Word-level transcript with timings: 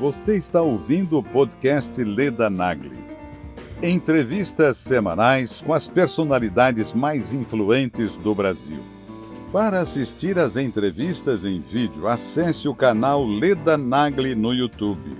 Você 0.00 0.36
está 0.38 0.62
ouvindo 0.62 1.18
o 1.18 1.22
podcast 1.22 2.02
Leda 2.02 2.48
Nagli. 2.48 2.96
Entrevistas 3.82 4.78
semanais 4.78 5.60
com 5.60 5.74
as 5.74 5.86
personalidades 5.86 6.94
mais 6.94 7.34
influentes 7.34 8.16
do 8.16 8.34
Brasil. 8.34 8.82
Para 9.52 9.80
assistir 9.80 10.38
às 10.38 10.56
entrevistas 10.56 11.44
em 11.44 11.60
vídeo, 11.60 12.08
acesse 12.08 12.66
o 12.66 12.74
canal 12.74 13.26
Leda 13.26 13.76
Nagli 13.76 14.34
no 14.34 14.54
YouTube. 14.54 15.18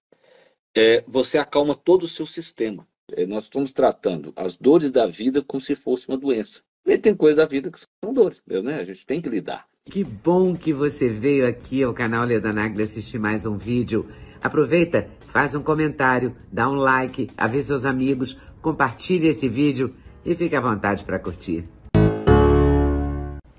é, 0.77 1.03
você 1.07 1.37
acalma 1.39 1.75
todo 1.75 2.05
o 2.05 2.09
seu 2.09 2.27
sistema. 2.27 2.87
É, 3.13 3.27
nós 3.27 3.45
estamos 3.45 3.73
tratando 3.73 4.33
as 4.37 4.55
dores 4.55 4.91
da 4.91 5.07
vida 5.07 5.43
como 5.43 5.61
se 5.61 5.75
fosse 5.75 6.09
uma 6.09 6.17
doença. 6.17 6.63
E 6.87 6.97
tem 6.97 7.17
coisas 7.17 7.39
da 7.39 7.47
vida 7.47 7.69
que 7.69 7.81
são 7.81 8.15
dores, 8.15 8.41
né? 8.47 8.77
A 8.77 8.85
gente 8.85 9.05
tem 9.05 9.21
que 9.21 9.29
lidar. 9.29 9.67
Que 9.85 10.05
bom 10.05 10.55
que 10.55 10.73
você 10.73 11.09
veio 11.09 11.45
aqui 11.45 11.83
ao 11.83 11.93
canal 11.93 12.25
Leda 12.25 12.53
Nagli 12.53 12.85
assistir 12.85 13.19
mais 13.19 13.45
um 13.45 13.57
vídeo. 13.57 14.09
Aproveita, 14.41 15.11
faz 15.33 15.53
um 15.57 15.65
comentário, 15.65 16.37
dá 16.53 16.71
um 16.71 16.75
like, 16.75 17.29
avisa 17.37 17.67
seus 17.67 17.85
amigos, 17.85 18.39
compartilhe 18.63 19.27
esse 19.27 19.49
vídeo 19.49 19.93
e 20.25 20.37
fique 20.37 20.55
à 20.55 20.61
vontade 20.61 21.05
para 21.05 21.19
curtir. 21.19 21.69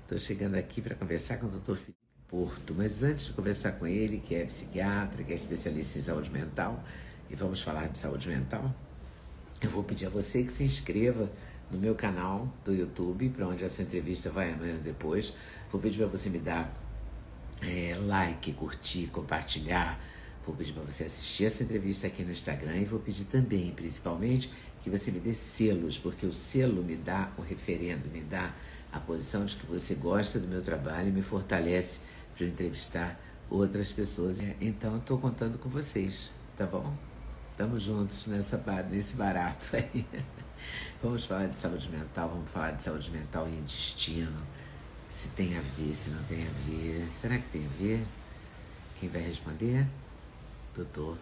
Estou 0.00 0.18
chegando 0.18 0.54
aqui 0.54 0.80
para 0.80 0.94
conversar 0.94 1.36
com 1.36 1.48
o 1.48 1.50
Dr. 1.50 1.74
Felipe 1.74 1.98
Porto, 2.26 2.74
mas 2.74 3.02
antes 3.02 3.26
de 3.26 3.34
conversar 3.34 3.72
com 3.72 3.86
ele, 3.86 4.22
que 4.26 4.34
é 4.36 4.44
psiquiatra, 4.46 5.22
que 5.22 5.32
é 5.32 5.34
especialista 5.34 5.98
em 5.98 6.02
saúde 6.02 6.30
mental, 6.30 6.82
e 7.30 7.36
vamos 7.36 7.60
falar 7.60 7.88
de 7.88 7.98
saúde 7.98 8.26
mental, 8.26 8.74
eu 9.60 9.68
vou 9.68 9.84
pedir 9.84 10.06
a 10.06 10.10
você 10.10 10.42
que 10.42 10.50
se 10.50 10.64
inscreva 10.64 11.30
no 11.70 11.78
meu 11.78 11.94
canal 11.94 12.52
do 12.64 12.74
YouTube, 12.74 13.28
para 13.30 13.46
onde 13.46 13.64
essa 13.64 13.82
entrevista 13.82 14.30
vai 14.30 14.52
amanhã 14.52 14.76
depois. 14.82 15.34
Vou 15.70 15.80
pedir 15.80 15.98
para 15.98 16.06
você 16.06 16.30
me 16.30 16.38
dar 16.38 16.72
é, 17.62 17.96
like, 18.06 18.52
curtir, 18.52 19.08
compartilhar. 19.08 20.00
Vou 20.46 20.54
pedir 20.54 20.72
para 20.72 20.82
você 20.82 21.04
assistir 21.04 21.44
essa 21.44 21.62
entrevista 21.62 22.06
aqui 22.06 22.22
no 22.22 22.30
Instagram 22.30 22.76
e 22.76 22.84
vou 22.84 23.00
pedir 23.00 23.24
também, 23.24 23.70
principalmente, 23.72 24.50
que 24.80 24.88
você 24.88 25.10
me 25.10 25.20
dê 25.20 25.34
selos, 25.34 25.98
porque 25.98 26.24
o 26.24 26.32
selo 26.32 26.82
me 26.82 26.96
dá 26.96 27.30
o 27.36 27.42
referendo, 27.42 28.08
me 28.10 28.22
dá 28.22 28.54
a 28.90 28.98
posição 28.98 29.44
de 29.44 29.56
que 29.56 29.66
você 29.66 29.94
gosta 29.96 30.38
do 30.38 30.46
meu 30.46 30.62
trabalho 30.62 31.08
e 31.08 31.12
me 31.12 31.22
fortalece 31.22 32.00
para 32.34 32.46
entrevistar 32.46 33.20
outras 33.50 33.92
pessoas. 33.92 34.40
Então, 34.60 34.96
estou 34.96 35.18
contando 35.18 35.58
com 35.58 35.68
vocês, 35.68 36.34
tá 36.56 36.64
bom? 36.64 36.96
Estamos 37.50 37.82
juntos 37.82 38.26
nessa, 38.28 38.56
nesse 38.88 39.16
barato 39.16 39.76
aí. 39.76 40.06
Vamos 41.02 41.24
falar 41.24 41.46
de 41.46 41.56
saúde 41.56 41.88
mental, 41.90 42.28
vamos 42.28 42.50
falar 42.50 42.72
de 42.72 42.82
saúde 42.82 43.10
mental 43.10 43.48
e 43.48 43.52
intestino. 43.58 44.42
Se 45.08 45.30
tem 45.30 45.56
a 45.56 45.60
ver, 45.60 45.94
se 45.94 46.10
não 46.10 46.22
tem 46.24 46.46
a 46.46 46.50
ver. 46.50 47.10
Será 47.10 47.38
que 47.38 47.48
tem 47.48 47.64
a 47.64 47.68
ver? 47.68 48.04
Quem 48.98 49.08
vai 49.08 49.22
responder? 49.22 49.86
Doutor 50.74 51.16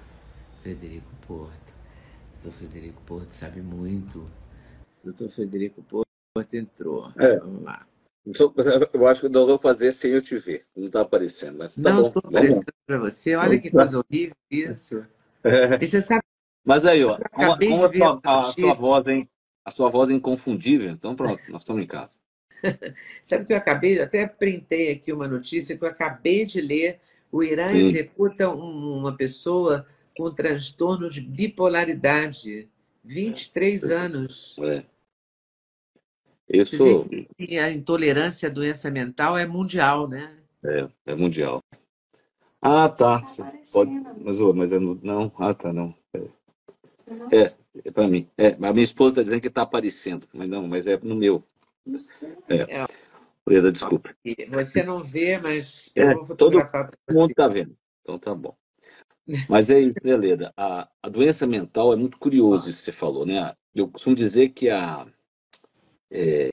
Frederico 0.63 1.11
Porto. 1.27 1.75
Doutor 2.35 2.59
Frederico 2.59 3.03
Porto 3.03 3.31
sabe 3.31 3.61
muito. 3.61 4.27
Doutor 5.05 5.31
Frederico 5.31 5.83
Porto 5.83 6.55
entrou. 6.55 7.13
É. 7.19 7.39
Vamos 7.39 7.63
lá. 7.63 7.87
Eu 8.93 9.07
acho 9.07 9.21
que 9.21 9.29
nós 9.29 9.47
vamos 9.47 9.63
fazer 9.63 9.93
sem 9.93 10.13
eu 10.13 10.21
te 10.21 10.37
ver. 10.39 10.65
Não 10.75 10.87
está 10.87 11.03
aparecendo, 11.03 11.59
mas 11.59 11.77
tá 11.77 11.83
não, 11.83 11.97
bom. 11.97 12.01
Não, 12.03 12.09
estou 12.09 12.23
aparecendo 12.27 12.73
para 12.87 12.99
você. 12.99 13.37
Olha 13.37 13.59
que 13.59 13.71
coisa 13.71 13.99
horrível 13.99 14.35
isso. 14.51 15.07
É. 15.45 15.79
E 15.81 15.87
você 15.87 16.01
sabe 16.01 16.23
mas 16.67 16.85
aí, 16.85 17.05
ó, 17.05 17.17
como, 17.31 17.53
a, 18.25 18.41
a, 18.41 18.43
sua 18.43 18.75
voz, 18.75 19.07
hein? 19.07 19.31
A 19.67 19.71
sua 19.73 19.91
voz 19.91 20.09
é 20.09 20.13
inconfundível, 20.13 20.89
então 20.91 21.17
pronto, 21.17 21.43
nós 21.49 21.63
estamos 21.63 21.83
em 21.83 21.89
casa. 21.89 22.13
Sabe 23.21 23.47
que 23.47 23.53
eu 23.53 23.57
acabei, 23.57 24.01
até 24.01 24.25
printei 24.25 24.93
aqui 24.93 25.13
uma 25.13 25.27
notícia 25.27 25.77
que 25.77 25.83
eu 25.83 25.89
acabei 25.89 26.47
de 26.47 26.61
ler. 26.61 27.01
O 27.33 27.43
Irã 27.43 27.67
Sim. 27.67 27.79
executa 27.79 28.49
um, 28.49 28.97
uma 28.97 29.17
pessoa 29.17 29.85
com 30.17 30.33
transtorno 30.33 31.11
de 31.11 31.21
bipolaridade, 31.21 32.69
23 33.03 33.91
é. 33.91 33.95
anos. 33.95 34.57
É. 34.61 34.85
Isso. 36.49 36.77
E 37.37 37.59
a 37.59 37.69
intolerância 37.69 38.49
à 38.49 38.53
doença 38.53 38.89
mental 38.89 39.37
é 39.37 39.45
mundial, 39.45 40.07
né? 40.07 40.33
É, 40.65 40.89
é 41.07 41.15
mundial. 41.17 41.61
Ah, 42.63 42.89
tá. 42.89 43.21
pode, 43.73 43.91
mas, 43.91 44.39
mas 44.55 44.73
é 44.73 44.79
não. 44.79 45.33
Ah, 45.41 45.53
tá, 45.53 45.73
não. 45.73 45.93
É. 47.31 47.45
É, 47.45 47.53
é 47.85 47.91
para 47.91 48.09
mim. 48.09 48.29
É, 48.37 48.49
a 48.55 48.73
minha 48.73 48.85
esposa 48.85 49.11
está 49.11 49.23
dizendo 49.23 49.41
que 49.41 49.49
está 49.49 49.63
aparecendo, 49.63 50.27
mas 50.33 50.49
não, 50.49 50.67
mas 50.67 50.87
é 50.87 50.99
no 50.99 51.15
meu. 51.15 51.43
É. 52.49 52.81
é. 52.81 52.87
Leda, 53.49 53.71
desculpa. 53.71 54.15
Você 54.51 54.83
não 54.83 55.05
vê, 55.05 55.39
mas 55.39 55.91
eu 55.95 56.11
é, 56.11 56.15
vou 56.15 56.25
fotografar 56.25 56.91
Todo 57.07 57.17
mundo 57.17 57.31
está 57.31 57.47
vendo, 57.47 57.77
então 58.03 58.19
tá 58.19 58.35
bom. 58.35 58.57
Mas 59.49 59.71
é 59.71 59.79
isso, 59.81 60.01
né, 60.05 60.17
Leda? 60.17 60.53
A, 60.57 60.89
a 61.03 61.09
doença 61.09 61.47
mental 61.47 61.93
é 61.93 61.97
muito 61.97 62.19
curioso 62.19 62.69
isso 62.69 62.79
que 62.79 62.85
você 62.87 62.93
falou, 62.93 63.25
né? 63.25 63.55
Eu 63.75 63.89
costumo 63.89 64.17
dizer 64.17 64.49
que 64.51 64.69
a, 64.69 65.07
é, 66.11 66.51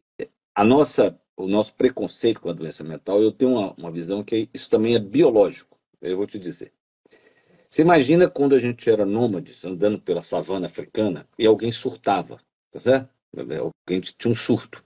a 0.54 0.64
nossa, 0.64 1.20
o 1.36 1.48
nosso 1.48 1.76
preconceito 1.76 2.40
com 2.42 2.50
a 2.50 2.54
doença 2.54 2.84
mental, 2.84 3.22
eu 3.22 3.32
tenho 3.32 3.54
uma, 3.54 3.74
uma 3.74 3.92
visão 3.92 4.24
que 4.24 4.50
isso 4.54 4.70
também 4.70 4.96
é 4.96 5.00
biológico. 5.00 5.78
Eu 6.02 6.18
vou 6.18 6.28
te 6.28 6.38
dizer. 6.38 6.72
Você 7.74 7.82
imagina 7.82 8.30
quando 8.30 8.54
a 8.54 8.60
gente 8.60 8.88
era 8.88 9.04
nômades, 9.04 9.66
andando 9.66 10.00
pela 10.00 10.22
savana 10.22 10.68
africana, 10.68 11.28
e 11.40 11.48
alguém 11.48 11.72
surtava, 11.72 12.40
tá 12.72 12.80
certo? 12.80 13.10
Alguém 13.36 14.00
tinha 14.00 14.32
um 14.32 14.36
surto. 14.36 14.86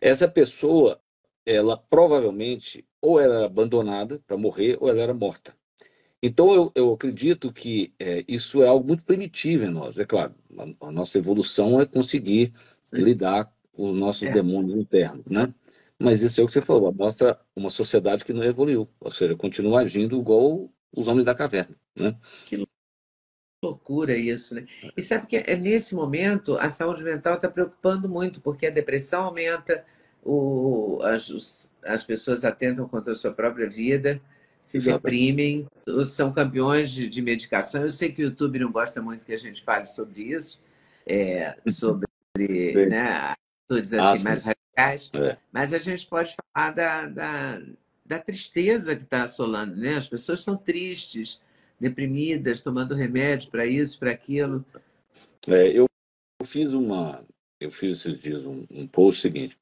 Essa 0.00 0.26
pessoa, 0.26 0.98
ela 1.44 1.76
provavelmente, 1.76 2.86
ou 3.02 3.20
ela 3.20 3.34
era 3.34 3.44
abandonada 3.44 4.18
para 4.26 4.38
morrer, 4.38 4.78
ou 4.80 4.88
ela 4.88 5.02
era 5.02 5.12
morta. 5.12 5.54
Então, 6.22 6.54
eu, 6.54 6.72
eu 6.74 6.94
acredito 6.94 7.52
que 7.52 7.92
é, 7.98 8.24
isso 8.26 8.62
é 8.62 8.66
algo 8.66 8.88
muito 8.88 9.04
primitivo 9.04 9.66
em 9.66 9.70
nós. 9.70 9.98
É 9.98 10.06
claro, 10.06 10.34
a, 10.56 10.86
a 10.86 10.90
nossa 10.90 11.18
evolução 11.18 11.82
é 11.82 11.84
conseguir 11.84 12.54
lidar 12.90 13.52
com 13.72 13.90
os 13.90 13.94
nossos 13.94 14.22
é. 14.22 14.32
demônios 14.32 14.78
internos, 14.78 15.26
né? 15.26 15.52
Mas 15.98 16.22
isso 16.22 16.40
é 16.40 16.44
o 16.44 16.46
que 16.46 16.54
você 16.54 16.62
falou, 16.62 16.90
mostra 16.94 17.38
uma 17.54 17.68
sociedade 17.68 18.24
que 18.24 18.32
não 18.32 18.42
evoluiu, 18.42 18.88
ou 18.98 19.10
seja, 19.10 19.36
continua 19.36 19.82
agindo 19.82 20.16
igual 20.18 20.70
os 20.94 21.08
homens 21.08 21.24
da 21.24 21.34
caverna. 21.34 21.74
Né? 21.96 22.16
Que 22.44 22.66
loucura 23.62 24.16
isso, 24.16 24.54
né? 24.54 24.66
E 24.96 25.00
sabe 25.00 25.26
que 25.26 25.36
é 25.36 25.56
nesse 25.56 25.94
momento 25.94 26.56
a 26.58 26.68
saúde 26.68 27.04
mental 27.04 27.34
está 27.34 27.48
preocupando 27.48 28.08
muito, 28.08 28.40
porque 28.40 28.66
a 28.66 28.70
depressão 28.70 29.22
aumenta, 29.24 29.84
o, 30.22 31.00
as, 31.02 31.70
as 31.84 32.04
pessoas 32.04 32.44
atentam 32.44 32.88
contra 32.88 33.12
a 33.12 33.16
sua 33.16 33.32
própria 33.32 33.68
vida, 33.68 34.20
se 34.62 34.78
Exato. 34.78 34.98
deprimem, 34.98 35.66
são 36.06 36.32
campeões 36.32 36.90
de, 36.90 37.08
de, 37.08 37.22
medicação. 37.22 37.82
Eu 37.82 37.90
sei 37.90 38.12
que 38.12 38.22
o 38.22 38.26
YouTube 38.26 38.60
não 38.60 38.70
gosta 38.70 39.02
muito 39.02 39.26
que 39.26 39.32
a 39.32 39.38
gente 39.38 39.62
fale 39.62 39.86
sobre 39.86 40.22
isso, 40.22 40.60
é, 41.06 41.56
sobre 41.68 42.06
né, 42.88 43.34
atitudes 43.68 43.92
assim, 43.94 44.24
mais 44.24 44.42
radicais, 44.42 45.10
é. 45.14 45.36
mas 45.52 45.72
a 45.72 45.78
gente 45.78 46.06
pode 46.06 46.34
falar 46.54 46.70
da, 46.72 47.06
da 47.06 47.62
da 48.12 48.18
tristeza 48.18 48.94
que 48.94 49.02
está 49.02 49.22
assolando, 49.22 49.74
né? 49.74 49.96
As 49.96 50.06
pessoas 50.06 50.40
estão 50.40 50.54
tristes, 50.54 51.40
deprimidas, 51.80 52.62
tomando 52.62 52.94
remédio 52.94 53.50
para 53.50 53.64
isso, 53.66 53.98
para 53.98 54.10
aquilo. 54.10 54.64
É, 55.48 55.68
eu 55.68 55.86
fiz 56.44 56.74
uma, 56.74 57.24
eu 57.58 57.70
fiz 57.70 57.98
esses 57.98 58.20
dias 58.20 58.44
um, 58.44 58.66
um 58.70 58.86
post 58.86 59.22
seguinte. 59.22 59.56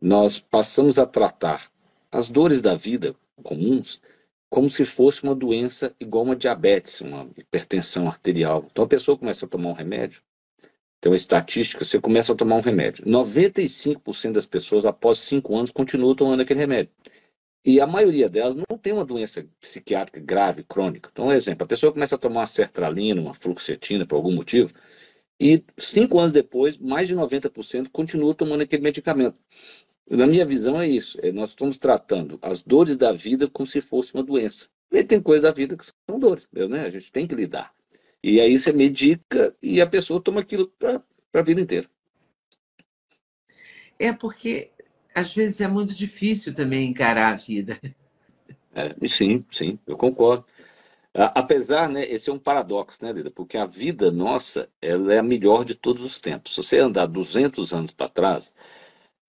Nós 0.00 0.38
passamos 0.38 0.98
a 0.98 1.06
tratar 1.06 1.70
as 2.12 2.28
dores 2.28 2.60
da 2.60 2.74
vida 2.74 3.16
comuns 3.42 4.02
como 4.50 4.68
se 4.68 4.84
fosse 4.84 5.22
uma 5.24 5.34
doença 5.34 5.94
igual 5.98 6.24
uma 6.24 6.36
diabetes, 6.36 7.00
uma 7.00 7.28
hipertensão 7.36 8.06
arterial. 8.06 8.66
Então 8.70 8.84
a 8.84 8.88
pessoa 8.88 9.16
começa 9.16 9.46
a 9.46 9.48
tomar 9.48 9.70
um 9.70 9.72
remédio, 9.72 10.22
tem 11.00 11.10
uma 11.10 11.16
estatística, 11.16 11.84
você 11.84 11.98
começa 11.98 12.32
a 12.32 12.36
tomar 12.36 12.56
um 12.56 12.60
remédio. 12.60 13.04
95% 13.06 14.32
das 14.32 14.46
pessoas, 14.46 14.84
após 14.84 15.18
5 15.18 15.56
anos, 15.56 15.70
continuam 15.70 16.14
tomando 16.14 16.42
aquele 16.42 16.60
remédio. 16.60 16.92
E 17.64 17.80
a 17.80 17.86
maioria 17.86 18.28
delas 18.28 18.54
não 18.54 18.76
tem 18.76 18.92
uma 18.92 19.04
doença 19.04 19.46
psiquiátrica 19.60 20.20
grave, 20.20 20.62
crônica. 20.64 21.08
Então, 21.10 21.26
um 21.28 21.32
exemplo, 21.32 21.64
a 21.64 21.66
pessoa 21.66 21.92
começa 21.92 22.14
a 22.14 22.18
tomar 22.18 22.40
uma 22.40 22.46
sertralina, 22.46 23.20
uma 23.20 23.32
fluoxetina, 23.32 24.06
por 24.06 24.16
algum 24.16 24.32
motivo, 24.32 24.72
e 25.40 25.64
cinco 25.78 26.18
anos 26.18 26.32
depois, 26.32 26.78
mais 26.78 27.08
de 27.08 27.16
90% 27.16 27.88
continua 27.90 28.34
tomando 28.34 28.62
aquele 28.62 28.82
medicamento. 28.82 29.40
Na 30.08 30.26
minha 30.26 30.44
visão 30.44 30.80
é 30.80 30.86
isso, 30.86 31.18
é, 31.22 31.32
nós 31.32 31.50
estamos 31.50 31.78
tratando 31.78 32.38
as 32.42 32.60
dores 32.60 32.96
da 32.96 33.12
vida 33.12 33.48
como 33.48 33.66
se 33.66 33.80
fosse 33.80 34.12
uma 34.14 34.22
doença. 34.22 34.68
E 34.92 35.02
tem 35.02 35.20
coisas 35.20 35.42
da 35.42 35.50
vida 35.50 35.76
que 35.76 35.84
são 35.84 36.18
dores, 36.18 36.46
né? 36.52 36.84
a 36.84 36.90
gente 36.90 37.10
tem 37.10 37.26
que 37.26 37.34
lidar. 37.34 37.74
E 38.22 38.40
aí 38.40 38.58
você 38.58 38.72
medica 38.72 39.54
e 39.62 39.80
a 39.80 39.86
pessoa 39.86 40.20
toma 40.20 40.40
aquilo 40.40 40.68
para 40.78 41.02
a 41.32 41.42
vida 41.42 41.60
inteira. 41.60 41.88
É 43.98 44.12
porque 44.12 44.70
às 45.14 45.34
vezes 45.34 45.60
é 45.60 45.68
muito 45.68 45.94
difícil 45.94 46.54
também 46.54 46.88
encarar 46.88 47.32
a 47.32 47.36
vida. 47.36 47.78
É, 48.74 49.06
sim, 49.06 49.44
sim, 49.50 49.78
eu 49.86 49.96
concordo. 49.96 50.44
Apesar, 51.14 51.88
né, 51.88 52.04
esse 52.04 52.28
é 52.28 52.32
um 52.32 52.38
paradoxo, 52.38 52.98
né, 53.00 53.12
Lida? 53.12 53.30
Porque 53.30 53.56
a 53.56 53.64
vida 53.64 54.10
nossa, 54.10 54.68
ela 54.82 55.14
é 55.14 55.18
a 55.18 55.22
melhor 55.22 55.64
de 55.64 55.76
todos 55.76 56.02
os 56.04 56.18
tempos. 56.18 56.54
Se 56.54 56.62
você 56.62 56.78
andar 56.78 57.06
200 57.06 57.72
anos 57.72 57.92
para 57.92 58.08
trás, 58.08 58.52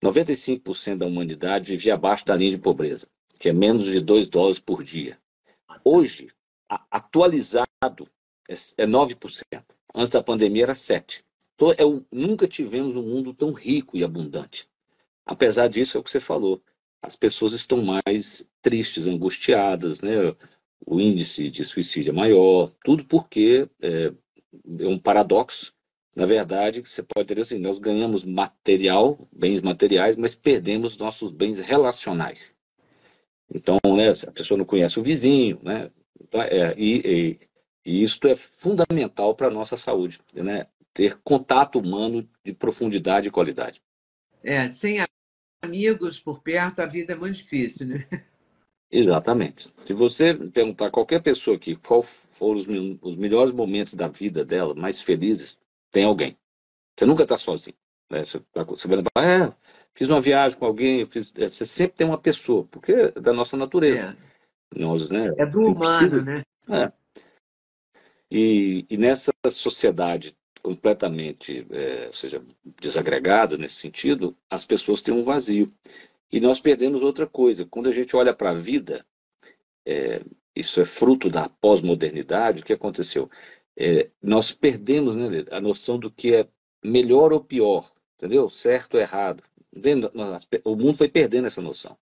95% 0.04 0.96
da 0.96 1.06
humanidade 1.06 1.70
vivia 1.70 1.94
abaixo 1.94 2.26
da 2.26 2.36
linha 2.36 2.50
de 2.50 2.58
pobreza, 2.58 3.06
que 3.38 3.48
é 3.48 3.52
menos 3.52 3.84
de 3.84 4.00
2 4.00 4.26
dólares 4.26 4.58
por 4.58 4.82
dia. 4.82 5.16
Hoje, 5.84 6.28
atualizado, 6.90 8.08
é 8.48 8.84
9%. 8.84 9.42
É 9.52 9.62
Antes 9.94 10.10
da 10.10 10.22
pandemia 10.22 10.64
era 10.64 10.74
7%. 10.74 11.22
Então, 11.54 11.70
é, 11.70 12.02
nunca 12.12 12.48
tivemos 12.48 12.92
um 12.94 13.02
mundo 13.02 13.32
tão 13.32 13.52
rico 13.52 13.96
e 13.96 14.04
abundante. 14.04 14.68
Apesar 15.26 15.68
disso, 15.68 15.96
é 15.96 16.00
o 16.00 16.02
que 16.04 16.10
você 16.10 16.20
falou. 16.20 16.62
As 17.02 17.16
pessoas 17.16 17.52
estão 17.52 17.82
mais 17.82 18.46
tristes, 18.62 19.06
angustiadas, 19.06 20.00
né? 20.00 20.34
o 20.84 21.00
índice 21.00 21.50
de 21.50 21.64
suicídio 21.64 22.10
é 22.10 22.14
maior, 22.14 22.72
tudo 22.84 23.04
porque 23.04 23.68
é, 23.80 24.12
é 24.80 24.86
um 24.86 24.98
paradoxo. 24.98 25.74
Na 26.14 26.24
verdade, 26.24 26.80
você 26.80 27.02
pode 27.02 27.26
ter 27.26 27.40
assim, 27.40 27.58
nós 27.58 27.78
ganhamos 27.78 28.24
material, 28.24 29.18
bens 29.30 29.60
materiais, 29.60 30.16
mas 30.16 30.34
perdemos 30.34 30.96
nossos 30.96 31.30
bens 31.30 31.58
relacionais. 31.58 32.54
Então, 33.52 33.78
né, 33.84 34.10
a 34.26 34.32
pessoa 34.32 34.56
não 34.56 34.64
conhece 34.64 34.98
o 34.98 35.02
vizinho, 35.02 35.60
né? 35.62 35.90
Então, 36.20 36.40
é, 36.40 36.74
e, 36.76 36.96
e, 37.04 37.38
e 37.84 38.02
isto 38.02 38.26
é 38.26 38.34
fundamental 38.34 39.34
para 39.34 39.48
a 39.48 39.50
nossa 39.50 39.76
saúde, 39.76 40.18
né? 40.34 40.66
Ter 40.94 41.18
contato 41.22 41.78
humano 41.78 42.26
de 42.42 42.54
profundidade 42.54 43.28
e 43.28 43.30
qualidade. 43.30 43.82
É, 44.42 44.66
sem 44.68 45.00
amigos 45.62 46.20
por 46.20 46.42
perto, 46.42 46.80
a 46.80 46.86
vida 46.86 47.12
é 47.12 47.16
muito 47.16 47.36
difícil, 47.36 47.86
né? 47.86 48.06
Exatamente. 48.90 49.72
Se 49.84 49.92
você 49.92 50.34
perguntar 50.34 50.86
a 50.86 50.90
qualquer 50.90 51.20
pessoa 51.22 51.56
aqui 51.56 51.74
qual 51.76 52.02
foram 52.02 52.58
os, 52.58 52.66
os 53.02 53.16
melhores 53.16 53.52
momentos 53.52 53.94
da 53.94 54.08
vida 54.08 54.44
dela, 54.44 54.74
mais 54.74 55.00
felizes, 55.00 55.58
tem 55.90 56.04
alguém. 56.04 56.36
Você 56.96 57.04
nunca 57.04 57.24
está 57.24 57.36
sozinho. 57.36 57.76
Né? 58.10 58.24
Você, 58.24 58.40
tá, 58.52 58.62
você 58.62 58.86
vai 58.86 58.98
lembrar, 58.98 59.24
é, 59.24 59.54
fiz 59.94 60.08
uma 60.08 60.20
viagem 60.20 60.58
com 60.58 60.66
alguém, 60.66 61.04
fiz, 61.06 61.32
é, 61.36 61.48
você 61.48 61.64
sempre 61.64 61.96
tem 61.96 62.06
uma 62.06 62.18
pessoa, 62.18 62.64
porque 62.70 62.92
é 62.92 63.10
da 63.12 63.32
nossa 63.32 63.56
natureza. 63.56 64.16
É, 64.74 64.78
Nós, 64.78 65.10
né, 65.10 65.32
é 65.36 65.46
do 65.46 65.60
humano, 65.60 66.22
né? 66.22 66.42
É. 66.68 66.92
E, 68.30 68.86
e 68.88 68.96
nessa 68.96 69.32
sociedade 69.50 70.36
completamente, 70.66 71.64
é, 71.70 72.10
seja, 72.12 72.42
desagregada 72.80 73.56
nesse 73.56 73.76
sentido, 73.76 74.36
as 74.50 74.66
pessoas 74.66 75.00
têm 75.00 75.14
um 75.14 75.22
vazio. 75.22 75.68
E 76.32 76.40
nós 76.40 76.58
perdemos 76.58 77.02
outra 77.02 77.24
coisa. 77.24 77.64
Quando 77.64 77.88
a 77.88 77.92
gente 77.92 78.16
olha 78.16 78.34
para 78.34 78.50
a 78.50 78.54
vida, 78.54 79.06
é, 79.86 80.20
isso 80.56 80.80
é 80.80 80.84
fruto 80.84 81.30
da 81.30 81.48
pós-modernidade, 81.48 82.62
o 82.62 82.64
que 82.64 82.72
aconteceu? 82.72 83.30
É, 83.76 84.10
nós 84.20 84.50
perdemos 84.50 85.14
né, 85.14 85.44
a 85.52 85.60
noção 85.60 86.00
do 86.00 86.10
que 86.10 86.34
é 86.34 86.48
melhor 86.82 87.32
ou 87.32 87.38
pior, 87.38 87.92
entendeu? 88.16 88.50
Certo 88.50 88.94
ou 88.94 89.00
errado. 89.00 89.44
O 90.64 90.74
mundo 90.74 90.94
foi 90.94 91.08
perdendo 91.08 91.46
essa 91.46 91.62
noção. 91.62 91.96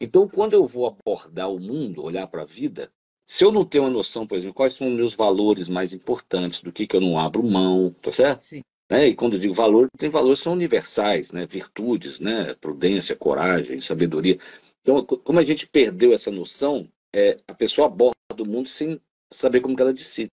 Então, 0.00 0.26
quando 0.26 0.54
eu 0.54 0.66
vou 0.66 0.88
abordar 0.88 1.48
o 1.48 1.60
mundo, 1.60 2.02
olhar 2.02 2.26
para 2.26 2.42
a 2.42 2.46
vida, 2.46 2.90
se 3.26 3.44
eu 3.44 3.52
não 3.52 3.64
tenho 3.64 3.84
uma 3.84 3.90
noção, 3.90 4.26
por 4.26 4.36
exemplo, 4.36 4.54
quais 4.54 4.74
são 4.74 4.88
os 4.88 4.94
meus 4.94 5.14
valores 5.14 5.68
mais 5.68 5.92
importantes, 5.92 6.60
do 6.60 6.72
que, 6.72 6.86
que 6.86 6.96
eu 6.96 7.00
não 7.00 7.18
abro 7.18 7.42
mão, 7.42 7.94
tá 8.02 8.12
certo? 8.12 8.42
Sim. 8.42 8.62
Né? 8.90 9.08
E 9.08 9.14
quando 9.14 9.34
eu 9.34 9.38
digo 9.38 9.54
valor, 9.54 9.88
tem 9.96 10.10
valores 10.10 10.40
que 10.40 10.44
são 10.44 10.52
universais, 10.52 11.32
né? 11.32 11.46
virtudes, 11.46 12.20
né? 12.20 12.54
prudência, 12.60 13.16
coragem, 13.16 13.80
sabedoria. 13.80 14.38
Então, 14.82 15.04
como 15.04 15.38
a 15.38 15.42
gente 15.42 15.66
perdeu 15.66 16.12
essa 16.12 16.30
noção, 16.30 16.88
é, 17.14 17.38
a 17.46 17.54
pessoa 17.54 17.86
aborda 17.86 18.14
o 18.38 18.46
mundo 18.46 18.68
sem 18.68 19.00
saber 19.30 19.60
como 19.60 19.80
ela 19.80 19.92
decide. 19.92 20.30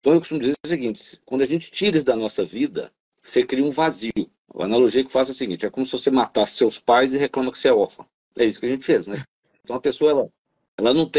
Então, 0.00 0.14
eu 0.14 0.20
costumo 0.20 0.40
dizer 0.40 0.54
o 0.64 0.68
seguinte: 0.68 1.20
quando 1.24 1.42
a 1.42 1.46
gente 1.46 1.70
tira 1.70 1.96
isso 1.96 2.06
da 2.06 2.16
nossa 2.16 2.44
vida, 2.44 2.92
você 3.22 3.44
cria 3.44 3.64
um 3.64 3.70
vazio. 3.70 4.30
A 4.54 4.64
analogia 4.64 5.04
que 5.04 5.12
faço 5.12 5.32
é 5.32 5.34
a 5.34 5.36
seguinte: 5.36 5.66
é 5.66 5.70
como 5.70 5.84
se 5.84 5.92
você 5.92 6.10
matasse 6.10 6.56
seus 6.56 6.78
pais 6.78 7.12
e 7.12 7.18
reclama 7.18 7.52
que 7.52 7.58
você 7.58 7.68
é 7.68 7.72
órfão. 7.72 8.06
É 8.36 8.44
isso 8.44 8.60
que 8.60 8.66
a 8.66 8.70
gente 8.70 8.84
fez, 8.84 9.06
né? 9.06 9.22
Então, 9.62 9.76
a 9.76 9.80
pessoa, 9.80 10.10
ela, 10.10 10.32
ela 10.78 10.94
não 10.94 11.06
tem 11.06 11.17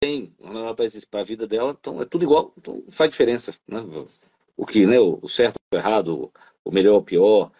tem 0.00 0.32
para 1.10 1.20
a 1.20 1.24
vida 1.24 1.46
dela, 1.46 1.76
então 1.78 2.00
é 2.00 2.04
tudo 2.04 2.24
igual, 2.24 2.52
então 2.56 2.84
faz 2.90 3.10
diferença, 3.10 3.54
né? 3.66 3.80
O 4.56 4.66
que, 4.66 4.86
né? 4.86 4.98
O 4.98 5.28
certo, 5.28 5.56
o 5.72 5.76
errado, 5.76 6.32
o 6.64 6.70
melhor, 6.70 6.96
o 6.96 7.02
pior, 7.02 7.52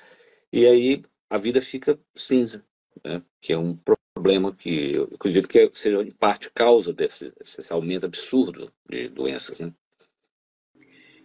e 0.53 0.67
aí 0.67 1.03
a 1.29 1.39
vida 1.39 1.61
fica 1.61 1.99
cinza, 2.17 2.65
né? 3.05 3.23
Que 3.41 3.53
é 3.53 3.59
um 3.59 3.79
problema 4.15 4.55
que 4.55 4.93
eu 4.93 5.05
acredito 5.15 5.49
que 5.49 5.71
seja 5.75 6.03
em 6.03 6.11
parte 6.11 6.51
causa 6.51 6.93
desse, 6.93 7.33
desse 7.39 7.73
aumento 7.73 8.07
absurdo 8.07 8.73
de 8.89 9.09
doenças, 9.09 9.61
né? 9.61 9.73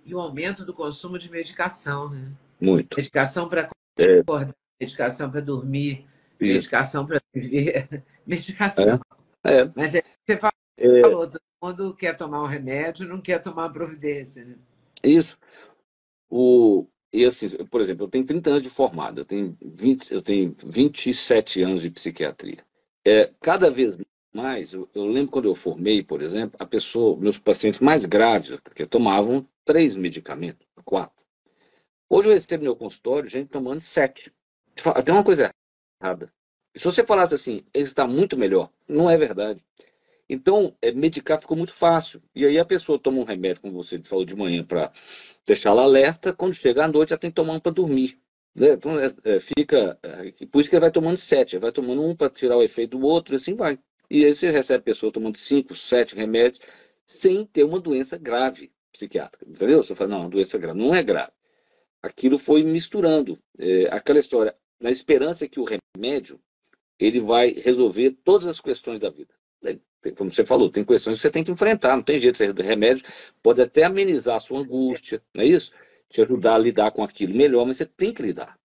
E 0.06 0.14
o 0.14 0.20
aumento 0.20 0.66
do 0.66 0.74
consumo 0.74 1.18
de 1.18 1.30
medicação, 1.30 2.10
né? 2.10 2.32
Muito. 2.60 2.96
Medicação 2.98 3.48
para 3.48 3.70
é. 3.98 4.20
acordar, 4.20 4.56
medicação 4.80 5.30
para 5.30 5.42
dormir, 5.42 6.06
Isso. 6.40 6.54
medicação 6.54 7.06
para 7.06 7.22
viver, 7.34 8.04
medicação. 8.26 9.00
É. 9.44 9.62
é. 9.62 9.72
Mas 9.76 9.96
é, 9.96 10.04
você 10.26 10.38
fala 10.38 10.54
é... 10.78 11.02
falou, 11.02 11.30
todo 11.30 11.42
mundo 11.62 11.96
quer 11.96 12.16
tomar 12.16 12.42
um 12.42 12.48
remédio, 12.48 13.08
não 13.08 13.22
quer 13.22 13.40
tomar 13.40 13.64
uma 13.64 13.74
providência. 13.74 14.46
Né? 14.46 14.56
Isso. 15.04 15.38
O, 16.30 16.88
e 17.12 17.26
assim, 17.26 17.48
por 17.66 17.80
exemplo, 17.80 18.06
eu 18.06 18.10
tenho 18.10 18.26
30 18.26 18.50
anos 18.50 18.62
de 18.64 18.70
formado, 18.70 19.22
eu 19.22 19.26
tenho, 19.26 19.56
20, 19.62 20.12
eu 20.12 20.22
tenho 20.22 20.56
27 20.66 21.62
anos 21.62 21.82
de 21.82 21.92
psiquiatria. 21.92 22.66
É, 23.06 23.32
cada 23.40 23.70
vez 23.70 23.98
mais, 24.34 24.74
eu, 24.74 24.90
eu, 24.96 25.06
lembro 25.06 25.32
quando 25.32 25.46
eu 25.48 25.54
formei, 25.54 26.02
por 26.02 26.22
exemplo, 26.22 26.58
a 26.60 26.66
pessoa, 26.66 27.16
meus 27.18 27.38
pacientes 27.38 27.80
mais 27.80 28.06
graves, 28.06 28.60
que 28.74 28.86
tomavam 28.86 29.48
três 29.64 29.96
medicamentos, 29.96 30.66
quatro. 30.84 31.24
Hoje 32.10 32.30
eu 32.30 32.34
recebo 32.34 32.64
no 32.64 32.70
meu 32.70 32.76
consultório 32.76 33.30
gente 33.30 33.50
tomando 33.50 33.82
sete. 33.82 34.34
Tem 35.06 35.14
uma 35.14 35.24
coisa 35.24 35.54
errada. 36.02 36.34
Se 36.76 36.86
você 36.86 37.06
falasse 37.06 37.36
assim, 37.36 37.64
ele 37.74 37.84
está 37.84 38.08
muito 38.08 38.36
melhor, 38.36 38.72
não 38.88 39.08
é 39.10 39.18
verdade. 39.18 39.64
Então, 40.34 40.76
é, 40.82 40.92
medicar 40.92 41.40
ficou 41.40 41.56
muito 41.56 41.74
fácil. 41.74 42.20
E 42.34 42.44
aí 42.44 42.58
a 42.58 42.66
pessoa 42.66 42.98
toma 42.98 43.20
um 43.20 43.24
remédio, 43.24 43.62
como 43.62 43.84
você 43.84 44.02
falou 44.04 44.26
de 44.26 44.36
manhã, 44.36 44.64
para 44.66 44.92
deixá-la 45.46 45.84
alerta, 45.84 46.34
quando 46.34 46.56
chega 46.56 46.86
à 46.86 46.88
noite 46.88 47.10
já 47.12 47.18
tem 47.18 47.30
que 47.30 47.36
tomar 47.36 47.54
um 47.54 47.60
para 47.60 47.72
dormir. 47.72 48.20
Né? 48.56 48.72
Então, 48.74 49.00
é, 49.00 49.14
é, 49.26 49.40
fica. 49.40 50.00
É, 50.02 50.46
por 50.48 50.60
isso 50.60 50.70
que 50.72 50.76
ele 50.76 50.82
vai 50.82 50.92
tomando 50.92 51.18
sete, 51.18 51.60
vai 51.60 51.72
tomando 51.72 52.02
um 52.04 52.16
para 52.16 52.32
tirar 52.32 52.58
o 52.58 52.64
efeito 52.64 52.98
do 52.98 53.06
outro, 53.06 53.36
e 53.36 53.38
assim 53.38 53.56
vai. 53.56 53.78
E 54.10 54.26
aí 54.26 54.34
você 54.34 54.50
recebe 54.50 54.80
a 54.80 54.84
pessoa 54.84 55.12
tomando 55.12 55.38
cinco, 55.38 55.76
sete 55.76 56.16
remédios, 56.16 56.60
sem 57.06 57.46
ter 57.46 57.64
uma 57.64 57.80
doença 57.80 58.18
grave 58.18 58.72
psiquiátrica. 58.92 59.46
Entendeu? 59.48 59.84
Você 59.84 59.96
fala, 59.96 60.10
não, 60.10 60.30
doença 60.30 60.58
grave. 60.58 60.80
Não 60.80 60.96
é 60.96 61.04
grave. 61.04 61.32
Aquilo 62.02 62.40
foi 62.40 62.64
misturando. 62.64 63.38
É, 63.60 63.88
aquela 63.92 64.20
história, 64.20 64.56
na 64.80 64.90
esperança 64.90 65.48
que 65.48 65.60
o 65.60 65.66
remédio 65.66 66.40
ele 67.00 67.20
vai 67.20 67.52
resolver 67.54 68.18
todas 68.24 68.48
as 68.48 68.60
questões 68.60 69.00
da 69.00 69.10
vida 69.10 69.34
como 70.12 70.32
você 70.32 70.46
falou, 70.46 70.70
tem 70.70 70.84
questões 70.84 71.18
que 71.18 71.22
você 71.22 71.30
tem 71.30 71.44
que 71.44 71.52
enfrentar, 71.52 71.96
não 71.96 72.04
tem 72.04 72.20
jeito, 72.20 72.38
você 72.38 72.52
remédio 72.52 73.06
pode 73.42 73.62
até 73.62 73.84
amenizar 73.84 74.36
a 74.36 74.40
sua 74.40 74.60
angústia, 74.60 75.22
não 75.34 75.44
é 75.44 75.48
isso? 75.48 75.72
Te 76.10 76.22
ajudar 76.22 76.56
a 76.56 76.58
lidar 76.58 76.92
com 76.92 77.04
aquilo 77.04 77.36
melhor, 77.36 77.66
mas 77.66 77.78
você 77.78 77.86
tem 77.86 78.14
que 78.14 78.22
lidar. 78.22 78.58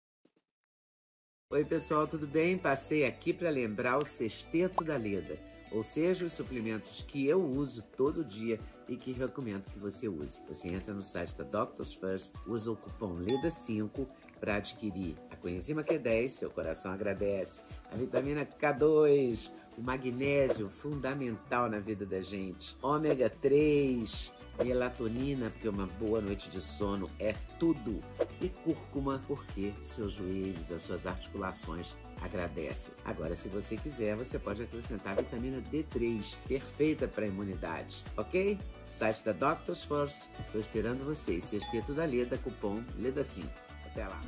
Oi, 1.49 1.63
pessoal, 1.63 2.05
tudo 2.05 2.27
bem? 2.27 2.57
Passei 2.57 3.05
aqui 3.05 3.31
para 3.31 3.49
lembrar 3.49 3.97
o 3.97 4.05
Sexteto 4.05 4.83
da 4.83 4.97
Leda, 4.97 5.39
ou 5.71 5.81
seja, 5.81 6.25
os 6.25 6.33
suplementos 6.33 7.03
que 7.07 7.25
eu 7.25 7.41
uso 7.41 7.81
todo 7.95 8.23
dia 8.23 8.59
e 8.89 8.97
que 8.97 9.13
recomendo 9.13 9.69
que 9.69 9.79
você 9.79 10.09
use. 10.09 10.41
Você 10.49 10.67
entra 10.67 10.93
no 10.93 11.01
site 11.01 11.37
da 11.37 11.45
Doctors 11.45 11.93
First, 11.93 12.33
usa 12.45 12.71
o 12.71 12.75
cupom 12.75 13.15
LEDA5 13.19 14.07
para 14.39 14.55
adquirir 14.55 15.15
a 15.31 15.35
coenzima 15.35 15.83
Q10, 15.83 16.29
seu 16.29 16.49
coração 16.49 16.91
agradece, 16.91 17.61
a 17.91 17.95
vitamina 17.95 18.45
K2, 18.45 19.51
o 19.77 19.81
magnésio 19.81 20.69
fundamental 20.69 21.69
na 21.69 21.79
vida 21.79 22.05
da 22.05 22.21
gente, 22.21 22.75
ômega 22.81 23.29
3, 23.29 24.33
melatonina, 24.63 25.49
porque 25.51 25.69
uma 25.69 25.87
boa 25.99 26.21
noite 26.21 26.49
de 26.49 26.59
sono 26.59 27.09
é 27.19 27.33
tudo, 27.59 28.01
e 28.41 28.49
cúrcuma, 28.49 29.21
porque 29.27 29.73
seus 29.83 30.13
joelhos, 30.13 30.71
as 30.71 30.81
suas 30.81 31.05
articulações 31.05 31.95
agradecem. 32.21 32.93
Agora, 33.05 33.35
se 33.35 33.47
você 33.47 33.77
quiser, 33.77 34.15
você 34.15 34.39
pode 34.39 34.63
acrescentar 34.63 35.13
a 35.13 35.21
vitamina 35.21 35.61
D3, 35.71 36.35
perfeita 36.47 37.07
para 37.07 37.25
a 37.25 37.27
imunidade, 37.27 38.03
ok? 38.15 38.57
Site 38.85 39.23
da 39.23 39.31
Doctors 39.31 39.83
First, 39.83 40.23
estou 40.39 40.59
esperando 40.59 41.05
vocês. 41.05 41.43
Sexteto 41.43 41.93
da 41.93 42.05
Leda, 42.05 42.37
cupom 42.37 42.83
LEDA5. 42.99 43.66
Até 43.97 44.07
lá! 44.07 44.21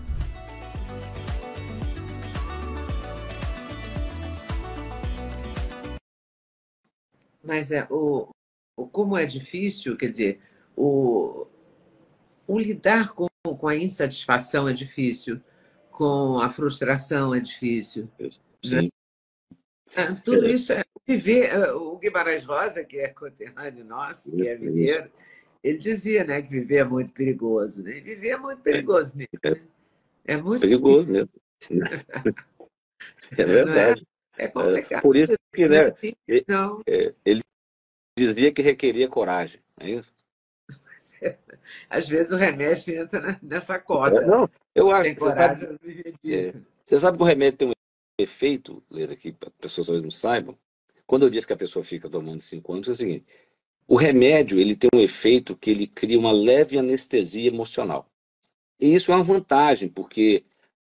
Mas 7.43 7.71
é, 7.71 7.87
o, 7.91 8.31
como 8.91 9.15
é 9.15 9.27
difícil, 9.27 9.95
quer 9.95 10.09
dizer, 10.09 10.41
o, 10.75 11.45
o 12.47 12.59
lidar 12.59 13.13
com, 13.13 13.27
com 13.43 13.67
a 13.67 13.75
insatisfação 13.75 14.67
é 14.67 14.73
difícil, 14.73 15.39
com 15.91 16.39
a 16.39 16.49
frustração 16.49 17.35
é 17.35 17.39
difícil. 17.39 18.09
Sim. 18.63 18.89
Né? 19.95 20.21
Tudo 20.25 20.47
é. 20.47 20.51
isso 20.51 20.73
é 20.73 20.81
viver. 21.07 21.49
É, 21.49 21.71
o 21.73 21.95
Guimarães 21.97 22.43
Rosa, 22.43 22.83
que 22.83 22.97
é 22.97 23.09
conterrâneo 23.09 23.85
nosso, 23.85 24.31
que 24.31 24.47
é 24.47 24.57
mineiro, 24.57 25.11
ele 25.63 25.77
dizia 25.77 26.23
né, 26.23 26.41
que 26.41 26.49
viver 26.49 26.77
é 26.77 26.83
muito 26.83 27.11
perigoso. 27.11 27.83
Né? 27.83 27.99
Viver 27.99 28.29
é 28.29 28.37
muito 28.37 28.61
perigoso 28.61 29.15
mesmo. 29.15 29.39
Né? 29.43 29.61
É 30.25 30.37
muito 30.37 30.61
perigoso 30.61 31.07
mesmo. 31.11 31.29
É 33.31 33.45
verdade. 33.45 34.05
É, 34.37 34.43
é 34.43 34.47
complicado. 34.49 35.01
Por 35.01 35.15
isso 35.15 35.33
que 35.53 35.69
né, 35.69 35.85
não. 36.47 36.81
ele 37.23 37.41
dizia 38.17 38.51
que 38.51 38.61
requeria 38.61 39.07
coragem, 39.07 39.61
é 39.79 39.91
isso? 39.91 40.13
Às 41.89 42.07
vezes 42.07 42.31
o 42.31 42.37
remédio 42.37 42.93
entra 42.93 43.39
nessa. 43.41 43.75
É, 43.75 44.25
não, 44.25 44.49
eu 44.75 44.91
acho 44.91 45.13
que 45.13 45.19
você 45.19 45.35
sabe, 45.35 45.79
é, 46.25 46.53
você 46.85 46.99
sabe 46.99 47.17
que 47.17 47.23
o 47.23 47.27
remédio 47.27 47.57
tem 47.57 47.67
um 47.69 47.73
efeito, 48.17 48.83
Leda, 48.89 49.15
que 49.15 49.35
as 49.45 49.53
pessoas 49.53 49.87
talvez 49.87 50.03
não 50.03 50.11
saibam. 50.11 50.57
Quando 51.05 51.25
eu 51.25 51.29
disse 51.29 51.47
que 51.47 51.53
a 51.53 51.57
pessoa 51.57 51.83
fica 51.83 52.09
tomando 52.09 52.41
cinco 52.41 52.73
anos, 52.73 52.87
é 52.87 52.91
o 52.91 52.95
seguinte: 52.95 53.25
o 53.89 53.95
remédio 53.95 54.59
ele 54.59 54.75
tem 54.75 54.87
um 54.93 54.99
efeito 54.99 55.57
que 55.57 55.71
ele 55.71 55.87
cria 55.87 56.19
uma 56.19 56.31
leve 56.31 56.77
anestesia 56.77 57.47
emocional. 57.47 58.07
E 58.79 58.93
isso 58.93 59.11
é 59.11 59.15
uma 59.15 59.23
vantagem, 59.23 59.89
porque 59.89 60.45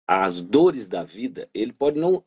as 0.05 0.43
dores 0.43 0.89
da 0.89 1.05
vida, 1.05 1.49
ele 1.55 1.73
pode 1.73 1.99
não 1.99 2.25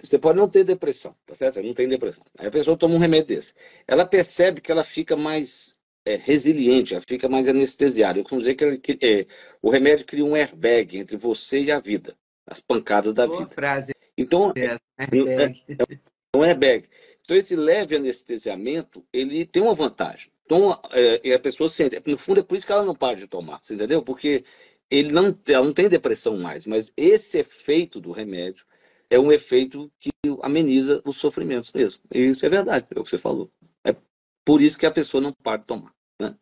você 0.00 0.18
pode 0.18 0.38
não 0.38 0.48
ter 0.48 0.64
depressão, 0.64 1.14
tá 1.26 1.34
certo? 1.34 1.54
Você 1.54 1.62
não 1.62 1.74
tem 1.74 1.86
depressão. 1.86 2.24
Aí 2.38 2.46
a 2.46 2.50
pessoa 2.50 2.76
toma 2.76 2.94
um 2.94 2.98
remédio 2.98 3.36
desse. 3.36 3.52
Ela 3.86 4.06
percebe 4.06 4.62
que 4.62 4.72
ela 4.72 4.82
fica 4.82 5.14
mais 5.14 5.76
é, 6.06 6.16
resiliente, 6.16 6.94
ela 6.94 7.04
fica 7.06 7.28
mais 7.28 7.46
anestesiada. 7.46 8.18
Eu 8.18 8.22
costumo 8.24 8.40
dizer 8.40 8.54
que, 8.54 8.78
que 8.78 9.06
é, 9.06 9.26
o 9.60 9.70
remédio 9.70 10.06
cria 10.06 10.24
um 10.24 10.34
airbag 10.34 10.96
entre 10.96 11.18
você 11.18 11.60
e 11.60 11.70
a 11.70 11.78
vida, 11.78 12.16
as 12.46 12.60
pancadas 12.60 13.12
da 13.12 13.26
Boa 13.26 13.40
vida. 13.40 13.50
frase. 13.50 13.92
Então, 14.16 14.54
é, 14.56 14.78
airbag. 14.98 15.62
É, 15.68 15.82
é 15.82 16.36
um 16.36 16.42
airbag. 16.42 16.88
Então, 17.24 17.36
esse 17.36 17.56
leve 17.56 17.96
anestesiamento, 17.96 19.04
ele 19.12 19.46
tem 19.46 19.62
uma 19.62 19.74
vantagem. 19.74 20.30
Então, 20.44 20.78
é, 20.92 21.34
a 21.34 21.38
pessoa 21.38 21.68
sente. 21.68 22.00
No 22.06 22.18
fundo, 22.18 22.40
é 22.40 22.42
por 22.42 22.54
isso 22.54 22.66
que 22.66 22.72
ela 22.72 22.84
não 22.84 22.94
para 22.94 23.16
de 23.16 23.26
tomar, 23.26 23.60
você 23.62 23.74
entendeu? 23.74 24.02
Porque 24.02 24.44
ele 24.90 25.10
não, 25.10 25.36
ela 25.46 25.64
não 25.64 25.72
tem 25.72 25.88
depressão 25.88 26.36
mais, 26.38 26.66
mas 26.66 26.92
esse 26.96 27.38
efeito 27.38 27.98
do 27.98 28.12
remédio 28.12 28.66
é 29.08 29.18
um 29.18 29.32
efeito 29.32 29.90
que 29.98 30.10
ameniza 30.42 31.02
os 31.04 31.16
sofrimentos 31.16 31.72
mesmo. 31.72 32.02
E 32.12 32.20
isso 32.26 32.44
é 32.44 32.48
verdade, 32.48 32.86
é 32.94 33.00
o 33.00 33.04
que 33.04 33.10
você 33.10 33.18
falou. 33.18 33.50
É 33.82 33.96
por 34.44 34.60
isso 34.60 34.78
que 34.78 34.86
a 34.86 34.90
pessoa 34.90 35.20
não 35.20 35.32
para 35.32 35.58
de 35.58 35.66
tomar. 35.66 35.94
Né? 36.20 36.36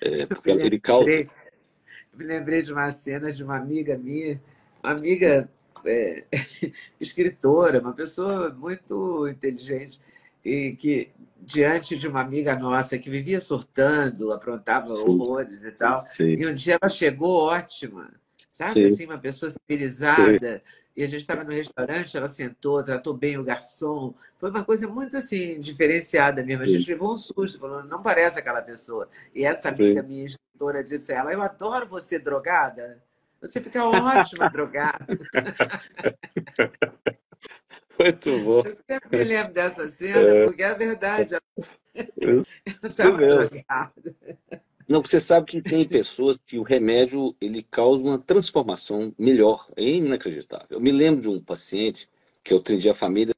É, 0.00 0.26
porque 0.26 0.50
eu 0.50 0.60
ele 0.60 0.78
causa. 0.78 1.04
Lembrei, 1.04 1.26
me 2.14 2.24
lembrei 2.24 2.62
de 2.62 2.72
uma 2.72 2.90
cena 2.92 3.32
de 3.32 3.42
uma 3.42 3.56
amiga 3.56 3.98
minha, 3.98 4.40
uma 4.82 4.92
amiga 4.92 5.50
é, 5.84 6.24
escritora, 7.00 7.80
uma 7.80 7.92
pessoa 7.92 8.50
muito 8.50 9.26
inteligente, 9.28 10.00
e 10.44 10.72
que, 10.72 11.10
diante 11.40 11.96
de 11.96 12.08
uma 12.08 12.20
amiga 12.20 12.56
nossa 12.56 12.98
que 12.98 13.10
vivia 13.10 13.40
surtando, 13.40 14.32
aprontava 14.32 14.86
Sim. 14.86 15.08
horrores 15.08 15.62
e 15.62 15.70
tal, 15.72 16.06
Sim. 16.06 16.34
e 16.34 16.46
um 16.46 16.54
dia 16.54 16.78
ela 16.80 16.90
chegou 16.90 17.44
ótima, 17.44 18.10
sabe? 18.50 18.72
Sim. 18.72 18.84
Assim, 18.84 19.04
uma 19.06 19.18
pessoa 19.18 19.50
civilizada. 19.50 20.62
E 20.94 21.02
a 21.02 21.06
gente 21.06 21.22
estava 21.22 21.42
no 21.42 21.52
restaurante, 21.52 22.14
ela 22.18 22.28
sentou, 22.28 22.82
tratou 22.82 23.14
bem 23.14 23.38
o 23.38 23.42
garçom. 23.42 24.14
Foi 24.38 24.50
uma 24.50 24.62
coisa 24.62 24.86
muito 24.86 25.16
assim, 25.16 25.58
diferenciada 25.58 26.44
mesmo. 26.44 26.64
A 26.64 26.66
gente 26.66 26.86
levou 26.86 27.14
um 27.14 27.16
susto, 27.16 27.58
falando, 27.58 27.88
não 27.88 28.02
parece 28.02 28.38
aquela 28.38 28.60
pessoa. 28.60 29.08
E 29.34 29.42
essa 29.42 29.70
amiga 29.70 30.02
minha 30.02 30.26
escritora 30.26 30.84
disse 30.84 31.14
a 31.14 31.20
ela, 31.20 31.32
eu 31.32 31.40
adoro 31.40 31.86
você 31.86 32.18
drogada. 32.18 33.02
Você 33.40 33.58
fica 33.58 33.82
ótima 33.86 34.50
drogada. 34.50 35.06
Muito 38.02 38.44
bom. 38.44 38.62
Eu 38.66 38.72
sempre 38.72 39.18
me 39.18 39.24
lembro 39.24 39.52
dessa 39.52 39.88
cena, 39.88 40.18
é. 40.18 40.44
porque 40.44 40.62
é 40.62 40.74
verdade. 40.74 41.36
Ela 41.94 42.42
estava 42.84 43.16
drogada. 43.16 44.16
Não, 44.88 45.00
você 45.00 45.20
sabe 45.20 45.46
que 45.46 45.62
tem 45.62 45.86
pessoas 45.86 46.36
que 46.44 46.58
o 46.58 46.62
remédio 46.62 47.34
ele 47.40 47.62
causa 47.70 48.02
uma 48.02 48.18
transformação 48.18 49.14
melhor, 49.18 49.66
é 49.76 49.84
inacreditável. 49.84 50.66
Eu 50.70 50.80
me 50.80 50.90
lembro 50.90 51.20
de 51.20 51.28
um 51.28 51.40
paciente 51.40 52.08
que 52.42 52.52
eu 52.52 52.58
atendi 52.58 52.88
a 52.88 52.94
família 52.94 53.32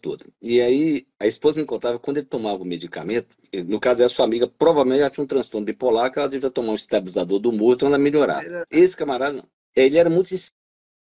toda. 0.00 0.24
E 0.40 0.60
aí 0.60 1.06
a 1.18 1.26
esposa 1.26 1.58
me 1.58 1.66
contava 1.66 1.98
quando 1.98 2.18
ele 2.18 2.26
tomava 2.26 2.62
o 2.62 2.66
medicamento, 2.66 3.36
no 3.66 3.80
caso 3.80 4.02
é 4.02 4.04
a 4.04 4.08
sua 4.08 4.24
amiga, 4.24 4.46
provavelmente 4.46 5.00
ela 5.00 5.10
tinha 5.10 5.24
um 5.24 5.26
transtorno 5.26 5.64
bipolar, 5.64 6.12
que 6.12 6.18
ela 6.18 6.28
devia 6.28 6.50
tomar 6.50 6.72
um 6.72 6.76
estabilizador 6.76 7.40
do 7.40 7.50
humor, 7.50 7.74
então 7.74 7.88
ela 7.88 7.98
melhorava. 7.98 8.64
Esse 8.70 8.96
camarada 8.96 9.32
não. 9.32 9.48
Ele 9.74 9.98
era 9.98 10.08
muito 10.08 10.32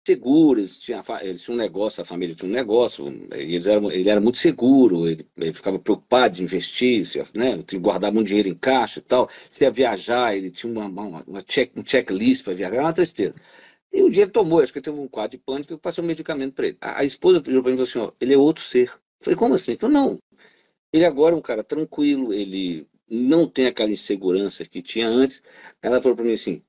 seguro, 0.07 0.61
eles 0.61 0.78
tinham, 0.78 1.02
eles 1.23 1.42
tinham 1.42 1.57
um 1.57 1.59
negócio, 1.61 2.02
a 2.02 2.04
família 2.04 2.35
tinha 2.35 2.49
um 2.49 2.52
negócio, 2.52 3.07
eles 3.33 3.66
eram, 3.66 3.90
ele 3.90 4.09
era 4.09 4.21
muito 4.21 4.38
seguro, 4.38 5.07
ele, 5.09 5.26
ele 5.37 5.52
ficava 5.52 5.78
preocupado 5.78 6.37
de 6.37 6.42
investir, 6.42 7.07
se, 7.07 7.19
né, 7.35 7.59
guardava 7.75 8.19
um 8.19 8.23
dinheiro 8.23 8.49
em 8.49 8.54
caixa 8.54 8.99
e 9.00 9.02
tal. 9.02 9.28
Se 9.49 9.64
ia 9.64 9.71
viajar, 9.71 10.37
ele 10.37 10.50
tinha 10.50 10.73
uma, 10.73 10.87
uma, 10.87 11.25
uma 11.26 11.42
check, 11.42 11.73
um 11.76 11.85
checklist 11.85 12.45
para 12.45 12.54
viajar, 12.54 12.76
era 12.76 12.85
uma 12.85 12.92
tristeza. 12.92 13.35
E 13.92 14.02
um 14.02 14.11
dia 14.11 14.23
ele 14.25 14.30
tomou, 14.30 14.61
acho 14.62 14.73
que 14.73 14.80
teve 14.80 14.99
um 15.00 15.09
quadro 15.09 15.37
de 15.37 15.42
pânico, 15.45 15.73
eu 15.73 15.78
passei 15.78 16.02
um 16.02 16.07
medicamento 16.07 16.54
para 16.54 16.69
ele. 16.69 16.78
A, 16.80 17.00
a 17.00 17.04
esposa 17.04 17.40
virou 17.40 17.62
para 17.62 17.73
mim 17.73 17.83
e 17.83 17.87
falou 17.87 18.07
assim: 18.07 18.12
ó, 18.12 18.12
ele 18.21 18.35
é 18.35 18.38
outro 18.38 18.62
ser. 18.64 18.88
Eu 18.88 19.25
falei, 19.25 19.37
como 19.37 19.54
assim? 19.54 19.73
Então, 19.73 19.88
não. 19.88 20.19
Ele 20.92 21.04
agora 21.04 21.35
é 21.35 21.38
um 21.38 21.42
cara 21.42 21.62
tranquilo, 21.64 22.33
ele 22.33 22.87
não 23.09 23.49
tem 23.49 23.66
aquela 23.66 23.90
insegurança 23.90 24.64
que 24.64 24.83
tinha 24.83 25.09
antes. 25.09 25.42
Ela 25.83 26.00
falou 26.00 26.16
para 26.16 26.25
mim 26.25 26.33
assim: 26.33 26.62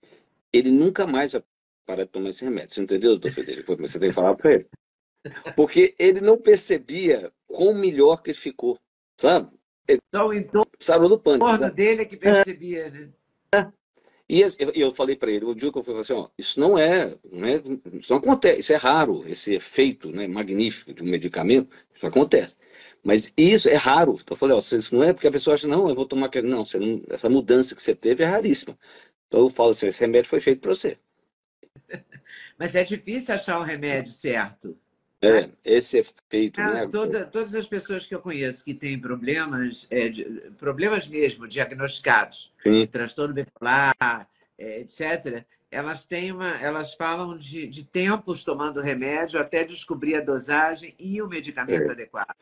ele 0.53 0.71
nunca 0.71 1.07
mais 1.07 1.31
vai 1.33 1.43
parar 1.91 2.03
de 2.05 2.09
tomar 2.09 2.29
esse 2.29 2.43
remédio. 2.43 2.73
Você 2.73 2.81
entendeu, 2.81 3.11
doutor 3.11 3.31
Federico? 3.31 3.75
Você 3.75 3.99
tem 3.99 4.09
que 4.09 4.15
falar 4.15 4.35
para 4.35 4.53
ele. 4.53 4.67
Porque 5.55 5.93
ele 5.99 6.21
não 6.21 6.37
percebia 6.37 7.31
quão 7.47 7.73
melhor 7.73 8.21
que 8.23 8.31
ele 8.31 8.37
ficou, 8.37 8.79
sabe? 9.19 9.51
Ele 9.87 9.99
então, 10.07 10.33
então 10.33 10.63
sarou 10.79 11.09
do 11.09 11.19
pânico. 11.19 11.45
O 11.45 11.57
né? 11.57 11.69
dele 11.69 12.03
é 12.03 12.05
que 12.05 12.17
percebia, 12.17 12.89
né? 12.89 13.09
É. 13.53 13.67
E 14.29 14.41
eu 14.75 14.93
falei 14.93 15.17
para 15.17 15.29
ele, 15.29 15.43
o 15.43 15.53
dia 15.53 15.69
que 15.69 15.77
eu 15.77 15.83
falei 15.83 15.99
assim, 15.99 16.13
ó, 16.13 16.29
isso 16.37 16.57
não 16.57 16.77
é, 16.77 17.17
não 17.29 17.45
é, 17.45 17.61
isso 17.99 18.13
não 18.13 18.17
acontece, 18.17 18.61
isso 18.61 18.71
é 18.71 18.77
raro, 18.77 19.27
esse 19.27 19.53
efeito 19.53 20.09
né, 20.09 20.25
magnífico 20.25 20.93
de 20.93 21.03
um 21.03 21.07
medicamento, 21.07 21.75
isso 21.93 22.07
acontece. 22.07 22.55
Mas 23.03 23.33
isso 23.35 23.67
é 23.67 23.75
raro. 23.75 24.13
Então 24.13 24.33
eu 24.33 24.37
falei, 24.37 24.55
ó, 24.55 24.59
isso 24.59 24.95
não 24.95 25.03
é 25.03 25.11
porque 25.11 25.27
a 25.27 25.31
pessoa 25.31 25.55
acha, 25.55 25.67
não, 25.67 25.89
eu 25.89 25.95
vou 25.95 26.05
tomar 26.05 26.27
aquele. 26.27 26.47
Não, 26.47 26.63
não, 26.63 27.03
essa 27.09 27.29
mudança 27.29 27.75
que 27.75 27.81
você 27.81 27.93
teve 27.93 28.23
é 28.23 28.27
raríssima. 28.27 28.77
Então 29.27 29.41
eu 29.41 29.49
falo 29.49 29.71
assim, 29.71 29.87
esse 29.87 29.99
remédio 29.99 30.29
foi 30.29 30.39
feito 30.39 30.61
para 30.61 30.73
você. 30.73 30.97
Mas 32.57 32.75
é 32.75 32.83
difícil 32.83 33.33
achar 33.33 33.59
o 33.59 33.63
remédio 33.63 34.11
certo. 34.11 34.77
É, 35.21 35.41
né? 35.41 35.51
esse 35.63 35.99
efeito. 35.99 36.59
É, 36.59 36.73
né? 36.73 36.87
toda, 36.87 37.25
todas 37.25 37.53
as 37.53 37.67
pessoas 37.67 38.07
que 38.07 38.15
eu 38.15 38.19
conheço 38.19 38.65
que 38.65 38.73
têm 38.73 38.99
problemas, 38.99 39.85
é, 39.89 40.09
de, 40.09 40.23
problemas 40.57 41.07
mesmo 41.07 41.47
diagnosticados, 41.47 42.51
Sim. 42.63 42.87
transtorno 42.87 43.33
bipolar, 43.33 44.27
é, 44.57 44.79
etc., 44.79 45.45
elas 45.69 46.03
têm 46.03 46.33
uma, 46.33 46.49
elas 46.59 46.93
falam 46.95 47.37
de, 47.37 47.65
de 47.67 47.85
tempos 47.85 48.43
tomando 48.43 48.81
remédio 48.81 49.39
até 49.39 49.63
descobrir 49.63 50.15
a 50.15 50.21
dosagem 50.21 50.93
e 50.99 51.21
o 51.21 51.27
medicamento 51.27 51.87
é. 51.87 51.91
adequado. 51.91 52.35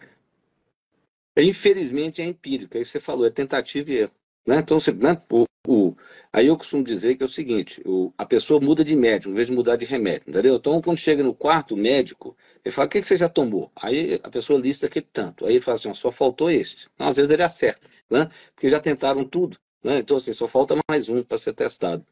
Infelizmente 1.37 2.21
é 2.21 2.25
empírico, 2.25 2.75
é 2.75 2.81
isso 2.81 2.93
que 2.93 2.99
você 2.99 3.05
falou, 3.05 3.27
é 3.27 3.29
tentativa 3.29 3.91
e 3.91 3.97
erro. 3.97 4.11
Né? 4.47 4.57
Então, 4.57 4.79
você, 4.79 4.91
né? 4.91 5.21
o, 5.31 5.45
o, 5.67 5.95
aí 6.31 6.47
eu 6.47 6.57
costumo 6.57 6.83
dizer 6.83 7.15
que 7.15 7.23
é 7.23 7.25
o 7.25 7.29
seguinte: 7.29 7.81
o, 7.85 8.13
a 8.17 8.25
pessoa 8.25 8.59
muda 8.61 8.83
de 8.83 8.95
médico, 8.95 9.31
em 9.31 9.35
vez 9.35 9.47
de 9.47 9.53
mudar 9.53 9.75
de 9.75 9.85
remédio, 9.85 10.29
entendeu? 10.29 10.55
Então, 10.55 10.81
quando 10.81 10.97
chega 10.97 11.21
no 11.21 11.33
quarto 11.33 11.75
médico, 11.75 12.35
ele 12.63 12.73
fala: 12.73 12.87
o 12.87 12.89
que, 12.89 13.01
que 13.01 13.07
você 13.07 13.17
já 13.17 13.27
tomou? 13.27 13.71
Aí 13.75 14.19
a 14.23 14.29
pessoa 14.29 14.59
lista 14.59 14.85
aquele 14.87 15.07
tanto. 15.11 15.45
Aí 15.45 15.53
ele 15.53 15.61
fala 15.61 15.75
assim: 15.75 15.93
só 15.93 16.11
faltou 16.11 16.49
este. 16.49 16.87
Não, 16.97 17.09
às 17.09 17.17
vezes 17.17 17.31
ele 17.31 17.43
acerta, 17.43 17.87
né? 18.09 18.29
Porque 18.55 18.69
já 18.69 18.79
tentaram 18.79 19.25
tudo. 19.25 19.57
Né? 19.83 19.99
Então, 19.99 20.17
assim, 20.17 20.33
só 20.33 20.47
falta 20.47 20.75
mais 20.89 21.09
um 21.09 21.23
para 21.23 21.37
ser 21.37 21.53
testado. 21.53 22.05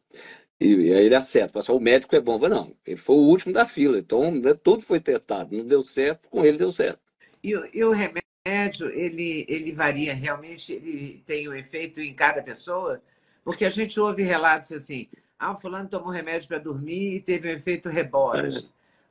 E, 0.60 0.68
e, 0.68 0.94
aí 0.94 1.06
ele 1.06 1.16
acerta. 1.16 1.60
Assim, 1.60 1.72
o 1.72 1.80
médico 1.80 2.16
é 2.16 2.20
bom. 2.20 2.40
Falo, 2.40 2.54
não, 2.54 2.76
ele 2.86 2.98
foi 2.98 3.16
o 3.16 3.20
último 3.20 3.54
da 3.54 3.66
fila. 3.66 3.98
Então, 3.98 4.32
né, 4.32 4.54
tudo 4.54 4.82
foi 4.82 5.00
testado. 5.00 5.56
Não 5.56 5.66
deu 5.66 5.84
certo, 5.84 6.30
com 6.30 6.46
ele 6.46 6.58
deu 6.58 6.72
certo. 6.72 7.00
E, 7.44 7.50
e 7.74 7.84
o 7.84 7.92
remédio, 7.92 8.90
ele, 8.90 9.46
ele 9.48 9.72
varia 9.72 10.14
realmente? 10.14 10.74
Ele 10.74 11.22
tem 11.26 11.48
um 11.48 11.54
efeito 11.54 12.02
em 12.02 12.14
cada 12.14 12.42
pessoa? 12.42 13.02
Porque 13.48 13.64
a 13.64 13.70
gente 13.70 13.98
ouve 13.98 14.24
relatos 14.24 14.74
assim, 14.74 15.08
ah, 15.40 15.54
o 15.54 15.58
fulano 15.58 15.88
tomou 15.88 16.10
remédio 16.10 16.50
para 16.50 16.58
dormir 16.58 17.16
e 17.16 17.22
teve 17.22 17.48
um 17.48 17.54
efeito 17.54 17.88
rebote. 17.88 18.58
É. 18.58 18.62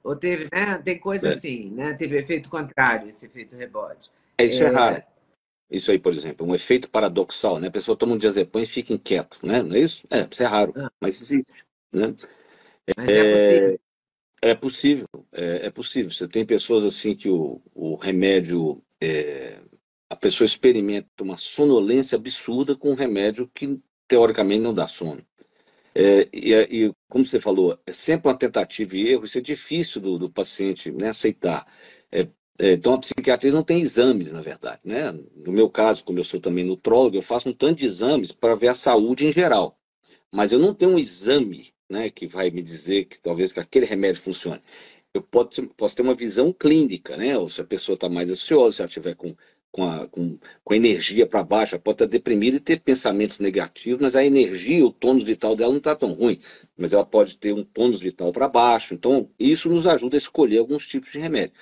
Ou 0.04 0.14
teve, 0.14 0.46
né? 0.52 0.76
Tem 0.84 0.98
coisa 0.98 1.28
é. 1.28 1.32
assim, 1.32 1.70
né? 1.70 1.94
Teve 1.94 2.18
efeito 2.18 2.50
contrário, 2.50 3.08
esse 3.08 3.24
efeito 3.24 3.56
rebote. 3.56 4.10
É, 4.36 4.44
isso 4.44 4.62
é, 4.62 4.66
é 4.66 4.70
raro. 4.70 5.02
Isso 5.70 5.90
aí, 5.90 5.98
por 5.98 6.12
exemplo, 6.12 6.46
um 6.46 6.54
efeito 6.54 6.90
paradoxal, 6.90 7.58
né? 7.58 7.68
A 7.68 7.70
pessoa 7.70 7.96
toma 7.96 8.12
um 8.12 8.18
diazepam 8.18 8.60
e 8.60 8.66
fica 8.66 8.92
inquieto, 8.92 9.38
né? 9.42 9.62
Não 9.62 9.74
é 9.74 9.78
isso? 9.78 10.06
É, 10.10 10.28
isso 10.30 10.42
é 10.42 10.46
raro, 10.46 10.74
ah. 10.76 10.90
mas 11.00 11.18
existe, 11.18 11.54
né? 11.90 12.14
Mas 12.94 13.08
é, 13.08 13.18
é 13.18 13.24
possível. 13.24 13.80
É 14.42 14.54
possível, 14.54 15.06
é, 15.32 15.66
é, 15.66 15.70
possível. 15.70 16.10
Você 16.10 16.28
tem 16.28 16.44
pessoas 16.44 16.84
assim 16.84 17.16
que 17.16 17.30
o, 17.30 17.62
o 17.74 17.94
remédio, 17.94 18.82
é, 19.00 19.60
a 20.10 20.14
pessoa 20.14 20.44
experimenta 20.44 21.22
uma 21.22 21.38
sonolência 21.38 22.16
absurda 22.16 22.76
com 22.76 22.90
um 22.90 22.94
remédio 22.94 23.50
que 23.54 23.80
teoricamente 24.08 24.60
não 24.60 24.74
dá 24.74 24.86
sono. 24.86 25.24
É, 25.94 26.28
e, 26.32 26.52
e, 26.86 26.92
como 27.08 27.24
você 27.24 27.40
falou, 27.40 27.78
é 27.86 27.92
sempre 27.92 28.28
uma 28.28 28.38
tentativa 28.38 28.96
e 28.96 29.08
erro, 29.08 29.24
isso 29.24 29.38
é 29.38 29.40
difícil 29.40 30.00
do, 30.00 30.18
do 30.18 30.30
paciente 30.30 30.90
né, 30.92 31.08
aceitar. 31.08 31.66
É, 32.12 32.28
é, 32.58 32.72
então, 32.72 32.94
a 32.94 32.98
psiquiatria 32.98 33.52
não 33.52 33.62
tem 33.62 33.80
exames, 33.80 34.32
na 34.32 34.40
verdade. 34.42 34.80
Né? 34.84 35.12
No 35.12 35.52
meu 35.52 35.70
caso, 35.70 36.04
como 36.04 36.18
eu 36.18 36.24
sou 36.24 36.40
também 36.40 36.64
nutrólogo, 36.64 37.16
eu 37.16 37.22
faço 37.22 37.48
um 37.48 37.52
tanto 37.52 37.78
de 37.80 37.86
exames 37.86 38.32
para 38.32 38.54
ver 38.54 38.68
a 38.68 38.74
saúde 38.74 39.26
em 39.26 39.32
geral. 39.32 39.78
Mas 40.30 40.52
eu 40.52 40.58
não 40.58 40.74
tenho 40.74 40.92
um 40.92 40.98
exame 40.98 41.72
né, 41.88 42.10
que 42.10 42.26
vai 42.26 42.50
me 42.50 42.62
dizer 42.62 43.06
que 43.06 43.18
talvez 43.18 43.52
que 43.52 43.60
aquele 43.60 43.86
remédio 43.86 44.20
funcione. 44.22 44.62
Eu 45.14 45.22
posso, 45.22 45.96
ter 45.96 46.02
uma 46.02 46.14
visão 46.14 46.52
clínica, 46.52 47.16
né? 47.16 47.38
ou 47.38 47.48
se 47.48 47.60
a 47.60 47.64
pessoa 47.64 47.94
está 47.94 48.08
mais 48.08 48.28
ansiosa, 48.28 48.76
se 48.76 48.82
ela 48.82 48.88
estiver 48.88 49.14
com 49.14 49.34
com 49.76 49.84
a, 49.84 50.08
com, 50.08 50.38
com 50.64 50.72
a 50.72 50.76
energia 50.76 51.26
para 51.26 51.44
baixo, 51.44 51.74
ela 51.74 51.82
pode 51.82 51.96
estar 51.96 52.06
deprimida 52.06 52.56
e 52.56 52.60
ter 52.60 52.80
pensamentos 52.80 53.38
negativos, 53.38 54.00
mas 54.00 54.16
a 54.16 54.24
energia, 54.24 54.86
o 54.86 54.90
tônus 54.90 55.22
vital 55.22 55.54
dela 55.54 55.70
não 55.70 55.78
está 55.78 55.94
tão 55.94 56.14
ruim, 56.14 56.40
mas 56.74 56.94
ela 56.94 57.04
pode 57.04 57.36
ter 57.36 57.52
um 57.52 57.62
tônus 57.62 58.00
vital 58.00 58.32
para 58.32 58.48
baixo. 58.48 58.94
Então, 58.94 59.28
isso 59.38 59.68
nos 59.68 59.86
ajuda 59.86 60.16
a 60.16 60.18
escolher 60.18 60.58
alguns 60.58 60.86
tipos 60.86 61.12
de 61.12 61.18
remédio. 61.18 61.52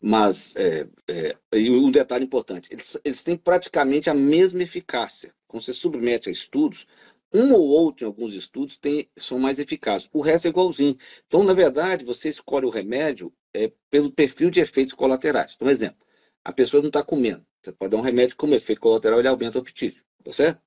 Mas, 0.00 0.54
é, 0.54 0.86
é, 1.08 1.36
e 1.54 1.68
um 1.68 1.90
detalhe 1.90 2.24
importante, 2.24 2.68
eles, 2.72 2.96
eles 3.04 3.24
têm 3.24 3.36
praticamente 3.36 4.08
a 4.08 4.14
mesma 4.14 4.62
eficácia. 4.62 5.34
Quando 5.48 5.64
você 5.64 5.72
submete 5.72 6.28
a 6.28 6.32
estudos, 6.32 6.86
um 7.34 7.52
ou 7.52 7.66
outro 7.66 8.04
em 8.04 8.06
alguns 8.06 8.32
estudos 8.34 8.76
tem, 8.76 9.08
são 9.16 9.40
mais 9.40 9.58
eficazes. 9.58 10.08
O 10.12 10.20
resto 10.20 10.46
é 10.46 10.50
igualzinho. 10.50 10.96
Então, 11.26 11.42
na 11.42 11.52
verdade, 11.52 12.04
você 12.04 12.28
escolhe 12.28 12.64
o 12.64 12.70
remédio 12.70 13.32
é, 13.52 13.72
pelo 13.90 14.12
perfil 14.12 14.50
de 14.50 14.60
efeitos 14.60 14.94
colaterais. 14.94 15.54
Então, 15.56 15.68
exemplo, 15.68 16.06
a 16.44 16.52
pessoa 16.52 16.80
não 16.80 16.88
está 16.88 17.02
comendo. 17.02 17.44
Você 17.66 17.72
pode 17.72 17.90
dar 17.90 17.96
um 17.96 18.02
remédio 18.02 18.36
como 18.36 18.54
efeito 18.54 18.80
colateral, 18.80 19.18
ele 19.18 19.26
aumenta 19.26 19.58
o 19.58 19.60
apetite, 19.60 20.00
tá 20.22 20.30
certo? 20.30 20.62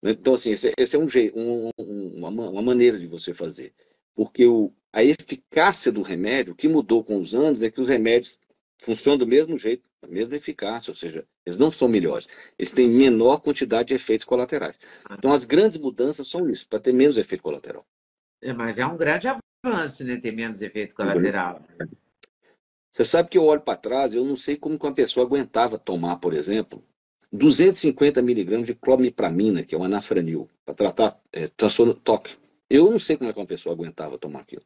Então, 0.00 0.34
assim, 0.34 0.52
esse, 0.52 0.72
esse 0.78 0.94
é 0.94 0.98
um 0.98 1.08
jeito, 1.08 1.36
um, 1.36 1.68
uma, 1.76 2.28
uma, 2.28 2.62
maneira 2.62 2.96
de 2.96 3.08
você 3.08 3.34
fazer. 3.34 3.74
Porque 4.14 4.46
o, 4.46 4.72
a 4.92 5.02
eficácia 5.02 5.90
do 5.90 6.00
remédio, 6.00 6.52
o 6.52 6.56
que 6.56 6.68
mudou 6.68 7.02
com 7.02 7.18
os 7.18 7.34
anos 7.34 7.60
é 7.60 7.72
que 7.72 7.80
os 7.80 7.88
remédios 7.88 8.38
funcionam 8.78 9.18
do 9.18 9.26
mesmo 9.26 9.58
jeito, 9.58 9.82
a 10.00 10.06
mesma 10.06 10.36
eficácia, 10.36 10.92
ou 10.92 10.94
seja, 10.94 11.26
eles 11.44 11.56
não 11.56 11.72
são 11.72 11.88
melhores, 11.88 12.28
eles 12.56 12.70
têm 12.70 12.88
menor 12.88 13.40
quantidade 13.40 13.88
de 13.88 13.94
efeitos 13.94 14.24
colaterais. 14.24 14.78
Então, 15.10 15.32
as 15.32 15.44
grandes 15.44 15.76
mudanças 15.76 16.28
são 16.28 16.48
isso, 16.48 16.68
para 16.68 16.78
ter 16.78 16.92
menos 16.92 17.16
efeito 17.16 17.42
colateral. 17.42 17.84
É, 18.40 18.52
mas 18.52 18.78
é 18.78 18.86
um 18.86 18.96
grande 18.96 19.26
avanço, 19.26 20.04
né, 20.04 20.18
ter 20.18 20.30
menos 20.30 20.62
efeito 20.62 20.94
colateral. 20.94 21.60
Você 22.94 23.04
sabe 23.04 23.28
que 23.28 23.36
eu 23.36 23.44
olho 23.44 23.60
para 23.60 23.76
trás, 23.76 24.14
eu 24.14 24.24
não 24.24 24.36
sei 24.36 24.56
como 24.56 24.78
que 24.78 24.86
uma 24.86 24.94
pessoa 24.94 25.26
aguentava 25.26 25.76
tomar, 25.76 26.16
por 26.16 26.32
exemplo, 26.32 26.82
250 27.32 28.22
miligramas 28.22 28.68
de 28.68 28.74
clomipramina, 28.74 29.64
que 29.64 29.74
é 29.74 29.78
o 29.78 29.82
anafranil, 29.82 30.48
para 30.64 30.74
tratar 30.74 31.20
é, 31.32 31.48
transtorno 31.48 31.92
toque. 31.92 32.36
Eu 32.70 32.88
não 32.90 32.98
sei 32.98 33.16
como 33.16 33.28
é 33.28 33.32
que 33.32 33.40
uma 33.40 33.46
pessoa 33.46 33.74
aguentava 33.74 34.16
tomar 34.16 34.40
aquilo. 34.40 34.62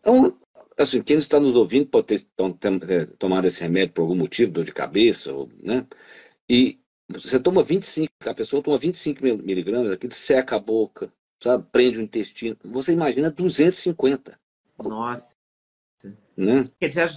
Então, 0.00 0.38
assim, 0.76 1.02
quem 1.02 1.16
está 1.16 1.40
nos 1.40 1.56
ouvindo 1.56 1.86
pode 1.86 2.06
ter, 2.06 2.20
ter 2.20 3.06
tomado 3.16 3.46
esse 3.46 3.62
remédio 3.62 3.94
por 3.94 4.02
algum 4.02 4.16
motivo, 4.16 4.52
dor 4.52 4.64
de 4.64 4.72
cabeça, 4.72 5.32
ou, 5.32 5.48
né? 5.62 5.86
E 6.46 6.78
você 7.08 7.40
toma 7.40 7.62
25, 7.62 8.12
a 8.26 8.34
pessoa 8.34 8.62
toma 8.62 8.76
25 8.76 9.22
miligramas, 9.22 9.90
aquilo 9.90 10.12
seca 10.12 10.56
a 10.56 10.58
boca, 10.58 11.10
sabe? 11.42 11.66
Prende 11.72 11.98
o 11.98 12.02
intestino. 12.02 12.58
Você 12.64 12.92
imagina 12.92 13.30
250. 13.30 14.38
Nossa. 14.78 15.41
Né? 16.36 16.68
Quer 16.80 16.88
dizer, 16.88 17.02
as 17.02 17.16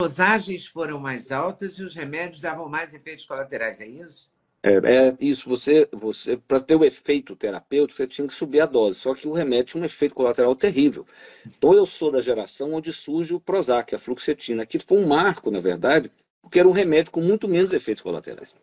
dosagens 0.00 0.66
foram 0.66 0.98
mais 0.98 1.30
altas 1.30 1.74
e 1.78 1.82
os 1.82 1.94
remédios 1.94 2.40
davam 2.40 2.68
mais 2.68 2.94
efeitos 2.94 3.24
colaterais, 3.24 3.80
é 3.80 3.86
isso? 3.86 4.30
É, 4.62 4.74
é 4.74 5.16
isso. 5.20 5.48
Você, 5.48 5.88
você 5.92 6.36
para 6.36 6.60
ter 6.60 6.76
o 6.76 6.84
efeito 6.84 7.34
terapêutico, 7.34 7.96
você 7.96 8.06
tinha 8.06 8.26
que 8.26 8.34
subir 8.34 8.60
a 8.60 8.66
dose. 8.66 8.98
Só 9.00 9.14
que 9.14 9.26
o 9.26 9.32
remédio 9.32 9.64
tinha 9.64 9.82
um 9.82 9.86
efeito 9.86 10.14
colateral 10.14 10.54
terrível. 10.54 11.04
Então 11.46 11.74
eu 11.74 11.84
sou 11.84 12.12
da 12.12 12.20
geração 12.20 12.72
onde 12.72 12.92
surge 12.92 13.34
o 13.34 13.40
Prozac, 13.40 13.94
a 13.94 13.98
fluoxetina, 13.98 14.64
que 14.64 14.78
foi 14.78 14.98
um 14.98 15.06
marco, 15.06 15.50
na 15.50 15.60
verdade, 15.60 16.10
porque 16.40 16.60
era 16.60 16.68
um 16.68 16.72
remédio 16.72 17.10
com 17.10 17.20
muito 17.20 17.48
menos 17.48 17.72
efeitos 17.72 18.02
colaterais. 18.02 18.54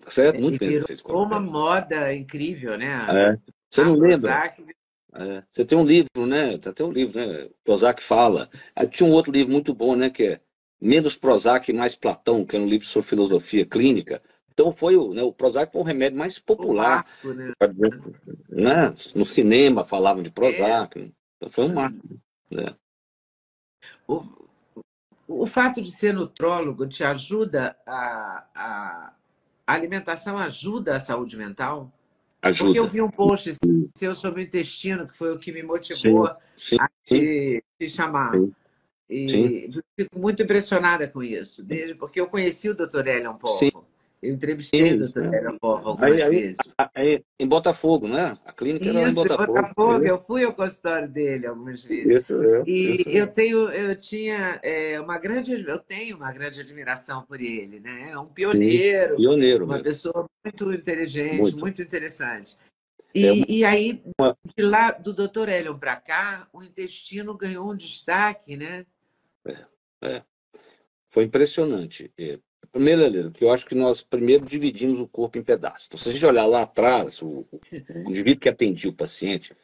Tá 0.00 0.10
certo? 0.10 0.40
Muito 0.40 0.60
menos 0.60 0.76
efeitos 0.76 1.02
colaterais. 1.02 1.42
uma 1.42 1.52
moda 1.52 2.14
incrível, 2.14 2.78
né? 2.78 3.06
É. 3.10 3.38
Você 3.68 3.82
não 3.82 3.94
lembra? 3.94 4.18
Prozac 4.18 4.62
é, 5.18 5.44
você 5.50 5.64
tem 5.64 5.76
um 5.76 5.84
livro, 5.84 6.26
né? 6.26 6.58
Tem 6.58 6.86
um 6.86 6.92
livro, 6.92 7.18
né? 7.18 7.48
Prozac 7.64 8.02
fala. 8.02 8.48
Aí 8.74 8.86
tinha 8.88 9.08
um 9.08 9.12
outro 9.12 9.32
livro 9.32 9.52
muito 9.52 9.74
bom, 9.74 9.96
né? 9.96 10.10
Que 10.10 10.24
é 10.24 10.40
Menos 10.80 11.16
Prozac 11.16 11.70
e 11.70 11.74
Mais 11.74 11.94
Platão, 11.94 12.44
que 12.44 12.56
é 12.56 12.58
um 12.58 12.66
livro 12.66 12.86
sobre 12.86 13.08
filosofia 13.08 13.64
clínica. 13.64 14.22
Então 14.52 14.72
foi 14.72 14.96
o, 14.96 15.12
né, 15.12 15.22
o 15.22 15.32
Prozac 15.32 15.70
foi 15.70 15.82
o 15.82 15.84
remédio 15.84 16.18
mais 16.18 16.38
popular. 16.38 17.04
marco, 17.22 17.34
né? 17.34 17.52
né? 18.48 18.94
No 19.14 19.24
cinema 19.26 19.84
falavam 19.84 20.22
de 20.22 20.30
Prozac. 20.30 20.98
É. 20.98 21.10
Então 21.36 21.50
foi 21.50 21.64
um 21.64 21.74
marco. 21.74 22.20
Né? 22.50 22.74
O, 24.08 24.24
o 25.28 25.46
fato 25.46 25.82
de 25.82 25.90
ser 25.90 26.14
nutrólogo 26.14 26.86
te 26.86 27.04
ajuda 27.04 27.76
a, 27.86 28.46
a, 28.54 29.12
a 29.66 29.72
alimentação 29.74 30.38
ajuda 30.38 30.96
a 30.96 31.00
saúde 31.00 31.36
mental? 31.36 31.92
Ajuda. 32.48 32.64
Porque 32.64 32.78
eu 32.78 32.86
vi 32.86 33.00
um 33.00 33.10
post 33.10 33.56
seu 33.94 34.14
sobre 34.14 34.42
o 34.42 34.44
intestino, 34.44 35.06
que 35.06 35.16
foi 35.16 35.32
o 35.32 35.38
que 35.38 35.52
me 35.52 35.62
motivou 35.62 36.28
sim, 36.56 36.76
sim, 36.76 36.76
a 36.80 36.88
te, 37.04 37.64
te 37.78 37.88
chamar. 37.88 38.32
Sim. 38.32 38.52
E 39.08 39.70
fico 39.96 40.18
muito 40.18 40.42
impressionada 40.42 41.06
com 41.06 41.22
isso, 41.22 41.62
desde 41.62 41.94
porque 41.94 42.20
eu 42.20 42.26
conheci 42.26 42.68
o 42.68 42.74
Dr. 42.74 43.06
Elion 43.06 43.34
Povo. 43.34 43.86
Eu 44.22 44.32
entrevistei 44.32 44.94
o 44.94 44.98
Dr. 44.98 45.34
Elion 45.34 45.58
Povo 45.58 45.90
algumas 45.90 46.22
aí, 46.22 46.30
vezes. 46.30 46.56
Aí, 46.94 47.22
em 47.38 47.46
Botafogo, 47.46 48.08
né? 48.08 48.36
A 48.44 48.52
clínica 48.52 48.86
isso, 48.86 48.98
era 48.98 49.10
em 49.10 49.14
Botafogo. 49.14 49.52
Botafogo. 49.52 50.04
Eu 50.04 50.20
fui 50.20 50.44
ao 50.44 50.54
consultório 50.54 51.08
dele 51.08 51.46
algumas 51.46 51.84
vezes. 51.84 52.24
Isso, 52.24 52.42
é, 52.42 52.62
e 52.66 52.94
isso 52.94 53.08
eu 53.08 53.26
tenho, 53.26 53.68
eu 53.70 53.94
tinha 53.94 54.58
é, 54.62 54.98
uma 55.00 55.18
grande, 55.18 55.52
eu 55.52 55.78
tenho 55.78 56.16
uma 56.16 56.32
grande 56.32 56.60
admiração 56.60 57.22
por 57.22 57.40
ele, 57.40 57.78
né? 57.78 58.10
É 58.10 58.18
um 58.18 58.26
pioneiro, 58.26 59.16
Sim, 59.16 59.16
pioneiro 59.16 59.64
uma 59.64 59.74
mesmo. 59.74 59.84
pessoa 59.84 60.26
muito 60.44 60.72
inteligente, 60.72 61.40
muito, 61.40 61.58
muito 61.58 61.82
interessante. 61.82 62.56
E, 63.14 63.26
é 63.26 63.44
e, 63.48 63.64
aí, 63.64 64.02
de 64.56 64.62
lá 64.62 64.90
do 64.90 65.12
Dr. 65.12 65.48
Elion 65.48 65.78
para 65.78 65.96
cá, 65.96 66.48
o 66.52 66.62
intestino 66.62 67.34
ganhou 67.36 67.70
um 67.70 67.76
destaque, 67.76 68.56
né? 68.56 68.84
É, 69.46 69.64
é. 70.02 70.22
Foi 71.10 71.24
impressionante. 71.24 72.12
Primeiro, 72.72 73.02
Helena, 73.02 73.30
que 73.30 73.44
eu 73.44 73.50
acho 73.50 73.66
que 73.66 73.74
nós 73.74 74.02
primeiro 74.02 74.44
dividimos 74.44 74.98
o 74.98 75.08
corpo 75.08 75.38
em 75.38 75.42
pedaços. 75.42 75.86
Então, 75.86 75.98
se 75.98 76.08
a 76.08 76.12
gente 76.12 76.26
olhar 76.26 76.46
lá 76.46 76.62
atrás, 76.62 77.20
o, 77.22 77.46
o 77.50 78.10
indivíduo 78.10 78.40
que 78.40 78.48
atendia 78.48 78.90
o 78.90 78.94
paciente, 78.94 79.54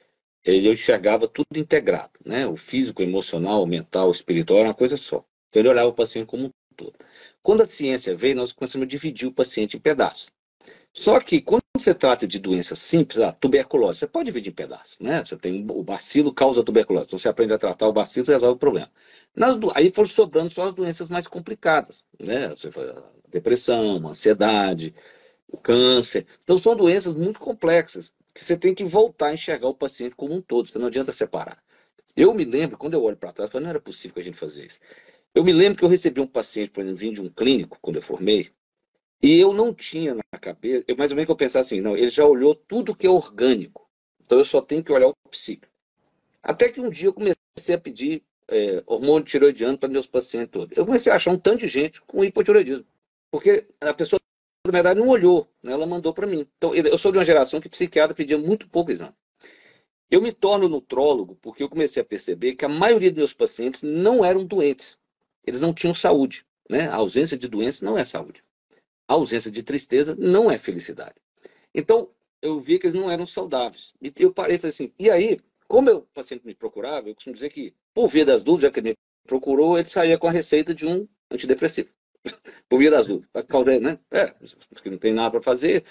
ele 0.45 0.71
enxergava 0.71 1.29
tudo 1.29 1.57
integrado, 1.57 2.12
né? 2.25 2.47
O 2.47 2.57
físico, 2.57 3.03
o 3.03 3.05
emocional, 3.05 3.62
o 3.62 3.67
mental, 3.67 4.09
o 4.09 4.12
espiritual 4.12 4.61
era 4.61 4.69
uma 4.69 4.75
coisa 4.75 4.97
só. 4.97 5.25
Então, 5.49 5.61
ele 5.61 5.69
olhava 5.69 5.88
o 5.88 5.95
paciente 5.95 6.27
como 6.27 6.47
um 6.47 6.51
todo. 6.77 6.95
Quando 7.43 7.62
a 7.62 7.67
ciência 7.67 8.15
veio, 8.15 8.37
nós 8.37 8.53
começamos 8.53 8.87
a 8.87 8.88
dividir 8.88 9.29
o 9.29 9.33
paciente 9.33 9.77
em 9.77 9.81
pedaços. 9.81 10.31
Só 10.94 11.18
que 11.20 11.40
quando 11.40 11.62
você 11.76 11.94
trata 11.94 12.26
de 12.26 12.38
doenças 12.38 12.78
simples, 12.78 13.18
a 13.18 13.33
tuberculose, 13.33 14.00
você 14.00 14.07
pode 14.07 14.26
dividir 14.26 14.52
em 14.52 14.55
pedaços, 14.55 14.98
né? 15.00 15.24
Você 15.24 15.37
tem 15.37 15.66
o 15.70 15.83
bacilo 15.83 16.33
causa 16.33 16.62
tuberculose, 16.62 17.07
então 17.07 17.18
você 17.18 17.28
aprende 17.28 17.52
a 17.55 17.59
tratar 17.59 17.88
o 17.88 17.92
bacilo, 17.92 18.26
você 18.26 18.33
resolve 18.33 18.57
o 18.57 18.59
problema. 18.59 18.90
Nas, 19.35 19.57
aí 19.74 19.90
foram 19.94 20.09
sobrando 20.09 20.50
só 20.50 20.64
as 20.64 20.74
doenças 20.74 21.09
mais 21.09 21.26
complicadas, 21.26 22.05
né? 22.18 22.50
Você 22.50 22.68
depressão, 23.31 24.07
ansiedade, 24.07 24.94
o 25.48 25.57
câncer. 25.59 26.26
Então 26.42 26.59
são 26.59 26.76
doenças 26.76 27.14
muito 27.14 27.40
complexas. 27.40 28.12
que 28.35 28.44
você 28.44 28.57
tem 28.57 28.74
que 28.74 28.85
voltar 28.85 29.28
a 29.28 29.35
enxergar 29.35 29.68
o 29.68 29.74
paciente 29.74 30.14
como 30.14 30.35
um 30.35 30.40
todo, 30.42 30.70
não 30.78 30.87
adianta 30.87 31.12
separar. 31.12 31.62
Eu 32.16 32.35
me 32.35 32.44
lembro, 32.44 32.76
quando 32.78 32.94
eu 32.94 33.02
olho 33.02 33.16
para 33.16 33.33
trás, 33.33 33.48
eu 33.48 33.52
falei, 33.52 33.64
não 33.64 33.70
era 33.70 33.81
possível 33.81 34.14
que 34.14 34.20
a 34.20 34.24
gente 34.24 34.37
fazer 34.38 34.66
isso. 34.66 34.81
Eu 35.35 35.44
me 35.44 35.52
lembro 35.52 35.78
que 35.78 35.85
eu 35.85 35.88
recebi 35.88 36.20
um 36.20 36.26
paciente, 36.26 36.70
por 36.70 36.83
exemplo, 36.83 36.98
vindo 36.98 37.14
de 37.14 37.22
um 37.22 37.28
clínico, 37.31 37.78
quando 37.81 37.96
eu 37.96 38.02
formei, 38.02 38.50
e 39.23 39.39
eu 39.39 39.53
não 39.53 39.73
tinha 39.73 40.15
na 40.15 40.39
cabeça, 40.41 40.85
eu, 40.89 40.97
mais 40.97 41.13
ou 41.13 41.17
menos 41.17 41.27
que 41.27 41.33
eu 41.33 41.37
pensava 41.37 41.65
assim, 41.65 41.81
não, 41.81 41.97
ele 41.97 42.11
já 42.11 42.27
olhou 42.27 42.55
tudo 42.55 42.95
que 42.95 43.07
é 43.07 43.11
orgânico, 43.11 43.89
então 44.21 44.39
eu 44.39 44.45
só 44.45 44.61
tenho 44.61 44.83
que 44.83 44.93
olhar 44.93 45.09
o 45.09 45.15
psíquico. 45.31 45.73
Até 46.43 46.69
que 46.69 46.81
um 46.81 46.91
dia 46.91 47.09
eu 47.09 47.15
comecei 47.15 47.75
a 47.75 47.79
pedir 47.79 48.25
é, 48.49 48.83
hormônio 48.87 49.25
tiroidiano 49.25 49.79
para 49.79 49.89
meus 49.89 50.07
pacientes 50.07 50.51
todos. 50.51 50.77
Eu 50.77 50.85
comecei 50.85 51.13
a 51.13 51.17
achar 51.17 51.31
um 51.31 51.39
tanto 51.39 51.61
de 51.61 51.69
gente 51.69 52.03
com 52.03 52.25
hipotiroidismo, 52.25 52.85
porque 53.31 53.69
a 53.81 53.95
pessoa, 53.95 54.19
na 54.67 54.73
verdade, 54.73 54.99
não 54.99 55.09
olhou, 55.09 55.49
né, 55.63 55.73
ela 55.73 55.87
mandou 55.87 56.13
para 56.13 56.27
mim. 56.27 56.47
Então, 56.57 56.75
eu 56.75 56.99
sou 56.99 57.13
de 57.13 57.19
uma 57.19 57.25
geração 57.25 57.61
que 57.61 57.69
psiquiatra 57.69 58.15
pedia 58.15 58.37
muito 58.37 58.69
pouco 58.69 58.91
exame. 58.91 59.15
Eu 60.11 60.21
me 60.21 60.31
torno 60.31 60.69
nutrólogo 60.69 61.39
porque 61.41 61.63
eu 61.63 61.69
comecei 61.71 62.03
a 62.03 62.05
perceber 62.05 62.55
que 62.55 62.65
a 62.67 62.69
maioria 62.69 63.11
dos 63.11 63.17
meus 63.17 63.33
pacientes 63.33 63.83
não 63.83 64.23
eram 64.23 64.45
doentes. 64.45 64.99
Eles 65.47 65.61
não 65.61 65.73
tinham 65.73 65.95
saúde. 65.95 66.45
Né? 66.69 66.87
A 66.89 66.97
ausência 66.97 67.39
de 67.39 67.49
doença 67.49 67.83
não 67.83 67.97
é 67.97 68.05
saúde. 68.05 68.45
A 69.09 69.15
ausência 69.15 69.51
de 69.51 69.62
tristeza 69.62 70.17
não 70.19 70.51
é 70.51 70.59
felicidade. 70.59 71.17
Então, 71.75 72.11
eu 72.41 72.59
vi 72.59 72.79
que 72.79 72.87
eles 72.87 72.95
não 72.95 73.11
eram 73.11 73.27
saudáveis. 73.27 73.95
E 74.01 74.12
eu 74.19 74.33
parei 74.33 74.57
e 74.57 74.59
falei 74.59 74.71
assim, 74.71 74.93
e 74.99 75.11
aí, 75.11 75.41
como 75.69 75.91
o 75.91 76.03
paciente 76.03 76.45
me 76.45 76.55
procurava, 76.55 77.09
eu 77.09 77.15
costumo 77.15 77.35
dizer 77.35 77.51
que, 77.51 77.75
por 77.95 78.09
via 78.09 78.25
das 78.25 78.43
dúvidas, 78.43 78.62
já 78.62 78.71
que 78.71 78.81
ele 78.81 78.91
me 78.91 78.97
procurou, 79.27 79.79
ele 79.79 79.88
saía 79.88 80.19
com 80.19 80.27
a 80.27 80.33
receita 80.33 80.75
de 80.75 80.87
um 80.87 81.09
antidepressivo. 81.31 81.88
por 82.69 82.79
via 82.79 82.91
das 82.91 83.07
dúvidas. 83.07 83.31
Né? 83.81 83.99
É, 84.11 84.35
porque 84.71 84.91
não 84.91 84.99
tem 84.99 85.12
nada 85.12 85.31
para 85.31 85.43
fazer. 85.43 85.85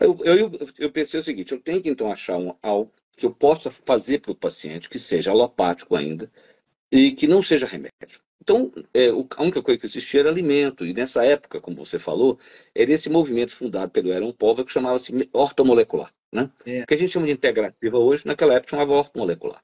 Eu, 0.00 0.18
eu, 0.24 0.50
eu 0.78 0.90
pensei 0.90 1.20
o 1.20 1.22
seguinte, 1.22 1.52
eu 1.52 1.60
tenho 1.60 1.82
que 1.82 1.88
então 1.88 2.10
achar 2.10 2.38
um, 2.38 2.54
algo 2.62 2.92
que 3.16 3.26
eu 3.26 3.32
possa 3.32 3.70
fazer 3.70 4.20
para 4.20 4.32
o 4.32 4.36
paciente, 4.36 4.88
que 4.88 4.98
seja 4.98 5.30
alopático 5.30 5.94
ainda, 5.94 6.30
e 6.90 7.12
que 7.12 7.26
não 7.26 7.42
seja 7.42 7.66
remédio. 7.66 8.20
Então, 8.42 8.72
é, 8.92 9.06
a 9.08 9.42
única 9.42 9.62
coisa 9.62 9.78
que 9.78 9.86
existia 9.86 10.18
era 10.18 10.28
alimento, 10.28 10.84
e 10.84 10.92
nessa 10.92 11.24
época, 11.24 11.60
como 11.60 11.76
você 11.76 11.96
falou, 11.96 12.40
era 12.74 12.90
esse 12.90 13.08
movimento 13.08 13.52
fundado 13.52 13.92
pelo 13.92 14.12
Aaron 14.12 14.32
Pova 14.32 14.64
que 14.64 14.72
chamava-se 14.72 15.12
ortomolecular. 15.32 16.12
Né? 16.32 16.50
É. 16.66 16.82
O 16.82 16.86
que 16.88 16.94
a 16.94 16.96
gente 16.96 17.12
chama 17.12 17.26
de 17.26 17.32
integrativa 17.32 17.98
hoje, 17.98 18.26
naquela 18.26 18.54
época 18.54 18.70
chamava 18.70 18.94
ortomolecular. 18.94 19.62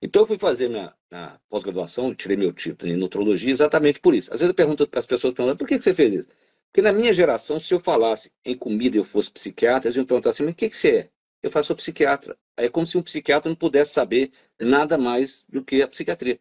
Então, 0.00 0.22
eu 0.22 0.26
fui 0.26 0.38
fazer 0.38 0.70
minha, 0.70 0.94
minha 1.10 1.38
pós-graduação, 1.50 2.14
tirei 2.14 2.34
meu 2.34 2.50
título 2.50 2.90
em 2.90 2.96
nutrologia 2.96 3.50
exatamente 3.50 4.00
por 4.00 4.14
isso. 4.14 4.32
Às 4.32 4.40
vezes 4.40 4.48
eu 4.48 4.54
pergunto, 4.54 4.88
as 4.90 5.06
pessoas 5.06 5.34
perguntam, 5.34 5.58
por 5.58 5.68
que, 5.68 5.76
que 5.76 5.84
você 5.84 5.92
fez 5.92 6.14
isso? 6.14 6.28
Porque 6.72 6.80
na 6.80 6.94
minha 6.94 7.12
geração, 7.12 7.60
se 7.60 7.74
eu 7.74 7.78
falasse 7.78 8.32
em 8.42 8.56
comida 8.56 8.96
e 8.96 9.00
eu 9.00 9.04
fosse 9.04 9.30
psiquiatra, 9.30 9.88
eles 9.88 9.96
iam 9.96 10.06
perguntar 10.06 10.30
assim, 10.30 10.44
mas 10.44 10.54
o 10.54 10.56
que, 10.56 10.70
que 10.70 10.76
você 10.76 10.96
é? 10.96 11.10
Eu 11.42 11.50
faço 11.50 11.66
sou 11.66 11.76
psiquiatra. 11.76 12.38
É 12.56 12.70
como 12.70 12.86
se 12.86 12.96
um 12.96 13.02
psiquiatra 13.02 13.50
não 13.50 13.56
pudesse 13.56 13.92
saber 13.92 14.30
nada 14.58 14.96
mais 14.96 15.44
do 15.46 15.62
que 15.62 15.82
a 15.82 15.88
psiquiatria. 15.88 16.40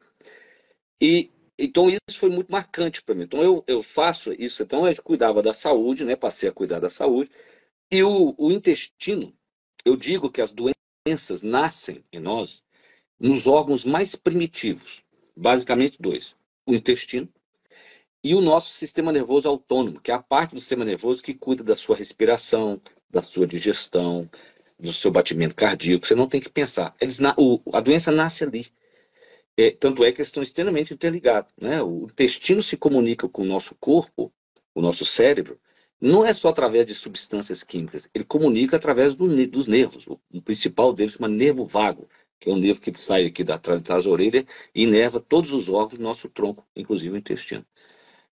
E 1.01 1.29
então 1.57 1.89
isso 1.89 2.19
foi 2.19 2.29
muito 2.29 2.51
marcante 2.51 3.01
para 3.03 3.15
mim. 3.15 3.23
Então 3.23 3.41
eu, 3.41 3.63
eu 3.67 3.83
faço 3.83 4.33
isso. 4.33 4.63
Então 4.63 4.87
eu 4.87 5.03
cuidava 5.03 5.41
da 5.41 5.53
saúde, 5.53 6.03
né? 6.03 6.15
Passei 6.15 6.49
a 6.49 6.53
cuidar 6.53 6.79
da 6.79 6.89
saúde. 6.89 7.29
E 7.91 8.03
o, 8.03 8.33
o 8.37 8.51
intestino, 8.51 9.33
eu 9.85 9.95
digo 9.95 10.31
que 10.31 10.41
as 10.41 10.51
doenças 10.51 11.41
nascem 11.41 12.03
em 12.11 12.19
nós 12.19 12.63
nos 13.19 13.47
órgãos 13.47 13.85
mais 13.85 14.15
primitivos, 14.15 15.03
basicamente 15.35 15.97
dois: 15.99 16.35
o 16.65 16.73
intestino 16.73 17.29
e 18.23 18.33
o 18.33 18.41
nosso 18.41 18.71
sistema 18.71 19.11
nervoso 19.11 19.47
autônomo, 19.49 19.99
que 19.99 20.09
é 20.09 20.13
a 20.13 20.23
parte 20.23 20.53
do 20.53 20.59
sistema 20.59 20.85
nervoso 20.85 21.21
que 21.21 21.33
cuida 21.33 21.63
da 21.63 21.75
sua 21.75 21.95
respiração, 21.95 22.81
da 23.09 23.21
sua 23.21 23.45
digestão, 23.45 24.29
do 24.79 24.93
seu 24.93 25.11
batimento 25.11 25.55
cardíaco. 25.55 26.07
Você 26.07 26.15
não 26.15 26.27
tem 26.27 26.41
que 26.41 26.49
pensar. 26.49 26.95
Eles, 26.99 27.19
a 27.21 27.79
doença 27.81 28.11
nasce 28.11 28.43
ali. 28.43 28.67
É, 29.57 29.71
tanto 29.71 30.03
é 30.03 30.11
que 30.11 30.19
eles 30.19 30.29
estão 30.29 30.41
extremamente 30.41 30.93
interligados. 30.93 31.51
Né? 31.59 31.81
O 31.81 32.05
intestino 32.05 32.61
se 32.61 32.75
comunica 32.75 33.29
com 33.29 33.43
o 33.43 33.45
nosso 33.45 33.75
corpo, 33.75 34.33
o 34.73 34.81
nosso 34.81 35.05
cérebro, 35.05 35.59
não 36.01 36.25
é 36.25 36.33
só 36.33 36.49
através 36.49 36.85
de 36.85 36.93
substâncias 36.93 37.63
químicas, 37.63 38.09
ele 38.13 38.25
comunica 38.25 38.75
através 38.75 39.15
do, 39.15 39.47
dos 39.47 39.67
nervos. 39.67 40.05
O, 40.07 40.19
o 40.33 40.41
principal 40.41 40.91
deles 40.91 41.13
chama 41.13 41.27
nervo 41.29 41.65
vago, 41.65 42.09
que 42.39 42.49
é 42.49 42.53
um 42.53 42.57
nervo 42.57 42.81
que 42.81 42.93
sai 42.97 43.25
aqui 43.25 43.43
da, 43.43 43.57
trás 43.57 43.81
da 43.81 44.09
orelha 44.09 44.45
e 44.75 44.83
inerva 44.83 45.21
todos 45.21 45.51
os 45.51 45.69
órgãos 45.69 45.97
do 45.97 46.03
nosso 46.03 46.27
tronco, 46.27 46.65
inclusive 46.75 47.13
o 47.13 47.17
intestino. 47.17 47.65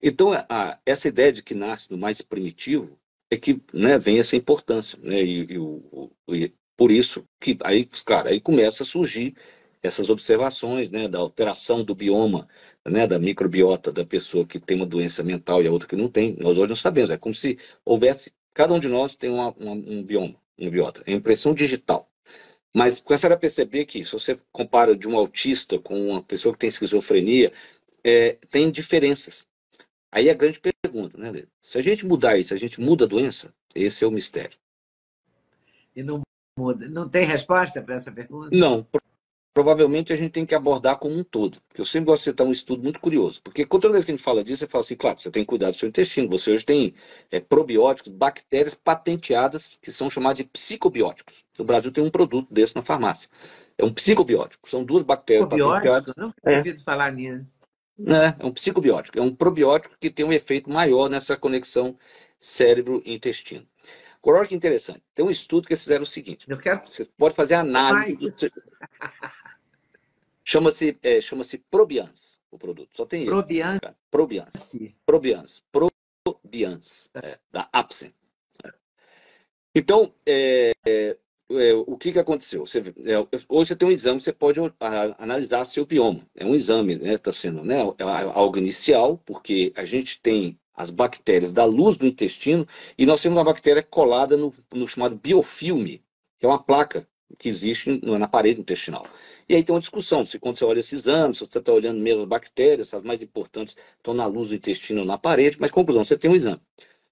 Então, 0.02 0.34
a, 0.34 0.80
essa 0.86 1.08
ideia 1.08 1.32
de 1.32 1.42
que 1.44 1.56
nasce 1.56 1.90
no 1.92 1.98
mais 1.98 2.22
primitivo 2.22 3.00
é 3.30 3.38
que 3.38 3.62
né, 3.72 3.98
vem 3.98 4.20
essa 4.20 4.36
importância. 4.36 5.00
Né, 5.02 5.22
e, 5.24 5.54
e, 5.54 5.58
o, 5.58 6.12
e 6.30 6.52
por 6.76 6.92
isso 6.92 7.26
que 7.40 7.58
aí, 7.64 7.88
cara, 8.06 8.32
aí 8.32 8.42
começa 8.42 8.84
a 8.84 8.86
surgir 8.86 9.34
essas 9.82 10.10
observações 10.10 10.92
né, 10.92 11.08
da 11.08 11.18
alteração 11.18 11.84
do 11.84 11.96
bioma, 11.96 12.48
né, 12.86 13.08
da 13.08 13.18
microbiota 13.18 13.92
da 13.92 14.06
pessoa 14.06 14.46
que 14.46 14.60
tem 14.60 14.78
uma 14.78 14.86
doença 14.86 15.24
mental 15.24 15.64
e 15.64 15.68
a 15.68 15.72
outra 15.72 15.88
que 15.88 15.96
não 15.96 16.10
tem. 16.10 16.36
Nós 16.40 16.58
hoje 16.58 16.70
não 16.70 16.76
sabemos. 16.76 17.10
É 17.10 17.18
como 17.18 17.34
se 17.34 17.58
houvesse. 17.84 18.32
Cada 18.54 18.74
um 18.74 18.80
de 18.80 18.88
nós 18.88 19.16
tem 19.16 19.30
uma, 19.30 19.52
uma, 19.52 19.72
um 19.72 20.04
bioma, 20.04 20.36
uma 20.58 20.70
biota. 20.70 21.02
É 21.06 21.14
impressão 21.14 21.54
digital. 21.54 22.10
Mas 22.74 23.00
começaram 23.00 23.36
a 23.36 23.40
perceber 23.40 23.86
que, 23.86 24.04
se 24.04 24.12
você 24.14 24.38
compara 24.52 24.96
de 24.96 25.08
um 25.08 25.18
autista 25.18 25.78
com 25.80 26.10
uma 26.10 26.22
pessoa 26.22 26.54
que 26.54 26.60
tem 26.60 26.68
esquizofrenia, 26.70 27.52
é, 28.04 28.38
tem 28.50 28.72
diferenças. 28.72 29.46
Aí 30.12 30.30
a 30.30 30.34
grande 30.34 30.60
pergunta, 30.60 31.18
né, 31.18 31.32
Lê? 31.32 31.46
Se 31.62 31.78
a 31.78 31.82
gente 31.82 32.06
mudar 32.06 32.38
isso, 32.38 32.54
a 32.54 32.58
gente 32.58 32.80
muda 32.80 33.06
a 33.06 33.08
doença? 33.08 33.54
Esse 33.74 34.04
é 34.04 34.08
o 34.08 34.12
mistério. 34.12 34.58
E 35.96 36.04
não 36.04 36.22
muda. 36.58 36.88
Não 36.90 37.08
tem 37.08 37.26
resposta 37.26 37.82
para 37.82 37.96
essa 37.96 38.12
pergunta? 38.12 38.56
Não. 38.56 38.86
Provavelmente 39.54 40.14
a 40.14 40.16
gente 40.16 40.32
tem 40.32 40.46
que 40.46 40.56
abordar 40.56 40.98
como 40.98 41.18
um 41.18 41.24
todo. 41.24 41.60
Porque 41.68 41.82
eu 41.82 41.86
sempre 41.86 42.08
gosto 42.08 42.24
de 42.24 42.30
citar 42.32 42.48
um 42.48 42.52
estudo 42.52 42.84
muito 42.84 43.00
curioso. 43.00 43.42
Porque 43.44 43.66
toda 43.66 43.92
vez 43.92 44.06
que 44.06 44.12
a 44.12 44.16
gente 44.16 44.24
fala 44.24 44.44
disso, 44.44 44.60
você 44.60 44.68
fala 44.68 44.84
assim, 44.84 44.96
claro, 44.96 45.20
você 45.20 45.30
tem 45.30 45.44
que 45.44 45.48
cuidar 45.48 45.72
do 45.72 45.76
seu 45.76 45.90
intestino. 45.90 46.30
Você 46.30 46.52
hoje 46.52 46.66
tem 46.66 46.94
é, 47.30 47.40
probióticos, 47.40 48.12
bactérias 48.12 48.74
patenteadas, 48.74 49.78
que 49.82 49.92
são 49.92 50.10
chamadas 50.10 50.38
de 50.38 50.44
psicobióticos. 50.46 51.44
O 51.60 51.64
Brasil 51.64 51.92
tem 51.92 52.04
um 52.04 52.10
produto 52.10 52.48
desse 52.52 52.76
na 52.76 52.82
farmácia. 52.82 53.30
É 53.78 53.84
um 53.84 53.94
psicobiótico. 53.94 54.70
São 54.70 54.84
duas 54.84 55.04
bactérias 55.04 55.50
patenteadas. 55.50 56.14
Não 56.16 56.34
ouvido 56.46 56.84
falar 56.84 57.12
nisso. 57.12 57.60
Né? 57.98 58.36
É 58.40 58.46
um 58.46 58.52
psicobiótico, 58.52 59.20
é 59.20 59.22
um 59.22 59.36
probiótico 59.36 59.96
que 60.00 60.10
tem 60.10 60.26
um 60.26 60.34
efeito 60.34 60.70
maior 60.70 61.10
nessa 61.10 61.38
conexão 61.38 61.96
cérebro-intestino. 62.40 63.68
Agora, 64.22 64.40
olha 64.40 64.48
que 64.48 64.56
interessante. 64.56 65.02
Tem 65.14 65.26
um 65.26 65.30
estudo 65.30 65.68
que 65.68 65.74
eles 65.74 65.82
fizeram 65.82 66.04
o 66.04 66.08
seguinte: 66.08 66.46
quero... 66.62 66.82
você 66.84 67.06
pode 67.18 67.36
fazer 67.36 67.56
análise. 67.56 68.18
Chama-se 70.44 70.98
é, 71.04 71.22
chama 71.22 71.44
Probians, 71.70 72.40
o 72.50 72.58
produto. 72.58 72.90
Só 72.96 73.06
tem 73.06 73.26
Probians. 73.26 73.80
ele. 73.84 73.94
Probians. 74.10 74.78
Probians. 75.06 75.64
Probians. 76.24 77.10
É, 77.14 77.40
da 77.52 77.70
Apsen. 77.72 78.14
É. 78.64 78.74
Então, 79.76 80.14
é, 80.26 80.72
é 80.86 81.18
é, 81.60 81.74
o 81.74 81.98
que, 81.98 82.12
que 82.12 82.20
aconteceu? 82.20 82.66
Você, 82.66 82.80
é, 82.80 83.20
hoje 83.50 83.70
você 83.70 83.76
tem 83.76 83.88
um 83.88 83.92
exame, 83.92 84.22
você 84.22 84.32
pode 84.32 84.60
analisar 85.18 85.66
seu 85.66 85.86
bioma. 85.86 86.26
É 86.36 86.46
um 86.46 86.56
exame, 86.56 86.96
né? 86.96 87.14
Está 87.16 87.32
sendo 87.32 87.64
né, 87.64 87.80
é 87.98 88.04
algo 88.04 88.58
inicial, 88.58 89.18
porque 89.26 89.74
a 89.76 89.84
gente 89.84 90.20
tem 90.22 90.58
as 90.74 90.90
bactérias 90.90 91.52
da 91.52 91.66
luz 91.66 91.98
do 91.98 92.08
intestino 92.08 92.66
e 92.98 93.06
nós 93.06 93.22
temos 93.22 93.38
uma 93.38 93.44
bactéria 93.44 93.84
colada 93.84 94.38
no, 94.38 94.54
no 94.74 94.88
chamado 94.88 95.16
biofilme, 95.16 96.02
que 96.40 96.46
é 96.46 96.50
uma 96.50 96.64
placa 96.64 97.08
que 97.38 97.50
existe 97.50 98.00
na 98.04 98.28
parede 98.28 98.62
intestinal. 98.62 99.06
E 99.48 99.56
aí 99.56 99.64
tem 99.64 99.74
uma 99.74 99.80
discussão, 99.80 100.24
se 100.26 100.40
quando 100.40 100.58
você 100.58 100.66
olha 100.66 100.80
esse 100.80 100.96
exame, 100.96 101.34
se 101.34 101.42
você 101.42 101.58
está 101.58 101.74
olhando 101.74 102.00
mesmo 102.00 102.24
as 102.24 102.28
bactérias, 102.28 102.94
as 102.94 103.04
mais 103.04 103.22
importantes 103.22 103.76
estão 103.98 104.14
na 104.14 104.26
luz 104.26 104.50
do 104.50 104.56
intestino 104.56 105.02
ou 105.02 105.06
na 105.06 105.18
parede, 105.18 105.58
mas 105.60 105.72
conclusão, 105.72 106.04
você 106.04 106.18
tem 106.18 106.30
um 106.32 106.36
exame 106.36 106.62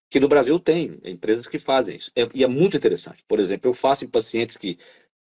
que 0.10 0.19
no 0.19 0.27
Brasil 0.27 0.60
tem 0.60 0.99
empresas 1.03 1.47
que 1.47 1.60
fazem 1.60 1.95
isso. 1.97 2.12
É, 2.15 2.27
e 2.34 2.43
é 2.43 2.47
muito 2.47 2.75
interessante. 2.75 3.23
Por 3.27 3.39
exemplo, 3.39 3.69
eu 3.69 3.73
faço 3.73 4.05
em 4.05 4.08
pacientes 4.08 4.58
que 4.58 4.77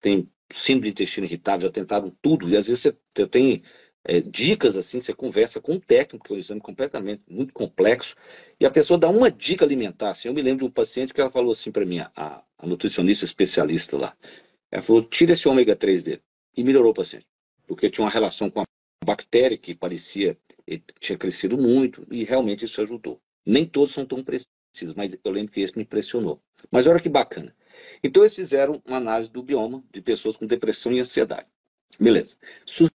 têm 0.01 0.29
síndrome 0.51 0.87
de 0.87 0.89
intestino 0.89 1.25
irritável, 1.25 1.61
já 1.61 1.71
tentaram 1.71 2.13
tudo, 2.21 2.49
e 2.49 2.57
às 2.57 2.67
vezes 2.67 2.81
você, 2.81 2.95
você 3.15 3.27
tem 3.27 3.63
é, 4.03 4.19
dicas 4.21 4.75
assim, 4.75 4.99
você 4.99 5.13
conversa 5.13 5.61
com 5.61 5.73
um 5.73 5.79
técnico, 5.79 6.25
que 6.25 6.33
é 6.33 6.35
um 6.35 6.39
exame 6.39 6.61
completamente 6.61 7.23
muito 7.29 7.53
complexo, 7.53 8.15
e 8.59 8.65
a 8.65 8.71
pessoa 8.71 8.97
dá 8.97 9.09
uma 9.09 9.31
dica 9.31 9.63
alimentar. 9.65 10.09
Assim, 10.09 10.27
eu 10.27 10.33
me 10.33 10.41
lembro 10.41 10.59
de 10.59 10.65
um 10.65 10.71
paciente 10.71 11.13
que 11.13 11.21
ela 11.21 11.29
falou 11.29 11.51
assim 11.51 11.71
para 11.71 11.85
mim, 11.85 11.99
a, 11.99 12.43
a 12.57 12.67
nutricionista 12.67 13.25
especialista 13.25 13.97
lá, 13.97 14.15
ela 14.73 14.81
falou, 14.81 15.03
tira 15.03 15.33
esse 15.33 15.47
ômega 15.47 15.75
3 15.75 16.01
dele. 16.01 16.21
E 16.57 16.63
melhorou 16.63 16.91
o 16.91 16.95
paciente, 16.95 17.27
porque 17.67 17.91
tinha 17.91 18.03
uma 18.03 18.11
relação 18.11 18.49
com 18.49 18.61
a 18.61 18.63
bactéria 19.05 19.55
que 19.55 19.75
parecia, 19.75 20.35
tinha 20.99 21.17
crescido 21.17 21.57
muito, 21.57 22.05
e 22.11 22.23
realmente 22.23 22.65
isso 22.65 22.81
ajudou. 22.81 23.19
Nem 23.45 23.67
todos 23.67 23.91
são 23.91 24.03
tão 24.03 24.23
precisos 24.23 24.47
mas 24.95 25.15
eu 25.23 25.31
lembro 25.31 25.51
que 25.51 25.61
esse 25.61 25.77
me 25.77 25.83
impressionou. 25.83 26.41
Mas 26.71 26.87
olha 26.87 26.99
que 26.99 27.07
bacana. 27.07 27.55
Então 28.03 28.23
eles 28.23 28.33
fizeram 28.33 28.81
uma 28.83 28.97
análise 28.97 29.29
do 29.29 29.43
bioma 29.43 29.83
de 29.91 30.01
pessoas 30.01 30.35
com 30.35 30.47
depressão 30.47 30.91
e 30.91 30.99
ansiedade. 30.99 31.47
Beleza. 31.99 32.35
Su 32.65 32.87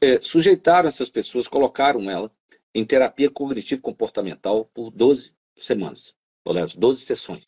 é, 0.00 0.20
sujeitaram 0.22 0.88
essas 0.88 1.10
pessoas, 1.10 1.46
colocaram 1.46 2.10
ela 2.10 2.32
em 2.74 2.84
terapia 2.84 3.30
cognitivo 3.30 3.82
comportamental 3.82 4.64
por 4.72 4.90
12 4.90 5.32
semanas. 5.58 6.14
Ou 6.44 6.54
12 6.54 7.02
sessões. 7.02 7.44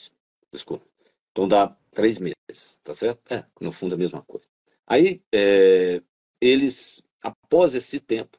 Desculpa. 0.53 0.85
Então 1.33 1.49
dá 1.49 1.75
três 1.93 2.19
meses. 2.19 2.38
Tá 2.83 2.95
certo? 2.95 3.21
É, 3.33 3.45
no 3.61 3.73
fundo 3.73 3.95
é 3.95 3.97
a 3.97 3.99
mesma 3.99 4.23
coisa. 4.23 4.47
Aí, 4.87 5.23
é, 5.33 6.03
eles, 6.41 7.07
após 7.23 7.75
esse 7.75 8.01
tempo, 8.01 8.39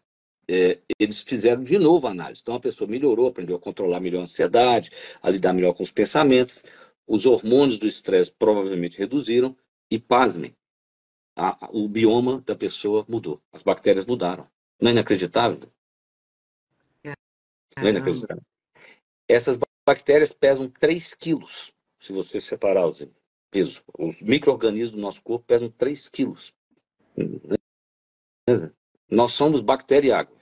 é, 0.49 0.79
eles 0.99 1.21
fizeram 1.21 1.63
de 1.63 1.77
novo 1.77 2.07
a 2.07 2.11
análise. 2.11 2.41
Então, 2.41 2.55
a 2.55 2.59
pessoa 2.59 2.89
melhorou, 2.89 3.27
aprendeu 3.27 3.55
a 3.55 3.59
controlar 3.59 3.99
melhor 3.99 4.21
a 4.21 4.23
ansiedade, 4.23 4.91
a 5.21 5.29
lidar 5.29 5.53
melhor 5.53 5.73
com 5.73 5.83
os 5.83 5.91
pensamentos, 5.91 6.63
os 7.07 7.25
hormônios 7.25 7.77
do 7.77 7.87
estresse 7.87 8.31
provavelmente 8.31 8.97
reduziram, 8.97 9.55
e 9.91 9.99
pasmem, 9.99 10.55
a, 11.35 11.65
a, 11.65 11.69
o 11.71 11.87
bioma 11.87 12.41
da 12.41 12.55
pessoa 12.55 13.05
mudou, 13.07 13.41
as 13.51 13.61
bactérias 13.61 14.05
mudaram. 14.05 14.47
Não 14.79 14.89
é 14.89 14.91
inacreditável? 14.93 15.71
Não 17.03 17.87
é 17.87 17.89
inacreditável. 17.89 18.43
Essas 19.27 19.57
bactérias 19.87 20.31
pesam 20.31 20.69
3 20.69 21.13
quilos, 21.13 21.71
se 21.99 22.13
você 22.13 22.39
separar 22.39 22.87
os 22.87 23.01
pesos. 23.49 23.83
Os 23.97 24.21
micro-organismos 24.21 24.91
do 24.91 25.01
nosso 25.01 25.21
corpo 25.21 25.45
pesam 25.45 25.69
3 25.69 26.07
quilos. 26.09 26.53
Nós 29.09 29.33
somos 29.33 29.61
bactéria 29.61 30.09
e 30.09 30.11
água. 30.11 30.39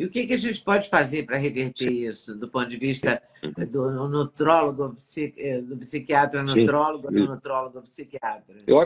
E 0.00 0.04
o 0.06 0.10
que, 0.10 0.26
que 0.26 0.32
a 0.32 0.38
gente 0.38 0.62
pode 0.62 0.88
fazer 0.88 1.24
para 1.24 1.36
reverter 1.36 1.90
Sim. 1.90 2.08
isso, 2.08 2.34
do 2.34 2.48
ponto 2.48 2.68
de 2.68 2.78
vista 2.78 3.22
do 3.70 4.08
nutrólogo, 4.08 4.96
eh, 5.36 5.60
do 5.60 5.76
psiquiatra 5.76 6.42
nutrólogo, 6.42 7.10
do 7.10 7.26
nutrólogo 7.26 7.82
psiquiatra? 7.82 8.56
Eu 8.66 8.78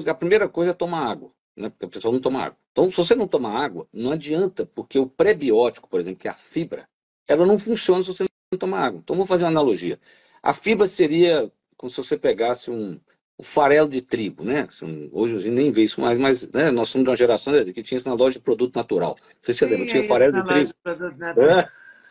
que 0.00 0.10
a 0.10 0.14
primeira 0.14 0.48
coisa 0.48 0.70
é 0.70 0.74
tomar 0.74 1.10
água, 1.10 1.32
né? 1.56 1.70
porque 1.70 1.86
a 1.86 1.88
pessoa 1.88 2.12
não 2.12 2.20
toma 2.20 2.44
água. 2.44 2.58
Então, 2.70 2.88
se 2.88 2.96
você 2.96 3.16
não 3.16 3.26
tomar 3.26 3.58
água, 3.58 3.88
não 3.92 4.12
adianta, 4.12 4.64
porque 4.64 4.96
o 4.96 5.08
pré-biótico, 5.08 5.88
por 5.88 5.98
exemplo, 5.98 6.20
que 6.20 6.28
é 6.28 6.30
a 6.30 6.34
fibra, 6.34 6.88
ela 7.26 7.44
não 7.44 7.58
funciona 7.58 8.00
se 8.02 8.12
você 8.12 8.25
não 8.52 8.58
tomar 8.58 8.86
água. 8.86 9.00
Então, 9.02 9.16
vou 9.16 9.26
fazer 9.26 9.44
uma 9.44 9.50
analogia. 9.50 9.98
A 10.42 10.52
fibra 10.52 10.86
seria 10.86 11.50
como 11.76 11.90
se 11.90 11.96
você 11.96 12.16
pegasse 12.16 12.70
um, 12.70 12.98
o 13.36 13.42
farelo 13.42 13.88
de 13.88 14.00
trigo, 14.00 14.44
né? 14.44 14.66
Hoje 15.12 15.36
a 15.36 15.38
gente 15.38 15.54
nem 15.54 15.70
vê 15.70 15.82
isso 15.82 16.00
mais, 16.00 16.18
mas 16.18 16.50
né, 16.50 16.70
nós 16.70 16.88
somos 16.88 17.04
de 17.04 17.10
uma 17.10 17.16
geração 17.16 17.52
que 17.52 17.82
tinha 17.82 17.98
isso 17.98 18.08
na 18.08 18.14
loja 18.14 18.38
de 18.38 18.44
produto 18.44 18.76
natural. 18.76 19.16
Não 19.20 19.36
sei 19.42 19.54
se 19.54 19.60
você 19.60 19.66
lembra, 19.66 19.86
tinha 19.86 20.04
farelo 20.04 20.32
de 20.32 20.46
trigo. 20.46 20.72
De 20.84 21.40
é. 21.42 21.68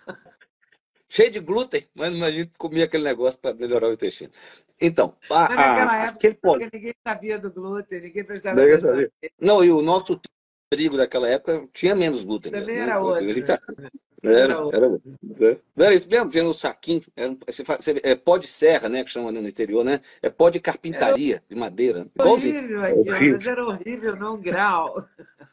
Cheio 1.09 1.31
de 1.31 1.39
glúten, 1.39 1.87
mas 1.95 2.21
a 2.21 2.31
gente 2.31 2.51
comia 2.57 2.85
aquele 2.85 3.03
negócio 3.03 3.39
para 3.39 3.55
melhorar 3.55 3.87
o 3.87 3.93
intestino. 3.93 4.31
Então, 4.79 5.15
a, 5.29 5.33
mas 5.33 5.49
naquela 5.49 5.91
a, 5.93 6.05
época 6.07 6.37
pode... 6.41 6.69
ninguém 6.73 6.93
sabia 7.07 7.39
do 7.39 7.51
glúten, 7.51 8.01
ninguém 8.01 8.25
prestava 8.25 8.61
atenção. 8.61 9.07
Não, 9.39 9.63
e 9.63 9.71
o 9.71 9.81
nosso 9.81 10.19
trigo 10.75 10.97
daquela 10.97 11.29
época 11.29 11.67
tinha 11.73 11.95
menos 11.95 12.23
glúten. 12.23 12.51
Também 12.51 12.75
mesmo, 12.75 12.81
era 12.81 12.93
né? 12.93 12.99
outro. 12.99 13.25
Era, 14.23 14.53
era, 14.73 15.59
era, 15.77 15.93
isso 15.93 16.09
mesmo, 16.09 16.29
tinha 16.29 16.43
no 16.43 16.53
saquinho. 16.53 17.01
Era, 17.15 17.37
você, 17.47 17.63
você, 17.63 18.01
é 18.03 18.15
pó 18.15 18.37
de 18.37 18.47
serra, 18.47 18.89
né? 18.89 19.03
Que 19.03 19.11
chama 19.11 19.31
no 19.31 19.47
interior, 19.47 19.85
né? 19.85 20.01
É 20.21 20.29
pó 20.29 20.49
de 20.49 20.59
carpintaria, 20.59 21.35
era 21.35 21.43
de 21.47 21.55
madeira. 21.55 22.07
Horrível 22.19 22.81
aqui, 22.81 23.11
horrível. 23.11 23.31
mas 23.31 23.47
era 23.47 23.65
horrível, 23.65 24.15
não 24.15 24.41
grau. 24.41 24.95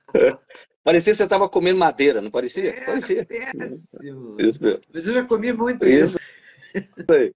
Parecia 0.85 1.12
que 1.12 1.16
você 1.16 1.22
estava 1.24 1.48
comendo 1.48 1.78
madeira, 1.78 2.20
não 2.20 2.30
parecia? 2.30 2.70
É, 2.70 2.80
parecia. 2.85 3.24
Péssimo. 3.24 4.37
Isso 4.40 4.61
mesmo. 4.61 4.80
Mas 4.92 5.06
eu 5.06 5.14
já 5.14 5.24
comi 5.24 5.52
muito 5.52 5.87
isso. 5.87 6.18
isso. 6.74 7.35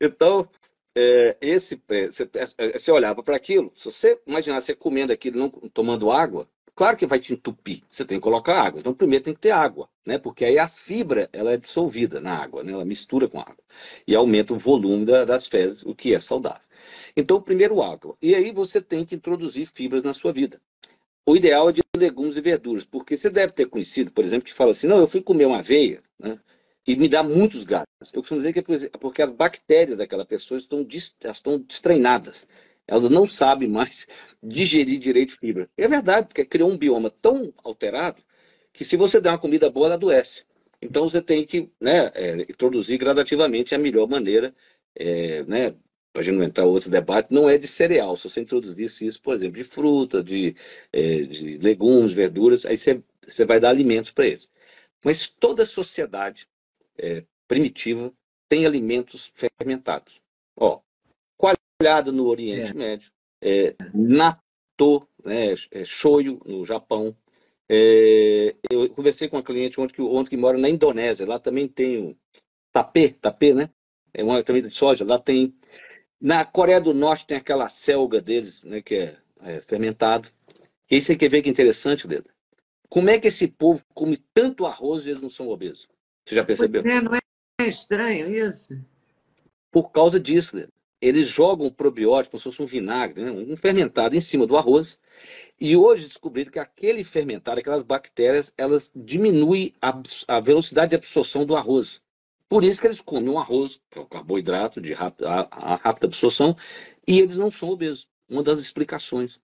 Então, 0.00 0.48
é, 0.96 1.36
esse, 1.40 1.82
é, 1.88 2.06
você, 2.06 2.28
é, 2.58 2.78
você 2.78 2.90
olhava 2.90 3.22
para 3.22 3.36
aquilo, 3.36 3.72
se 3.74 3.84
você 3.84 4.20
imaginar 4.26 4.60
você 4.60 4.74
comendo 4.74 5.12
aquilo, 5.12 5.38
não 5.38 5.48
tomando 5.48 6.10
água, 6.10 6.48
Claro 6.80 6.96
que 6.96 7.06
vai 7.06 7.20
te 7.20 7.34
entupir, 7.34 7.82
você 7.90 8.06
tem 8.06 8.16
que 8.16 8.22
colocar 8.22 8.58
água. 8.58 8.80
Então, 8.80 8.94
primeiro 8.94 9.22
tem 9.22 9.34
que 9.34 9.40
ter 9.40 9.50
água, 9.50 9.86
né? 10.06 10.16
Porque 10.16 10.46
aí 10.46 10.58
a 10.58 10.66
fibra 10.66 11.28
ela 11.30 11.52
é 11.52 11.58
dissolvida 11.58 12.22
na 12.22 12.34
água, 12.34 12.64
né? 12.64 12.72
ela 12.72 12.86
mistura 12.86 13.28
com 13.28 13.38
água 13.38 13.62
e 14.08 14.14
aumenta 14.14 14.54
o 14.54 14.58
volume 14.58 15.04
da, 15.04 15.26
das 15.26 15.46
fezes, 15.46 15.84
o 15.84 15.94
que 15.94 16.14
é 16.14 16.18
saudável. 16.18 16.66
Então, 17.14 17.38
primeiro 17.42 17.82
água. 17.82 18.16
E 18.22 18.34
aí 18.34 18.50
você 18.50 18.80
tem 18.80 19.04
que 19.04 19.14
introduzir 19.14 19.66
fibras 19.66 20.02
na 20.02 20.14
sua 20.14 20.32
vida. 20.32 20.58
O 21.26 21.36
ideal 21.36 21.68
é 21.68 21.72
de 21.72 21.82
legumes 21.94 22.38
e 22.38 22.40
verduras, 22.40 22.82
porque 22.86 23.14
você 23.14 23.28
deve 23.28 23.52
ter 23.52 23.66
conhecido, 23.66 24.10
por 24.10 24.24
exemplo, 24.24 24.46
que 24.46 24.54
fala 24.54 24.70
assim: 24.70 24.86
não, 24.86 25.00
eu 25.00 25.06
fui 25.06 25.20
comer 25.20 25.44
uma 25.44 25.58
aveia, 25.58 26.02
né? 26.18 26.40
E 26.86 26.96
me 26.96 27.10
dá 27.10 27.22
muitos 27.22 27.62
gases. 27.62 27.84
Eu 28.14 28.22
costumo 28.22 28.40
dizer 28.40 28.54
que 28.54 28.60
é 28.60 28.98
porque 28.98 29.20
as 29.20 29.30
bactérias 29.30 29.98
daquela 29.98 30.24
pessoa 30.24 30.56
estão, 30.56 30.86
estão 31.30 31.58
destreinadas 31.58 32.46
elas 32.90 33.08
não 33.08 33.24
sabem 33.26 33.68
mais 33.68 34.08
digerir 34.42 34.98
direito 34.98 35.38
fibra. 35.38 35.70
É 35.76 35.86
verdade, 35.86 36.26
porque 36.26 36.44
criou 36.44 36.70
um 36.70 36.76
bioma 36.76 37.08
tão 37.08 37.54
alterado 37.62 38.20
que 38.72 38.84
se 38.84 38.96
você 38.96 39.20
der 39.20 39.30
uma 39.30 39.38
comida 39.38 39.70
boa, 39.70 39.86
ela 39.86 39.94
adoece. 39.94 40.44
Então 40.82 41.08
você 41.08 41.22
tem 41.22 41.46
que 41.46 41.70
né, 41.80 42.10
é, 42.14 42.42
introduzir 42.42 42.98
gradativamente 42.98 43.74
a 43.74 43.78
melhor 43.78 44.08
maneira, 44.08 44.52
é, 44.96 45.44
né, 45.44 45.70
para 46.12 46.22
a 46.22 46.24
gente 46.24 46.36
não 46.36 46.44
entrar 46.44 46.64
em 46.64 46.66
outros 46.66 46.88
debates, 46.88 47.30
não 47.30 47.48
é 47.48 47.56
de 47.56 47.68
cereal. 47.68 48.16
Se 48.16 48.28
você 48.28 48.40
introduzisse 48.40 49.06
isso, 49.06 49.20
por 49.22 49.34
exemplo, 49.36 49.56
de 49.56 49.64
fruta, 49.64 50.22
de, 50.22 50.56
é, 50.92 51.20
de 51.22 51.58
legumes, 51.58 52.12
verduras, 52.12 52.66
aí 52.66 52.76
você, 52.76 53.00
você 53.24 53.44
vai 53.44 53.60
dar 53.60 53.70
alimentos 53.70 54.10
para 54.10 54.26
eles. 54.26 54.50
Mas 55.04 55.28
toda 55.28 55.64
sociedade 55.64 56.48
é, 56.98 57.22
primitiva 57.46 58.12
tem 58.48 58.66
alimentos 58.66 59.32
fermentados. 59.34 60.20
Ó, 60.56 60.80
olhado 61.80 62.12
no 62.12 62.26
Oriente 62.26 62.72
é. 62.72 62.74
Médio, 62.74 63.10
é, 63.40 63.74
natto, 63.94 65.08
né, 65.24 65.54
é, 65.70 65.84
shoyu 65.84 66.40
no 66.44 66.64
Japão. 66.64 67.16
É, 67.68 68.54
eu 68.70 68.88
conversei 68.90 69.28
com 69.28 69.36
uma 69.36 69.42
cliente 69.42 69.80
ontem 69.80 69.94
que, 69.94 70.02
ontem 70.02 70.30
que 70.30 70.36
mora 70.36 70.58
na 70.58 70.68
Indonésia, 70.68 71.26
lá 71.26 71.38
também 71.38 71.66
tem 71.66 71.98
o 71.98 72.16
tapê, 72.72 73.10
tapê, 73.10 73.54
né? 73.54 73.70
É 74.12 74.22
uma 74.24 74.42
também 74.42 74.62
de 74.62 74.70
soja, 74.74 75.04
lá 75.04 75.18
tem. 75.18 75.54
Na 76.20 76.44
Coreia 76.44 76.80
do 76.80 76.92
Norte 76.92 77.26
tem 77.26 77.36
aquela 77.36 77.68
selga 77.68 78.20
deles, 78.20 78.62
né, 78.64 78.82
que 78.82 78.96
é, 78.96 79.16
é 79.40 79.60
fermentado. 79.60 80.28
E 80.90 80.96
aí 80.96 81.00
você 81.00 81.16
quer 81.16 81.30
ver 81.30 81.42
que 81.42 81.48
interessante, 81.48 82.06
Leda. 82.06 82.28
Como 82.88 83.08
é 83.08 83.18
que 83.18 83.28
esse 83.28 83.46
povo 83.46 83.82
come 83.94 84.16
tanto 84.34 84.66
arroz 84.66 85.06
e 85.06 85.10
eles 85.10 85.22
não 85.22 85.30
são 85.30 85.48
obesos? 85.48 85.88
Você 86.26 86.34
já 86.34 86.44
percebeu? 86.44 86.82
Pois 86.82 86.92
é, 86.92 87.00
não 87.00 87.14
é 87.14 87.68
estranho 87.68 88.28
isso? 88.28 88.76
Por 89.70 89.92
causa 89.92 90.18
disso, 90.18 90.56
Leda 90.56 90.79
eles 91.00 91.28
jogam 91.28 91.66
o 91.66 91.72
probiótico 91.72 92.32
como 92.32 92.38
se 92.38 92.44
fosse 92.44 92.62
um 92.62 92.66
vinagre, 92.66 93.22
né? 93.22 93.30
um 93.30 93.56
fermentado 93.56 94.14
em 94.14 94.20
cima 94.20 94.46
do 94.46 94.56
arroz. 94.56 94.98
E 95.58 95.76
hoje 95.76 96.06
descobriram 96.06 96.50
que 96.50 96.58
aquele 96.58 97.02
fermentado, 97.02 97.60
aquelas 97.60 97.82
bactérias, 97.82 98.52
elas 98.56 98.90
diminuem 98.94 99.74
a, 99.80 100.00
a 100.28 100.40
velocidade 100.40 100.90
de 100.90 100.96
absorção 100.96 101.46
do 101.46 101.56
arroz. 101.56 102.02
Por 102.48 102.64
isso 102.64 102.80
que 102.80 102.86
eles 102.86 103.00
comem 103.00 103.30
um 103.30 103.38
arroz, 103.38 103.80
que 103.90 103.98
é 103.98 104.02
um 104.02 104.06
carboidrato 104.06 104.80
de 104.80 104.92
rápida, 104.92 105.30
a, 105.30 105.48
a 105.50 105.76
rápida 105.76 106.06
absorção, 106.06 106.56
e 107.06 107.20
eles 107.20 107.36
não 107.36 107.50
são 107.50 107.70
obesos. 107.70 108.08
Uma 108.28 108.42
das 108.42 108.60
explicações. 108.60 109.40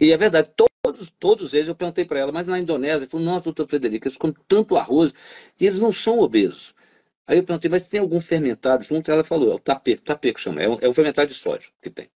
E 0.00 0.12
é 0.12 0.16
verdade, 0.16 0.50
todos, 0.56 1.12
todos 1.18 1.52
eles, 1.52 1.68
eu 1.68 1.74
perguntei 1.74 2.04
para 2.04 2.20
ela, 2.20 2.32
mas 2.32 2.46
na 2.46 2.58
Indonésia, 2.58 2.98
ele 2.98 3.06
falou, 3.06 3.26
nossa, 3.26 3.44
doutor 3.44 3.68
Frederico, 3.68 4.06
eles 4.06 4.16
comem 4.16 4.36
tanto 4.48 4.76
arroz 4.76 5.12
e 5.60 5.66
eles 5.66 5.78
não 5.78 5.92
são 5.92 6.20
obesos. 6.20 6.74
Aí 7.26 7.38
eu 7.38 7.44
perguntei, 7.44 7.70
mas 7.70 7.88
tem 7.88 8.00
algum 8.00 8.20
fermentado 8.20 8.84
junto? 8.84 9.10
Ela 9.10 9.24
falou, 9.24 9.52
é 9.52 9.54
o 9.54 9.58
tapê, 9.58 9.96
tapê 9.96 10.32
que 10.32 10.40
chama, 10.40 10.62
é 10.62 10.68
o, 10.68 10.78
é 10.80 10.88
o 10.88 10.94
fermentado 10.94 11.28
de 11.28 11.34
soja 11.34 11.68
que 11.80 11.90
tem. 11.90 12.10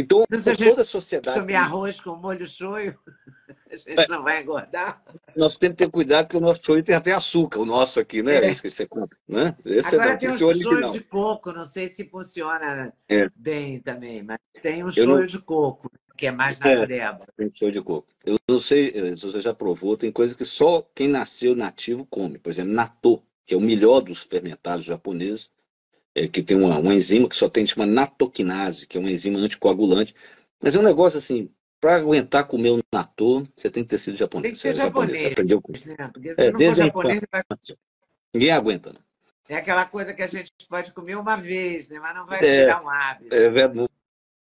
Então, 0.00 0.24
Se 0.38 0.56
toda 0.56 0.80
a 0.80 0.84
sociedade. 0.84 1.40
Comer 1.40 1.56
arroz 1.56 2.00
com 2.00 2.16
molho 2.16 2.46
shoyu, 2.46 2.96
a 3.70 3.76
gente 3.76 4.00
é. 4.00 4.08
não 4.08 4.22
vai 4.22 4.42
engordar. 4.42 5.02
Nós 5.36 5.56
temos 5.56 5.76
que 5.76 5.84
ter 5.84 5.90
cuidado, 5.90 6.26
porque 6.26 6.38
o 6.38 6.40
nosso 6.40 6.64
shoyu 6.64 6.82
tem 6.82 6.94
até 6.94 7.12
açúcar, 7.12 7.60
o 7.60 7.66
nosso 7.66 8.00
aqui, 8.00 8.22
né? 8.22 8.36
É. 8.36 8.50
Isso 8.50 8.62
que 8.62 8.70
você 8.70 8.86
compra. 8.86 9.16
Né? 9.28 9.54
Esse 9.64 9.94
Agora 9.94 10.12
é, 10.12 10.16
tem 10.16 10.30
um 10.30 10.34
shoyu 10.34 10.92
de 10.92 11.00
coco, 11.00 11.52
não 11.52 11.66
sei 11.66 11.86
se 11.88 12.04
funciona 12.04 12.92
é. 13.08 13.28
bem 13.36 13.78
também, 13.80 14.22
mas 14.22 14.38
tem 14.62 14.82
um 14.82 14.90
shoyu 14.90 15.18
não... 15.18 15.26
de 15.26 15.38
coco, 15.38 15.90
que 16.16 16.26
é 16.26 16.30
mais 16.30 16.58
é, 16.60 16.68
natureba. 16.70 17.26
tem 17.36 17.50
shoyu 17.52 17.70
de 17.70 17.82
coco. 17.82 18.06
Eu 18.24 18.38
não 18.48 18.58
sei 18.58 18.92
eh, 18.94 19.16
se 19.16 19.26
você 19.26 19.42
já 19.42 19.52
provou, 19.52 19.98
tem 19.98 20.10
coisa 20.10 20.34
que 20.34 20.46
só 20.46 20.82
quem 20.94 21.08
nasceu 21.08 21.54
nativo 21.54 22.06
come. 22.06 22.38
Por 22.38 22.48
exemplo, 22.48 22.72
natô 22.72 23.22
que 23.50 23.54
é 23.54 23.56
o 23.56 23.60
melhor 23.60 24.00
dos 24.00 24.22
fermentados 24.22 24.84
japoneses, 24.84 25.50
é, 26.14 26.28
que 26.28 26.40
tem 26.40 26.56
uma, 26.56 26.78
uma, 26.78 26.94
enzima 26.94 27.28
que 27.28 27.34
só 27.34 27.48
tem, 27.48 27.66
chama 27.66 27.84
natokinase, 27.84 28.86
que 28.86 28.96
é 28.96 29.00
uma 29.00 29.10
enzima 29.10 29.40
anticoagulante. 29.40 30.14
Mas 30.62 30.76
é 30.76 30.78
um 30.78 30.84
negócio 30.84 31.18
assim, 31.18 31.50
para 31.80 31.96
aguentar 31.96 32.46
comer 32.46 32.70
o 32.70 32.80
natô, 32.92 33.42
você 33.56 33.68
tem 33.68 33.82
que 33.82 33.90
ter 33.90 33.98
sido 33.98 34.16
japonês. 34.16 34.44
Tem 34.44 34.52
que 34.52 34.58
ser 34.60 34.80
japonês. 34.80 35.20
japonês. 35.20 35.32
aprendeu 35.32 35.60
com... 35.60 35.72
né? 35.72 36.10
Porque 36.12 36.32
se 36.32 36.40
é, 36.40 36.52
não 36.52 36.60
for 36.60 36.74
japonês, 36.76 37.20
vai... 37.32 37.42
Ninguém 38.32 38.52
aguenta, 38.52 38.92
né? 38.92 39.00
É 39.48 39.56
aquela 39.56 39.84
coisa 39.84 40.14
que 40.14 40.22
a 40.22 40.28
gente 40.28 40.52
pode 40.68 40.92
comer 40.92 41.16
uma 41.16 41.34
vez, 41.34 41.88
né? 41.88 41.98
mas 41.98 42.14
não 42.14 42.26
vai 42.26 42.38
é, 42.38 42.56
virar 42.58 42.84
um 42.84 42.88
hábito. 42.88 43.34
É, 43.34 43.68
não 43.74 43.88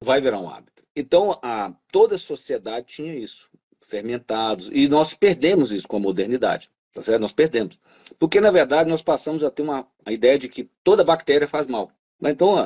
vai 0.04 0.22
virar 0.22 0.40
um 0.40 0.48
hábito. 0.48 0.84
Então, 0.96 1.40
a, 1.42 1.74
toda 1.92 2.14
a 2.14 2.20
sociedade 2.20 2.86
tinha 2.86 3.16
isso, 3.16 3.50
fermentados, 3.82 4.70
e 4.72 4.88
nós 4.88 5.16
perdemos 5.16 5.72
isso 5.72 5.88
com 5.88 5.98
a 5.98 6.00
modernidade. 6.00 6.70
Tá 6.94 7.04
certo? 7.04 7.22
Nós 7.22 7.34
perdemos. 7.34 7.80
Porque, 8.18 8.42
na 8.42 8.52
verdade, 8.52 8.90
nós 8.90 9.02
passamos 9.02 9.44
a 9.44 9.52
ter 9.52 9.62
uma 9.62 9.88
a 10.06 10.12
ideia 10.12 10.38
de 10.38 10.50
que 10.50 10.70
toda 10.84 11.04
bactéria 11.04 11.48
faz 11.48 11.68
mal. 11.68 11.92
Então, 12.22 12.58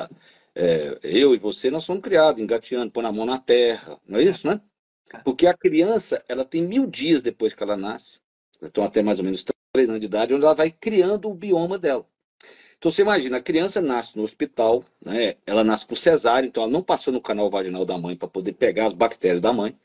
é, 0.54 0.98
eu 1.02 1.34
e 1.34 1.38
você, 1.38 1.70
nós 1.70 1.84
somos 1.84 2.02
criados 2.02 2.40
engateando, 2.40 2.90
pôr 2.90 3.04
a 3.04 3.12
mão 3.12 3.26
na 3.26 3.38
terra, 3.38 3.98
não 4.06 4.18
é 4.18 4.22
isso, 4.22 4.46
né? 4.46 4.60
Porque 5.24 5.46
a 5.46 5.54
criança, 5.54 6.24
ela 6.28 6.44
tem 6.44 6.62
mil 6.62 6.86
dias 6.86 7.22
depois 7.22 7.52
que 7.52 7.62
ela 7.62 7.76
nasce, 7.76 8.20
então 8.62 8.84
até 8.84 9.02
mais 9.02 9.18
ou 9.18 9.24
menos 9.24 9.44
três 9.72 9.88
anos 9.88 10.00
de 10.00 10.06
idade, 10.06 10.32
onde 10.32 10.44
ela 10.44 10.54
vai 10.54 10.70
criando 10.70 11.28
o 11.28 11.34
bioma 11.34 11.78
dela. 11.78 12.06
Então 12.78 12.90
você 12.90 13.02
imagina, 13.02 13.38
a 13.38 13.42
criança 13.42 13.80
nasce 13.80 14.16
no 14.16 14.22
hospital, 14.22 14.84
né? 15.04 15.36
Ela 15.46 15.64
nasce 15.64 15.86
por 15.86 15.96
cesárea, 15.96 16.46
então 16.46 16.64
ela 16.64 16.72
não 16.72 16.82
passou 16.82 17.12
no 17.12 17.20
canal 17.20 17.48
vaginal 17.50 17.84
da 17.84 17.96
mãe 17.96 18.16
para 18.16 18.28
poder 18.28 18.52
pegar 18.52 18.86
as 18.86 18.94
bactérias 18.94 19.40
da 19.40 19.52
mãe. 19.52 19.76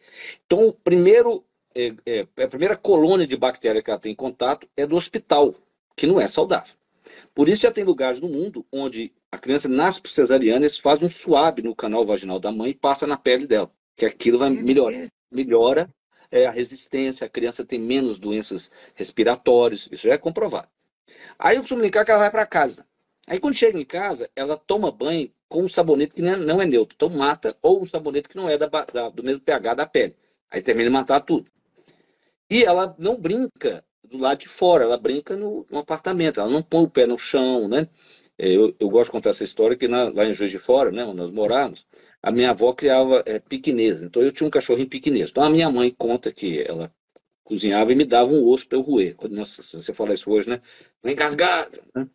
Então 0.45 0.67
o 0.67 0.73
primeiro, 0.73 1.43
é, 1.75 1.93
é, 2.05 2.43
a 2.43 2.47
primeira 2.47 2.75
colônia 2.75 3.27
de 3.27 3.37
bactéria 3.37 3.81
que 3.81 3.89
ela 3.89 3.99
tem 3.99 4.15
contato 4.15 4.67
é 4.75 4.85
do 4.85 4.95
hospital, 4.95 5.55
que 5.95 6.07
não 6.07 6.19
é 6.19 6.27
saudável. 6.27 6.73
Por 7.33 7.49
isso 7.49 7.63
já 7.63 7.71
tem 7.71 7.83
lugares 7.83 8.19
no 8.19 8.27
mundo 8.27 8.65
onde 8.71 9.11
a 9.31 9.37
criança 9.37 9.67
nasce 9.67 10.01
por 10.01 10.09
cesariana, 10.09 10.65
eles 10.65 10.77
fazem 10.77 11.05
um 11.05 11.09
suave 11.09 11.61
no 11.61 11.75
canal 11.75 12.05
vaginal 12.05 12.39
da 12.39 12.51
mãe 12.51 12.71
e 12.71 12.75
passa 12.75 13.05
na 13.05 13.17
pele 13.17 13.45
dela, 13.45 13.71
que 13.95 14.05
aquilo 14.05 14.39
vai 14.39 14.49
melhorar, 14.49 15.07
melhora 15.31 15.89
é, 16.31 16.45
a 16.45 16.51
resistência, 16.51 17.25
a 17.25 17.29
criança 17.29 17.65
tem 17.65 17.79
menos 17.79 18.19
doenças 18.19 18.71
respiratórias, 18.95 19.87
isso 19.91 20.07
já 20.07 20.13
é 20.13 20.17
comprovado. 20.17 20.67
Aí 21.37 21.55
eu 21.55 21.61
costumo 21.61 21.81
brincar 21.81 22.05
que 22.05 22.11
ela 22.11 22.19
vai 22.19 22.31
para 22.31 22.45
casa. 22.45 22.85
Aí 23.27 23.39
quando 23.39 23.55
chega 23.55 23.79
em 23.79 23.85
casa, 23.85 24.29
ela 24.35 24.57
toma 24.57 24.91
banho 24.91 25.31
com 25.47 25.63
um 25.63 25.69
sabonete 25.69 26.13
que 26.13 26.21
não 26.21 26.59
é, 26.59 26.63
é 26.63 26.67
neutro, 26.67 26.95
então 26.95 27.09
mata, 27.09 27.55
ou 27.61 27.81
um 27.81 27.85
sabonete 27.85 28.29
que 28.29 28.35
não 28.35 28.49
é 28.49 28.57
da, 28.57 28.67
da, 28.67 29.09
do 29.09 29.23
mesmo 29.23 29.41
pH 29.41 29.73
da 29.73 29.85
pele. 29.85 30.15
Aí 30.51 30.61
termina 30.61 30.89
de 30.89 30.93
matar 30.93 31.21
tudo. 31.21 31.49
E 32.49 32.63
ela 32.63 32.95
não 32.97 33.15
brinca 33.15 33.83
do 34.03 34.17
lado 34.17 34.39
de 34.39 34.47
fora, 34.47 34.83
ela 34.83 34.97
brinca 34.97 35.35
no, 35.35 35.65
no 35.69 35.79
apartamento, 35.79 36.39
ela 36.39 36.49
não 36.49 36.63
põe 36.63 36.83
o 36.83 36.89
pé 36.89 37.05
no 37.05 37.17
chão, 37.17 37.67
né? 37.67 37.87
É, 38.37 38.49
eu, 38.49 38.73
eu 38.79 38.89
gosto 38.89 39.05
de 39.07 39.11
contar 39.11 39.29
essa 39.31 39.43
história 39.43 39.75
que 39.75 39.87
na, 39.87 40.09
lá 40.09 40.25
em 40.25 40.33
Juiz 40.33 40.49
de 40.49 40.57
Fora, 40.57 40.91
né, 40.91 41.03
onde 41.03 41.17
nós 41.17 41.29
morávamos, 41.29 41.85
a 42.23 42.31
minha 42.31 42.51
avó 42.51 42.73
criava 42.73 43.23
é, 43.25 43.41
então 44.01 44.21
eu 44.21 44.31
tinha 44.31 44.47
um 44.47 44.49
cachorrinho 44.49 44.87
piquinês. 44.87 45.29
Então 45.29 45.43
a 45.43 45.49
minha 45.49 45.69
mãe 45.69 45.93
conta 45.97 46.31
que 46.31 46.61
ela 46.61 46.91
cozinhava 47.43 47.91
e 47.91 47.95
me 47.95 48.05
dava 48.05 48.31
um 48.31 48.47
osso 48.47 48.67
para 48.67 48.77
eu 48.77 48.81
roer. 48.81 49.15
Nossa, 49.29 49.61
se 49.61 49.75
você 49.81 49.93
falar 49.93 50.13
isso 50.13 50.29
hoje, 50.31 50.47
né? 50.49 50.61
Tá 51.01 51.11
engasgado. 51.11 51.81
Né? 51.93 52.07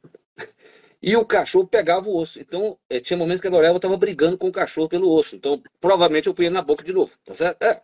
E 1.02 1.14
o 1.16 1.24
cachorro 1.26 1.66
pegava 1.66 2.08
o 2.08 2.16
osso. 2.16 2.40
Então, 2.40 2.78
é, 2.88 2.98
tinha 2.98 3.16
momentos 3.16 3.40
que 3.42 3.46
a 3.46 3.50
Doreva 3.50 3.76
estava 3.76 3.96
brigando 3.96 4.38
com 4.38 4.48
o 4.48 4.52
cachorro 4.52 4.88
pelo 4.88 5.12
osso. 5.12 5.36
Então, 5.36 5.62
provavelmente 5.78 6.28
eu 6.28 6.34
punha 6.34 6.48
na 6.50 6.62
boca 6.62 6.82
de 6.82 6.94
novo. 6.94 7.12
Tá 7.24 7.34
certo? 7.34 7.62
É. 7.62 7.82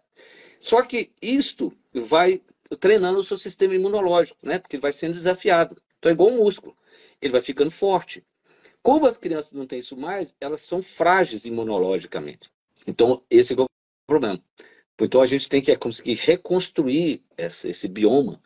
Só 0.60 0.82
que 0.82 1.10
isto 1.20 1.72
vai 1.92 2.42
treinando 2.78 3.18
o 3.18 3.24
seu 3.24 3.36
sistema 3.36 3.74
imunológico, 3.74 4.46
né? 4.46 4.58
Porque 4.58 4.78
vai 4.78 4.92
sendo 4.92 5.14
desafiado. 5.14 5.76
Então, 5.98 6.10
é 6.10 6.12
igual 6.12 6.30
um 6.30 6.36
músculo. 6.36 6.76
Ele 7.20 7.32
vai 7.32 7.40
ficando 7.40 7.70
forte. 7.70 8.24
Como 8.82 9.06
as 9.06 9.18
crianças 9.18 9.52
não 9.52 9.66
têm 9.66 9.78
isso 9.78 9.96
mais, 9.96 10.34
elas 10.40 10.60
são 10.60 10.80
frágeis 10.80 11.44
imunologicamente. 11.44 12.50
Então, 12.86 13.22
esse 13.28 13.52
é 13.52 13.60
o 13.60 13.66
problema. 14.06 14.42
Então, 15.00 15.20
a 15.20 15.26
gente 15.26 15.48
tem 15.48 15.62
que 15.62 15.74
conseguir 15.76 16.14
reconstruir 16.14 17.22
essa, 17.36 17.68
esse 17.68 17.88
bioma 17.88 18.40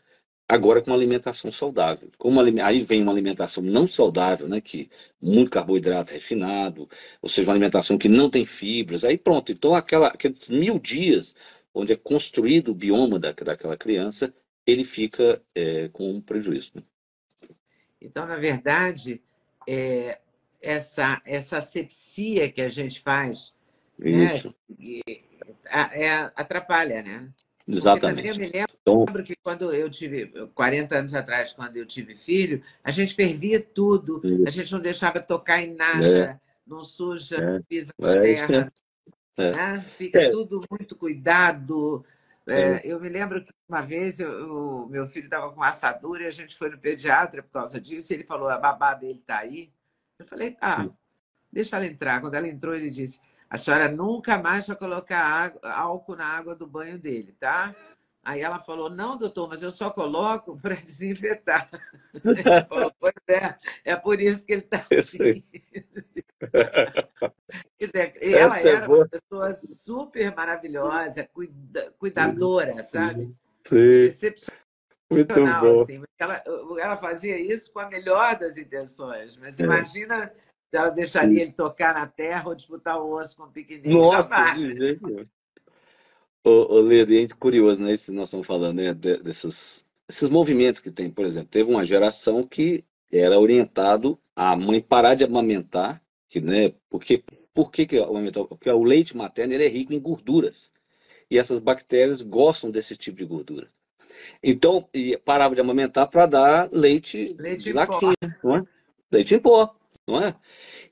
agora 0.48 0.81
com 0.81 0.90
uma 0.90 0.96
alimentação 0.96 1.50
saudável. 1.50 2.11
Como 2.18 2.40
aí 2.40 2.81
vem 2.81 3.03
uma 3.03 3.12
alimentação 3.12 3.62
não 3.62 3.87
saudável, 3.87 4.48
né, 4.48 4.61
que 4.61 4.90
muito 5.20 5.50
carboidrato 5.50 6.12
refinado, 6.12 6.88
ou 7.20 7.29
seja, 7.29 7.48
uma 7.48 7.55
alimentação 7.55 7.98
que 7.98 8.09
não 8.09 8.31
tem 8.31 8.44
fibras, 8.44 9.05
aí 9.05 9.16
pronto. 9.18 9.50
Então, 9.53 9.74
aquela, 9.74 10.09
aqueles 10.09 10.48
mil 10.48 10.79
dias 10.79 11.35
onde 11.75 11.93
é 11.93 11.97
construído 11.97 12.71
o 12.71 12.75
bioma 12.75 13.19
da, 13.19 13.33
daquela 13.33 13.77
criança, 13.77 14.33
ele 14.67 14.85
fica 14.85 15.43
é, 15.55 15.89
com 15.89 16.11
um 16.11 16.21
prejuízo. 16.21 16.73
Né? 16.77 16.83
Então, 18.01 18.27
na 18.27 18.37
verdade, 18.37 19.21
é, 19.69 20.21
essa, 20.63 21.21
essa 21.27 21.59
asepsia 21.59 22.51
que 22.51 22.63
a 22.63 22.69
gente 22.69 23.01
faz 23.01 23.53
né, 23.99 24.35
Isso. 24.35 24.55
Né, 24.69 25.03
é, 25.93 26.31
atrapalha, 26.35 27.03
né? 27.03 27.29
Exatamente. 27.67 28.29
eu 28.29 28.37
me 28.37 28.47
lembro, 28.47 28.77
então... 28.83 29.25
que 29.25 29.35
quando 29.43 29.73
eu 29.73 29.89
tive, 29.89 30.27
40 30.55 30.99
anos 30.99 31.15
atrás, 31.15 31.55
quando 31.55 31.77
eu 31.77 31.87
tive 31.87 32.15
filho, 32.15 32.63
a 32.83 32.91
gente 32.91 33.15
fervia 33.15 33.59
tudo, 33.59 34.21
a 34.47 34.51
gente 34.51 34.71
não 34.71 34.81
deixava 34.81 35.19
tocar 35.19 35.63
em 35.63 35.75
nada, 35.75 36.07
é. 36.07 36.41
não 36.67 36.85
suja, 36.85 37.39
é. 37.39 37.61
pisa 37.67 37.91
na 37.99 38.17
é, 38.17 38.21
terra. 38.21 38.73
É. 39.37 39.53
Né? 39.53 39.81
Fica 39.97 40.20
é. 40.20 40.31
tudo 40.31 40.61
muito 40.70 40.97
cuidado. 40.97 42.05
É, 42.47 42.87
eu 42.87 43.01
me 43.01 43.09
lembro 43.09 43.42
que 43.42 43.53
uma 43.68 43.81
vez 43.81 44.20
o 44.20 44.87
meu 44.87 45.07
filho 45.07 45.25
estava 45.25 45.49
com 45.49 45.57
uma 45.57 45.68
assadura 45.68 46.25
e 46.25 46.27
a 46.27 46.31
gente 46.31 46.57
foi 46.57 46.68
no 46.68 46.79
pediatra 46.79 47.42
por 47.42 47.51
causa 47.51 47.81
disso, 47.81 48.12
e 48.12 48.16
ele 48.16 48.25
falou: 48.25 48.49
a 48.49 48.59
babá 48.59 48.94
dele 48.94 49.20
está 49.20 49.38
aí. 49.38 49.73
Eu 50.18 50.27
falei: 50.27 50.51
tá, 50.53 50.88
deixa 51.51 51.77
ela 51.77 51.87
entrar. 51.87 52.20
Quando 52.20 52.35
ela 52.35 52.47
entrou, 52.47 52.75
ele 52.75 52.90
disse: 52.90 53.18
a 53.49 53.57
senhora 53.57 53.90
nunca 53.90 54.37
mais 54.37 54.66
vai 54.66 54.77
colocar 54.77 55.18
água, 55.18 55.61
álcool 55.73 56.16
na 56.16 56.27
água 56.27 56.55
do 56.55 56.66
banho 56.66 56.99
dele, 56.99 57.33
tá? 57.38 57.75
Aí 58.25 58.41
ela 58.41 58.59
falou, 58.59 58.89
não, 58.89 59.19
doutor, 59.19 59.49
mas 59.49 59.63
eu 59.63 59.71
só 59.71 59.91
coloco 59.91 60.57
para 60.61 60.75
desinfetar. 60.75 61.69
Falou, 62.69 62.93
pois 62.99 63.13
é, 63.29 63.57
é 63.85 63.97
por 63.97 64.21
isso 64.21 64.47
que 64.47 64.55
ele 64.55 64.63
está 64.73 64.87
assim. 64.99 65.45
Quer 67.79 67.87
dizer, 67.87 68.19
ela 68.21 68.57
Essa 68.57 68.69
é 68.69 68.73
era 68.73 68.85
é 68.87 68.89
uma 68.89 69.09
pessoa 69.09 69.53
super 69.53 70.35
maravilhosa, 70.35 71.29
cuida, 71.33 71.93
cuidadora, 71.99 72.83
sabe? 72.83 73.35
Sim. 73.67 74.11
Muito 75.11 75.35
bom. 75.35 75.83
Assim. 75.83 76.03
Ela, 76.19 76.43
ela 76.79 76.97
fazia 76.97 77.39
isso 77.39 77.73
com 77.73 77.81
a 77.81 77.89
melhor 77.89 78.39
das 78.39 78.57
intenções, 78.57 79.37
mas 79.37 79.61
é. 79.61 79.65
imagina 79.65 80.33
ela 80.73 80.91
deixaria 80.91 81.37
Sim. 81.37 81.43
ele 81.43 81.53
tocar 81.53 81.95
na 81.95 82.07
terra 82.07 82.49
ou 82.49 82.55
disputar 82.55 82.99
o 83.01 83.13
osso 83.13 83.37
com 83.37 83.45
o 83.45 83.51
piquenique. 83.51 83.89
Nossa, 83.89 84.29
jamais. 84.29 84.59
de 84.59 84.77
jeito 84.77 85.29
Ô, 86.44 86.74
ô 86.74 86.80
Leda, 86.80 87.14
é 87.14 87.26
curioso, 87.28 87.83
né? 87.83 87.94
Isso 87.94 88.12
nós 88.12 88.28
estamos 88.28 88.46
falando, 88.46 88.76
né? 88.76 88.92
Desses, 88.92 89.87
esses 90.07 90.28
movimentos 90.28 90.80
que 90.80 90.90
tem, 90.90 91.11
por 91.11 91.24
exemplo, 91.24 91.48
teve 91.48 91.70
uma 91.70 91.85
geração 91.85 92.46
que 92.46 92.85
era 93.11 93.40
orientado 93.40 94.18
a 94.37 94.54
mãe 94.54 94.80
parar 94.80 95.14
de 95.14 95.24
amamentar, 95.24 96.02
que, 96.28 96.42
né? 96.42 96.74
Porque, 96.90 97.24
por 97.54 97.70
que, 97.70 97.87
que 97.87 97.98
amamentar? 97.98 98.44
Porque 98.44 98.68
o 98.68 98.85
leite 98.85 99.16
materno 99.16 99.54
ele 99.54 99.64
é 99.64 99.68
rico 99.68 99.94
em 99.94 100.00
gorduras. 100.00 100.70
E 101.30 101.38
essas 101.38 101.59
bactérias 101.61 102.20
gostam 102.20 102.70
desse 102.70 102.94
tipo 102.94 103.16
de 103.16 103.24
gordura. 103.24 103.68
Então, 104.42 104.87
e 104.92 105.16
parava 105.16 105.54
de 105.54 105.62
amamentar 105.62 106.09
para 106.09 106.26
dar 106.26 106.68
leite, 106.70 107.35
leite 107.38 107.64
de 107.64 107.72
latinha, 107.72 108.14
não 108.42 108.57
é? 108.57 108.64
Leite 109.11 109.35
em 109.35 109.38
pó 109.38 109.74
não 110.07 110.23
é? 110.23 110.35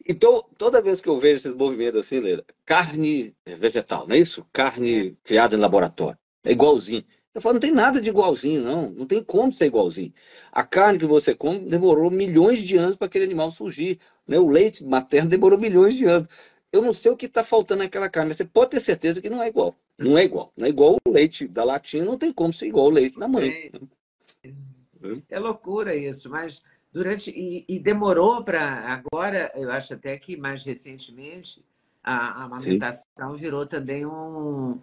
Então, 0.09 0.43
toda 0.57 0.83
vez 0.83 1.01
que 1.01 1.09
eu 1.09 1.19
vejo 1.19 1.37
esses 1.37 1.55
movimentos 1.55 2.01
assim, 2.01 2.21
Leila, 2.21 2.45
carne 2.65 3.35
vegetal, 3.47 4.07
não 4.07 4.15
é 4.15 4.19
isso? 4.19 4.47
Carne 4.53 5.17
criada 5.23 5.55
em 5.55 5.59
laboratório, 5.59 6.19
é 6.45 6.53
igualzinho. 6.53 7.05
Eu 7.35 7.41
falo, 7.41 7.55
não 7.55 7.61
tem 7.61 7.73
nada 7.73 7.99
de 8.01 8.11
igualzinho, 8.11 8.63
não. 8.63 8.91
Não 8.91 9.07
tem 9.07 9.23
como 9.23 9.51
ser 9.53 9.65
igualzinho. 9.67 10.13
A 10.51 10.65
carne 10.65 10.99
que 10.99 11.07
você 11.07 11.35
come 11.35 11.61
demorou 11.61 12.11
milhões 12.11 12.63
de 12.63 12.77
anos 12.77 12.97
para 12.97 13.07
aquele 13.07 13.25
animal 13.25 13.51
surgir. 13.51 13.99
Né? 14.27 14.39
O 14.39 14.49
leite 14.49 14.85
materno 14.85 15.31
demorou 15.31 15.59
milhões 15.59 15.95
de 15.97 16.05
anos. 16.05 16.29
Eu 16.71 16.83
não 16.83 16.93
sei 16.93 17.11
o 17.11 17.17
que 17.17 17.27
está 17.27 17.43
faltando 17.43 17.83
naquela 17.83 18.09
carne, 18.09 18.29
mas 18.29 18.37
você 18.37 18.45
pode 18.45 18.73
ter 18.73 18.81
certeza 18.81 19.21
que 19.21 19.31
não 19.31 19.43
é 19.43 19.49
igual. 19.49 19.75
Não 19.99 20.17
é 20.19 20.25
igual. 20.25 20.53
Não 20.57 20.67
é 20.67 20.69
igual 20.69 20.97
o 21.07 21.11
leite 21.11 21.49
da 21.49 21.65
latinha, 21.65 22.05
não 22.05 22.19
tem 22.19 22.33
como 22.33 22.53
ser 22.53 22.67
igual 22.67 22.87
o 22.87 22.91
leite 22.91 23.19
da 23.19 23.29
mãe. 23.29 23.71
É, 24.43 24.51
é 25.31 25.39
loucura 25.39 25.95
isso, 25.95 26.29
mas 26.29 26.63
durante 26.93 27.31
e, 27.31 27.65
e 27.69 27.79
demorou 27.81 28.45
para 28.45 28.61
agora, 28.63 29.51
eu 29.55 29.71
acho 29.71 29.95
até 29.95 30.17
que 30.17 30.37
mais 30.37 30.63
recentemente 30.63 31.65
a, 32.03 32.43
a 32.43 32.45
amamentação 32.45 33.35
Sim. 33.35 33.37
virou 33.37 33.67
também 33.67 34.05
um, 34.05 34.79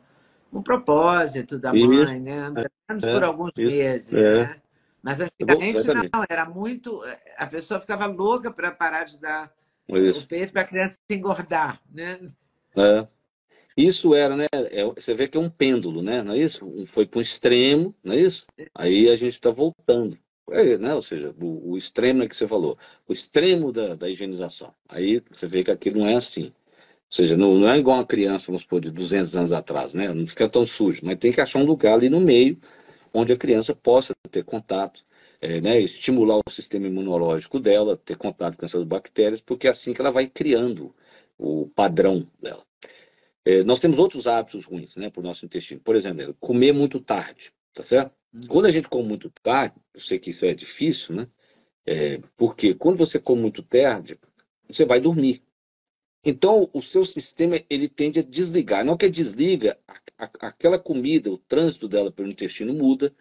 um 0.51 0.61
propósito 0.61 1.59
da 1.59 1.71
mãe, 1.71 2.03
isso. 2.03 2.19
né? 2.19 2.51
Pelo 2.51 2.69
menos 2.89 3.03
é, 3.03 3.13
por 3.13 3.23
alguns 3.23 3.51
isso. 3.57 3.75
meses, 3.75 4.13
é. 4.13 4.45
né? 4.45 4.61
Mas 5.01 5.21
antigamente 5.21 5.87
não, 5.87 6.25
era 6.29 6.45
muito. 6.45 7.01
A 7.37 7.47
pessoa 7.47 7.79
ficava 7.79 8.05
louca 8.05 8.51
para 8.51 8.71
parar 8.71 9.05
de 9.05 9.17
dar 9.17 9.53
isso. 9.87 10.23
o 10.23 10.27
peito 10.27 10.51
para 10.51 10.63
a 10.63 10.65
criança 10.65 10.99
engordar, 11.09 11.81
né? 11.89 12.19
É. 12.75 13.07
Isso 13.77 14.13
era, 14.13 14.35
né? 14.35 14.47
É, 14.51 14.83
você 14.83 15.13
vê 15.13 15.25
que 15.27 15.37
é 15.37 15.39
um 15.39 15.49
pêndulo, 15.49 16.01
né? 16.01 16.21
Não 16.21 16.33
é 16.33 16.37
isso? 16.37 16.85
Foi 16.85 17.05
para 17.05 17.19
um 17.19 17.21
extremo, 17.21 17.95
não 18.03 18.13
é 18.13 18.19
isso? 18.19 18.45
É. 18.57 18.67
Aí 18.75 19.09
a 19.09 19.15
gente 19.15 19.33
está 19.33 19.51
voltando. 19.51 20.17
É, 20.51 20.77
né? 20.77 20.93
Ou 20.95 21.01
seja, 21.01 21.33
o, 21.41 21.71
o, 21.71 21.77
extremo 21.77 22.23
é 22.23 22.27
que 22.27 22.35
você 22.35 22.47
falou, 22.47 22.77
o 23.07 23.13
extremo 23.13 23.71
da, 23.71 23.95
da, 23.95 24.09
higienização. 24.09 24.73
Aí 24.87 25.21
você 25.31 25.47
vê 25.47 25.63
que 25.63 25.71
aquilo 25.71 25.99
não 25.99 26.07
é 26.07 26.15
assim. 26.15 26.45
Ou 26.45 26.51
seja, 27.09 27.37
não, 27.37 27.55
não 27.55 27.69
é 27.69 27.77
igual 27.77 27.97
uma 27.97 28.05
criança, 28.05 28.47
vamos 28.47 28.61
supor, 28.61 28.81
de 28.81 28.91
200 28.91 29.35
anos 29.35 29.51
atrás, 29.53 29.93
né? 29.93 30.13
Não 30.13 30.27
fica 30.27 30.47
tão 30.47 30.65
sujo, 30.65 31.01
mas 31.03 31.17
tem 31.17 31.31
que 31.31 31.41
achar 31.41 31.59
um 31.59 31.65
lugar 31.65 31.93
ali 31.95 32.09
no 32.09 32.19
meio 32.21 32.57
onde 33.13 33.33
a 33.33 33.37
criança 33.37 33.75
possa 33.75 34.13
ter 34.31 34.43
contato, 34.43 35.03
é, 35.41 35.61
né? 35.61 35.79
estimular 35.81 36.39
o 36.45 36.51
sistema 36.51 36.87
imunológico 36.87 37.59
dela, 37.59 37.97
ter 37.97 38.17
contato 38.17 38.57
com 38.57 38.65
essas 38.65 38.83
bactérias, 38.83 39.41
porque 39.41 39.67
é 39.67 39.71
assim 39.71 39.93
que 39.93 40.01
ela 40.01 40.11
vai 40.11 40.27
criando 40.27 40.93
o 41.37 41.67
padrão 41.75 42.27
dela. 42.41 42.63
É, 43.45 43.63
nós 43.63 43.79
temos 43.79 43.97
outros 43.99 44.27
hábitos 44.27 44.65
ruins, 44.65 44.95
né, 44.95 45.09
para 45.09 45.21
o 45.21 45.23
nosso 45.23 45.45
intestino. 45.45 45.81
Por 45.81 45.95
exemplo, 45.95 46.35
comer 46.39 46.73
muito 46.73 46.99
tarde, 46.99 47.51
tá 47.73 47.83
certo? 47.83 48.18
Quando 48.47 48.65
a 48.67 48.71
gente 48.71 48.87
come 48.87 49.07
muito 49.07 49.29
tarde, 49.41 49.75
eu 49.93 49.99
sei 49.99 50.19
que 50.19 50.29
isso 50.29 50.45
é 50.45 50.53
difícil, 50.53 51.15
né? 51.15 51.27
É, 51.85 52.19
porque 52.37 52.75
quando 52.75 52.97
você 52.97 53.19
come 53.19 53.41
muito 53.41 53.63
tarde, 53.63 54.19
você 54.67 54.85
vai 54.85 54.99
dormir. 55.01 55.41
Então, 56.23 56.69
o 56.73 56.81
seu 56.81 57.05
sistema 57.05 57.61
ele 57.69 57.87
tende 57.87 58.19
a 58.19 58.23
desligar. 58.23 58.85
Não 58.85 58.97
que 58.97 59.09
desliga, 59.09 59.79
a, 59.87 60.25
a, 60.25 60.29
aquela 60.47 60.77
comida, 60.77 61.31
o 61.31 61.37
trânsito 61.37 61.87
dela 61.87 62.11
pelo 62.11 62.29
intestino 62.29 62.73
muda, 62.73 63.13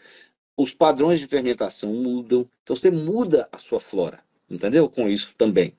os 0.56 0.74
padrões 0.74 1.20
de 1.20 1.26
fermentação 1.26 1.94
mudam. 1.94 2.48
Então, 2.62 2.76
você 2.76 2.90
muda 2.90 3.48
a 3.52 3.59
sua 3.59 3.80
flora. 3.80 4.22
entendeu? 4.50 4.88
Com 4.90 5.09
isso 5.09 5.34
também. 5.36 5.74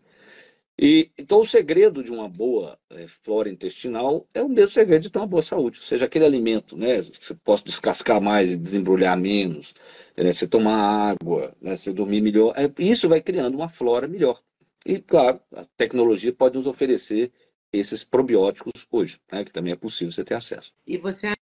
E, 0.82 1.12
então, 1.18 1.42
o 1.42 1.46
segredo 1.46 2.02
de 2.02 2.10
uma 2.10 2.30
boa 2.30 2.80
é, 2.90 3.06
flora 3.06 3.50
intestinal 3.50 4.26
é 4.34 4.42
o 4.42 4.48
mesmo 4.48 4.70
segredo 4.70 5.02
de 5.02 5.10
ter 5.10 5.20
uma 5.20 5.28
boa 5.28 5.44
saúde. 5.44 5.78
Ou 5.78 5.84
seja, 5.84 6.06
aquele 6.06 6.24
alimento, 6.24 6.78
né? 6.78 7.02
Você 7.02 7.36
possa 7.36 7.66
descascar 7.66 8.22
mais 8.22 8.50
e 8.50 8.56
desembrulhar 8.56 9.18
menos, 9.18 9.74
é, 10.16 10.32
você 10.32 10.48
tomar 10.48 11.12
água, 11.12 11.54
né, 11.62 11.76
você 11.76 11.92
dormir 11.92 12.22
melhor. 12.22 12.54
É, 12.56 12.72
isso 12.82 13.10
vai 13.10 13.20
criando 13.20 13.56
uma 13.56 13.68
flora 13.68 14.08
melhor. 14.08 14.42
E, 14.86 15.00
claro, 15.00 15.42
a 15.54 15.66
tecnologia 15.76 16.32
pode 16.32 16.56
nos 16.56 16.66
oferecer 16.66 17.30
esses 17.74 18.06
probióticos 18.06 18.88
hoje, 18.90 19.20
né, 19.30 19.44
que 19.44 19.52
também 19.52 19.74
é 19.74 19.76
possível 19.76 20.14
você 20.14 20.24
ter 20.24 20.36
acesso. 20.36 20.74
E 20.88 20.98
você 20.98 21.34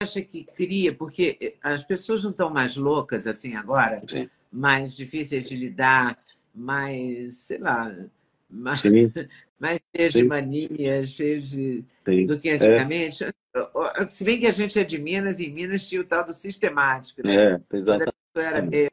acha 0.00 0.22
que 0.22 0.44
cria, 0.44 0.94
porque 0.94 1.36
eh, 1.40 1.54
as 1.60 1.82
pessoas 1.82 2.22
não 2.22 2.30
estão 2.30 2.48
mais 2.48 2.76
loucas 2.76 3.26
assim 3.26 3.54
agora, 3.54 3.98
Sim. 4.08 4.30
mais 4.50 4.94
difíceis 4.94 5.48
de 5.48 5.56
lidar, 5.56 6.16
mais, 6.54 7.36
sei 7.36 7.58
lá, 7.58 7.92
mais, 8.50 8.82
mais 9.58 9.80
cheias 9.94 10.12
de 10.12 10.24
manias, 10.24 11.08
cheias 11.10 11.50
de, 11.50 11.84
do 12.26 12.38
que 12.38 12.50
é. 12.50 12.54
antigamente. 12.54 13.24
É. 13.24 14.06
Se 14.08 14.24
bem 14.24 14.38
que 14.38 14.46
a 14.46 14.52
gente 14.52 14.78
é 14.78 14.84
de 14.84 14.98
Minas, 14.98 15.40
e 15.40 15.46
em 15.46 15.52
Minas 15.52 15.88
tinha 15.88 16.00
o 16.00 16.04
tal 16.04 16.24
do 16.24 16.32
sistemático, 16.32 17.22
né? 17.24 17.54
É, 17.54 17.76
exatamente. 17.76 18.12
Quando 18.32 18.44
era 18.44 18.62
meio 18.62 18.90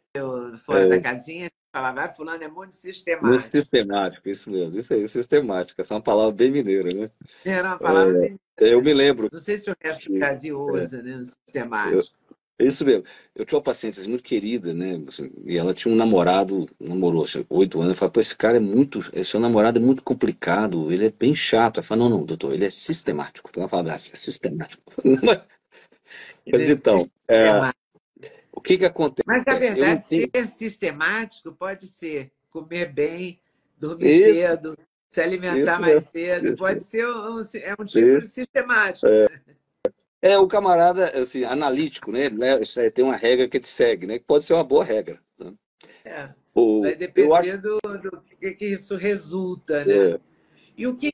fora 0.66 0.86
é. 0.86 0.90
da 0.90 1.00
casinha, 1.00 1.50
falava, 1.72 2.06
ah, 2.06 2.10
fulano 2.10 2.44
é 2.44 2.48
muito 2.48 2.76
sistemático. 2.76 3.28
Muito 3.28 3.44
sistemático, 3.44 4.30
isso 4.30 4.50
mesmo. 4.50 4.80
Isso 4.80 4.94
aí, 4.94 5.08
sistemático. 5.08 5.80
Essa 5.80 5.94
é 5.94 5.98
uma 5.98 6.04
palavra 6.04 6.32
bem 6.32 6.52
mineira, 6.52 6.90
né? 6.92 7.12
Era 7.46 7.70
uma 7.70 7.78
palavra 7.78 8.18
é, 8.18 8.30
bem 8.30 8.40
Eu 8.58 8.82
me 8.82 8.94
lembro. 8.94 9.30
Não 9.32 9.40
sei 9.40 9.58
se 9.58 9.70
o 9.70 9.76
resto 9.80 10.12
do 10.12 10.18
Brasil 10.18 10.60
usa, 10.60 11.00
é. 11.00 11.04
né? 11.04 11.16
O 11.18 11.24
sistemático. 11.24 12.16
Eu, 12.27 12.27
isso 12.66 12.84
mesmo. 12.84 13.04
Eu 13.36 13.46
tinha 13.46 13.58
uma 13.58 13.64
paciente 13.64 14.00
assim, 14.00 14.10
muito 14.10 14.24
querida, 14.24 14.74
né? 14.74 15.00
Assim, 15.08 15.32
e 15.46 15.58
ela 15.58 15.74
tinha 15.74 15.94
um 15.94 15.98
namorado, 15.98 16.68
namorou 16.80 17.24
assim, 17.24 17.46
oito 17.50 17.80
anos. 17.80 17.90
Eu 17.90 17.96
falei, 17.96 18.12
pô, 18.12 18.20
esse 18.20 18.36
cara 18.36 18.58
é 18.58 18.60
muito. 18.60 19.00
Esse 19.14 19.32
seu 19.32 19.40
namorado 19.40 19.78
é 19.78 19.82
muito 19.82 20.02
complicado, 20.02 20.92
ele 20.92 21.06
é 21.06 21.12
bem 21.12 21.36
chato. 21.36 21.78
Ela 21.78 21.84
falou, 21.84 22.10
não, 22.10 22.18
não, 22.18 22.26
doutor, 22.26 22.54
ele 22.54 22.66
é 22.66 22.70
sistemático. 22.70 23.50
Então 23.50 23.62
ela 23.62 23.70
falava, 23.70 23.92
ah, 23.92 23.96
é 23.96 24.16
sistemático. 24.16 24.82
Mas 26.52 26.70
então. 26.70 26.98
É, 27.28 27.72
o 28.52 28.62
que, 28.62 28.78
que 28.78 28.86
acontece? 28.86 29.28
Mas, 29.28 29.46
na 29.46 29.54
verdade, 29.54 30.04
ser 30.04 30.48
sistemático 30.48 31.52
pode 31.52 31.86
ser 31.86 32.32
comer 32.50 32.92
bem, 32.92 33.40
dormir 33.78 34.08
Isso. 34.08 34.34
cedo, 34.34 34.78
se 35.10 35.22
alimentar 35.22 35.74
Isso 35.74 35.82
mais 35.82 36.04
cedo. 36.06 36.56
Pode 36.56 36.84
ser 36.84 37.06
um, 37.06 37.40
é 37.40 37.76
um 37.80 37.86
tipo 37.86 38.20
de 38.20 38.28
sistemático. 38.28 39.08
É. 39.08 39.26
é. 40.22 40.38
o 40.38 40.48
camarada 40.48 41.10
assim, 41.20 41.44
analítico, 41.44 42.12
né? 42.12 42.30
Tem 42.94 43.04
uma 43.04 43.16
regra 43.16 43.48
que 43.48 43.60
te 43.60 43.68
segue, 43.68 44.08
né? 44.08 44.20
Que 44.20 44.26
pode 44.26 44.46
ser 44.46 44.54
uma 44.54 44.64
boa 44.64 44.84
regra. 44.84 45.20
Né? 45.38 45.54
É. 46.06 46.30
O, 46.54 46.82
Vai 46.82 46.96
depender 46.96 47.34
acho... 47.34 47.58
do, 47.62 47.80
do 47.80 48.22
que, 48.40 48.52
que, 48.52 48.66
isso 48.66 48.96
resulta, 48.96 49.86
né? 49.86 50.14
É. 50.14 50.20
E 50.78 50.86
o 50.86 50.96
que 50.96 51.12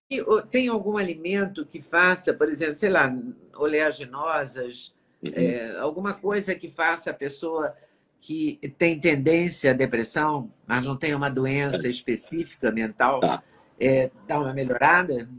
tem 0.52 0.68
algum 0.68 0.98
alimento 0.98 1.66
que 1.66 1.82
faça, 1.82 2.34
por 2.34 2.50
exemplo, 2.50 2.74
sei 2.74 2.90
lá, 2.90 3.14
oleaginosas, 3.56 4.94
Uhum. 5.24 5.32
É, 5.34 5.80
alguma 5.80 6.14
coisa 6.14 6.54
que 6.54 6.70
faça 6.70 7.12
a 7.12 7.14
pessoa 7.14 7.74
que 8.20 8.60
tem 8.78 9.00
tendência 9.00 9.72
à 9.72 9.74
depressão, 9.74 10.52
mas 10.68 10.86
não 10.86 10.98
tem 10.98 11.16
uma 11.16 11.30
doença 11.30 11.88
específica 11.88 12.72
mental, 12.72 13.22
tá. 13.22 13.42
é, 13.80 14.12
dar 14.28 14.40
uma 14.40 14.54
melhorada? 14.54 15.30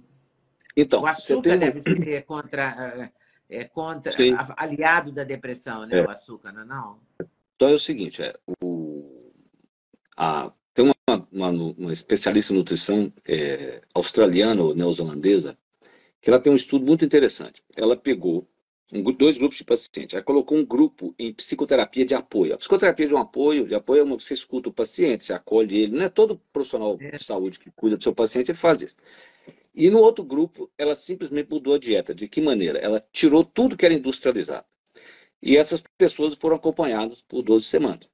Então, 0.75 1.03
o 1.03 1.07
açúcar 1.07 1.59
deve 1.59 1.81
ser 1.81 2.23
contra, 2.25 3.11
é, 3.49 3.65
contra 3.65 4.13
aliado 4.57 5.13
da 5.13 5.25
depressão, 5.25 5.87
né? 5.87 5.99
É. 5.99 6.03
O 6.05 6.11
açúcar, 6.11 6.53
não, 6.53 6.63
é 6.63 6.65
não? 6.65 6.99
Então 7.57 7.69
é 7.69 7.75
o 7.75 7.79
seguinte, 7.79 8.23
é, 8.23 8.35
o, 8.63 9.33
a, 10.17 10.51
tem 10.73 10.85
uma, 10.85 11.29
uma, 11.31 11.49
uma, 11.51 11.93
especialista 11.93 12.53
em 12.53 12.57
nutrição 12.57 13.13
é, 13.27 13.83
australiana 13.95 14.63
ou 14.63 14.75
neozelandesa 14.75 15.57
que 16.21 16.31
ela 16.31 16.41
tem 16.41 16.53
um 16.53 16.57
estudo 16.57 16.87
muito 16.87 17.05
interessante. 17.05 17.63
Ela 17.77 17.97
pegou 17.97 18.49
um, 18.91 19.03
dois 19.03 19.37
grupos 19.37 19.59
de 19.59 19.65
pacientes. 19.65 20.15
Ela 20.15 20.23
colocou 20.23 20.57
um 20.57 20.65
grupo 20.65 21.15
em 21.19 21.33
psicoterapia 21.33 22.07
de 22.07 22.15
apoio. 22.15 22.55
A 22.55 22.59
psicoterapia 22.59 23.07
de 23.07 23.15
um 23.15 23.19
apoio, 23.19 23.67
de 23.69 23.75
apoio 23.75 24.01
é 24.01 24.03
uma, 24.03 24.19
você 24.19 24.33
escuta 24.33 24.71
o 24.71 24.73
paciente, 24.73 25.25
você 25.25 25.33
acolhe 25.33 25.83
ele. 25.83 25.97
Não 25.97 26.05
é 26.05 26.09
todo 26.09 26.41
profissional 26.53 26.97
é. 26.99 27.11
de 27.11 27.23
saúde 27.23 27.59
que 27.59 27.71
cuida 27.71 27.97
do 27.97 28.03
seu 28.03 28.15
paciente 28.15 28.51
ele 28.51 28.59
faz 28.59 28.81
isso. 28.81 28.97
E 29.75 29.91
no 29.91 29.99
outro 29.99 30.25
grupo, 30.25 30.71
ela 30.79 30.95
simplesmente 30.95 31.51
mudou 31.51 31.75
a 31.75 31.79
dieta. 31.79 32.15
De 32.15 32.29
que 32.29 32.41
maneira? 32.41 32.79
Ela 32.79 33.03
tirou 33.13 33.43
tudo 33.43 33.77
que 33.77 33.85
era 33.85 33.95
industrializado. 33.95 34.67
E 35.43 35.57
essas 35.57 35.83
pessoas 35.99 36.37
foram 36.37 36.57
acompanhadas 36.57 37.21
por 37.21 37.43
12 37.43 37.67
semanas. 37.67 38.09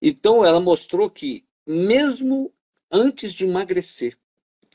Então, 0.00 0.44
ela 0.44 0.60
mostrou 0.60 1.10
que, 1.10 1.44
mesmo 1.66 2.52
antes 2.90 3.32
de 3.32 3.44
emagrecer, 3.44 4.16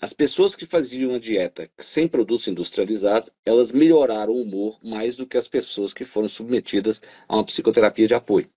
as 0.01 0.13
pessoas 0.13 0.55
que 0.55 0.65
faziam 0.65 1.13
a 1.13 1.19
dieta 1.19 1.69
sem 1.79 2.07
produtos 2.07 2.47
industrializados, 2.47 3.29
elas 3.45 3.71
melhoraram 3.71 4.33
o 4.33 4.41
humor 4.41 4.79
mais 4.83 5.15
do 5.17 5.27
que 5.27 5.37
as 5.37 5.47
pessoas 5.47 5.93
que 5.93 6.03
foram 6.03 6.27
submetidas 6.27 7.01
a 7.27 7.35
uma 7.35 7.45
psicoterapia 7.45 8.07
de 8.07 8.15
apoio. 8.15 8.49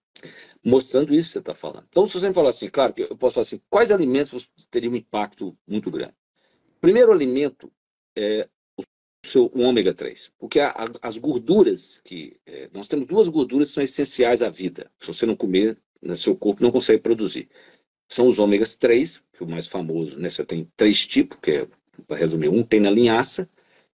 Mostrando 0.64 1.14
isso 1.14 1.28
que 1.28 1.32
você 1.34 1.38
está 1.40 1.54
falando. 1.54 1.86
Então, 1.90 2.06
se 2.06 2.14
você 2.14 2.28
me 2.28 2.34
falar 2.34 2.48
assim, 2.48 2.68
claro 2.68 2.94
que 2.94 3.02
eu 3.02 3.16
posso 3.16 3.34
falar 3.34 3.42
assim, 3.42 3.60
quais 3.68 3.92
alimentos 3.92 4.48
teriam 4.70 4.94
um 4.94 4.96
impacto 4.96 5.56
muito 5.66 5.90
grande? 5.90 6.14
Primeiro 6.84 7.12
alimento 7.12 7.72
é 8.14 8.46
o 8.76 8.82
seu 9.26 9.50
o 9.54 9.62
ômega 9.62 9.94
3, 9.94 10.32
porque 10.38 10.60
a, 10.60 10.68
a, 10.68 10.86
as 11.00 11.16
gorduras 11.16 11.98
que 12.04 12.36
é, 12.44 12.68
nós 12.74 12.86
temos 12.88 13.06
duas 13.06 13.26
gorduras 13.28 13.68
que 13.68 13.74
são 13.74 13.82
essenciais 13.82 14.42
à 14.42 14.50
vida. 14.50 14.90
Se 15.00 15.06
você 15.06 15.24
não 15.24 15.34
comer, 15.34 15.78
né, 16.02 16.14
seu 16.14 16.36
corpo 16.36 16.62
não 16.62 16.70
consegue 16.70 17.02
produzir 17.02 17.48
são 18.06 18.26
os 18.26 18.38
ômegas 18.38 18.76
3, 18.76 19.22
que 19.32 19.42
é 19.42 19.46
o 19.46 19.48
mais 19.48 19.66
famoso, 19.66 20.18
né? 20.18 20.28
Você 20.28 20.44
tem 20.44 20.70
três 20.76 21.06
tipos, 21.06 21.38
que 21.40 21.50
é, 21.50 21.68
para 22.06 22.18
resumir, 22.18 22.48
um 22.48 22.62
tem 22.62 22.80
na 22.80 22.90
linhaça 22.90 23.48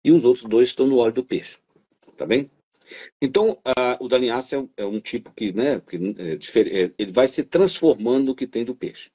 e 0.04 0.12
os 0.12 0.24
outros 0.26 0.46
dois 0.46 0.70
estão 0.70 0.88
no 0.88 0.98
óleo 0.98 1.14
do 1.14 1.26
peixe. 1.26 1.58
Tá 2.16 2.26
bem? 2.26 2.50
Então, 3.22 3.60
o 4.00 4.08
da 4.08 4.18
linhaça 4.18 4.56
é, 4.56 4.84
é, 4.84 4.86
um 4.86 5.00
tipo 5.00 5.32
que, 5.34 5.52
né, 5.52 5.82
que 5.82 5.98
é, 5.98 6.84
é, 6.84 6.92
ele 6.98 7.12
vai 7.12 7.28
se 7.28 7.44
transformando 7.44 8.28
no 8.28 8.36
que 8.36 8.48
tem 8.48 8.64
do 8.64 8.74
peixe. 8.74 9.12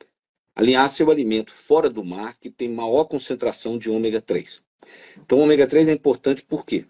A 0.55 0.63
linhaça 0.63 1.03
é 1.03 1.07
o 1.07 1.11
alimento 1.11 1.51
fora 1.53 1.89
do 1.89 2.05
mar 2.05 2.39
que 2.39 2.51
tem 2.51 2.69
maior 2.69 3.05
concentração 3.05 3.79
de 3.79 3.91
ômega 3.91 4.21
3. 4.21 4.63
Então, 5.19 5.39
o 5.39 5.43
ômega 5.43 5.67
3 5.67 5.89
é 5.89 5.93
importante 5.93 6.43
por 6.43 6.67
quê? 6.67 6.85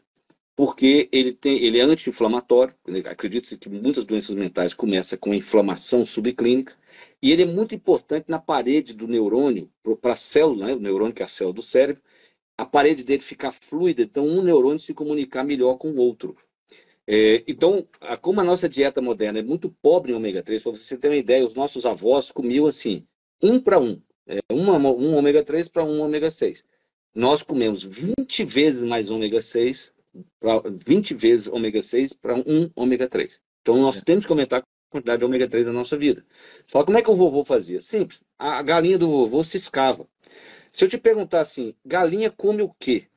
Porque 0.57 1.09
ele, 1.13 1.33
tem, 1.33 1.63
ele 1.63 1.79
é 1.79 1.83
anti-inflamatório. 1.83 2.75
Acredita-se 3.07 3.57
que 3.57 3.69
muitas 3.69 4.05
doenças 4.05 4.35
mentais 4.35 4.75
começam 4.75 5.19
com 5.19 5.33
inflamação 5.33 6.05
subclínica. 6.05 6.75
E 7.23 7.31
ele 7.31 7.43
é 7.43 7.47
muito 7.47 7.75
importante 7.75 8.27
na 8.29 8.39
parede 8.39 8.93
do 8.93 9.07
neurônio, 9.07 9.71
para 10.01 10.13
a 10.13 10.17
célula, 10.17 10.67
né? 10.67 10.75
o 10.75 10.81
neurônio 10.81 11.15
que 11.15 11.23
é 11.23 11.25
a 11.25 11.29
célula 11.29 11.55
do 11.55 11.63
cérebro, 11.63 12.03
a 12.59 12.67
parede 12.67 13.05
dele 13.05 13.23
ficar 13.23 13.53
fluida, 13.53 14.03
então 14.03 14.27
um 14.27 14.43
neurônio 14.43 14.79
se 14.79 14.93
comunicar 14.93 15.45
melhor 15.45 15.77
com 15.77 15.91
o 15.91 15.97
outro. 15.97 16.37
É, 17.07 17.43
então, 17.47 17.87
como 18.21 18.41
a 18.41 18.45
nossa 18.45 18.69
dieta 18.69 19.01
moderna 19.01 19.39
é 19.39 19.43
muito 19.43 19.71
pobre 19.83 20.13
em 20.13 20.15
ômega 20.15 20.43
3, 20.43 20.63
para 20.63 20.73
você 20.73 20.97
ter 20.97 21.09
uma 21.09 21.17
ideia, 21.17 21.45
os 21.45 21.55
nossos 21.55 21.87
avós 21.87 22.31
comiam 22.31 22.67
assim, 22.67 23.07
um 23.43 23.61
para 23.61 23.79
um, 23.79 24.01
é, 24.27 24.39
uma, 24.51 24.77
um 24.77 25.17
ômega 25.17 25.43
3 25.43 25.69
para 25.69 25.85
um 25.85 26.01
ômega 26.01 26.31
6. 26.31 26.65
Nós 27.15 27.43
comemos 27.43 27.83
20 27.83 28.45
vezes 28.45 28.83
mais 28.83 29.11
ômega 29.11 29.41
6, 29.41 29.93
pra, 30.41 30.63
20 30.65 31.15
vezes 31.15 31.49
ômega 31.49 31.83
6 31.83 32.13
para 32.13 32.35
um 32.37 32.71
ômega 32.75 33.09
3. 33.09 33.41
Então, 33.61 33.77
nós 33.81 33.97
é. 33.97 34.01
temos 34.01 34.25
que 34.25 34.33
aumentar 34.33 34.63
quantidade 34.91 35.21
de 35.21 35.25
ômega 35.25 35.49
3 35.49 35.67
na 35.67 35.73
nossa 35.73 35.97
vida. 35.97 36.25
Só 36.67 36.85
como 36.85 36.99
é 36.99 37.03
que 37.03 37.11
o 37.11 37.17
vovô 37.17 37.45
fazia? 37.45 37.81
Simples. 37.81 38.21
A 38.39 38.63
galinha 38.63 38.99
do 38.99 39.09
vovô 39.09 39.43
se 39.43 39.57
escava. 39.57 40.07
Se 40.73 40.85
eu 40.85 40.89
te 40.89 40.99
perguntar 40.99 41.41
assim, 41.41 41.75
galinha 41.85 42.31
come 42.31 42.63
o 42.63 42.75
quê? 42.79 43.09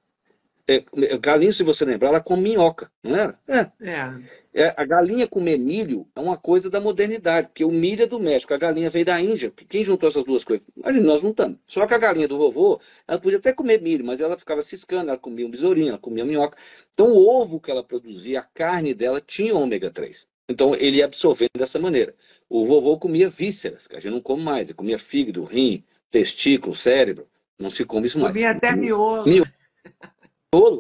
É, 0.68 0.84
galinha, 1.20 1.52
se 1.52 1.64
você 1.64 1.86
lembrar, 1.86 2.10
ela 2.10 2.20
come 2.20 2.42
minhoca, 2.42 2.92
não 3.04 3.16
era? 3.16 3.40
É. 3.48 3.60
é. 3.80 4.14
é. 4.52 4.74
A 4.76 4.84
galinha 4.84 5.28
comer 5.28 5.60
milho 5.60 6.08
é 6.16 6.20
uma 6.20 6.38
coisa 6.38 6.72
da 6.72 6.82
modernidade, 6.82 7.50
porque 7.50 7.64
o 7.64 7.70
milho 7.70 8.02
é 8.02 8.08
do 8.08 8.20
México, 8.20 8.52
a 8.52 8.58
galinha 8.58 8.90
veio 8.90 9.06
da 9.06 9.22
Índia. 9.22 9.54
Quem 9.70 9.84
juntou 9.84 10.10
essas 10.10 10.26
duas 10.26 10.44
coisas? 10.44 10.66
Imagina, 10.76 11.06
nós 11.06 11.22
juntamos. 11.22 11.60
Só 11.68 11.86
que 11.86 11.94
a 11.94 12.00
galinha 12.00 12.28
do 12.28 12.40
vovô, 12.40 12.82
ela 13.08 13.20
podia 13.20 13.38
até 13.38 13.54
comer 13.54 13.80
milho, 13.80 14.04
mas 14.04 14.20
ela 14.20 14.36
ficava 14.40 14.64
ciscando, 14.64 15.10
ela 15.10 15.20
comia 15.20 15.46
um 15.46 15.52
besourinho, 15.52 15.90
ela 15.90 16.00
comia 16.00 16.26
minhoca. 16.26 16.58
Então 16.94 17.14
o 17.14 17.28
ovo 17.28 17.60
que 17.60 17.70
ela 17.70 17.84
produzia, 17.84 18.40
a 18.40 18.44
carne 18.44 18.96
dela 18.96 19.22
tinha 19.22 19.54
ômega 19.54 19.92
3. 19.92 20.28
Então 20.50 20.74
ele 20.74 20.98
ia 20.98 21.06
absorvendo 21.06 21.52
dessa 21.60 21.78
maneira. 21.78 22.16
O 22.50 22.66
vovô 22.66 22.98
comia 22.98 23.30
vísceras, 23.30 23.88
que 23.88 23.96
a 23.96 24.00
gente 24.00 24.12
não 24.12 24.22
come 24.22 24.42
mais. 24.42 24.70
Ele 24.70 24.74
comia 24.74 24.98
fígado, 24.98 25.44
rim, 25.44 25.84
testículo, 26.10 26.74
cérebro. 26.74 27.28
Não 27.60 27.70
se 27.70 27.86
come 27.86 28.08
isso 28.08 28.18
mais. 28.18 28.34
Comia 28.34 28.50
até 28.50 28.76
miolo. 28.76 29.26
Miolo 29.26 29.48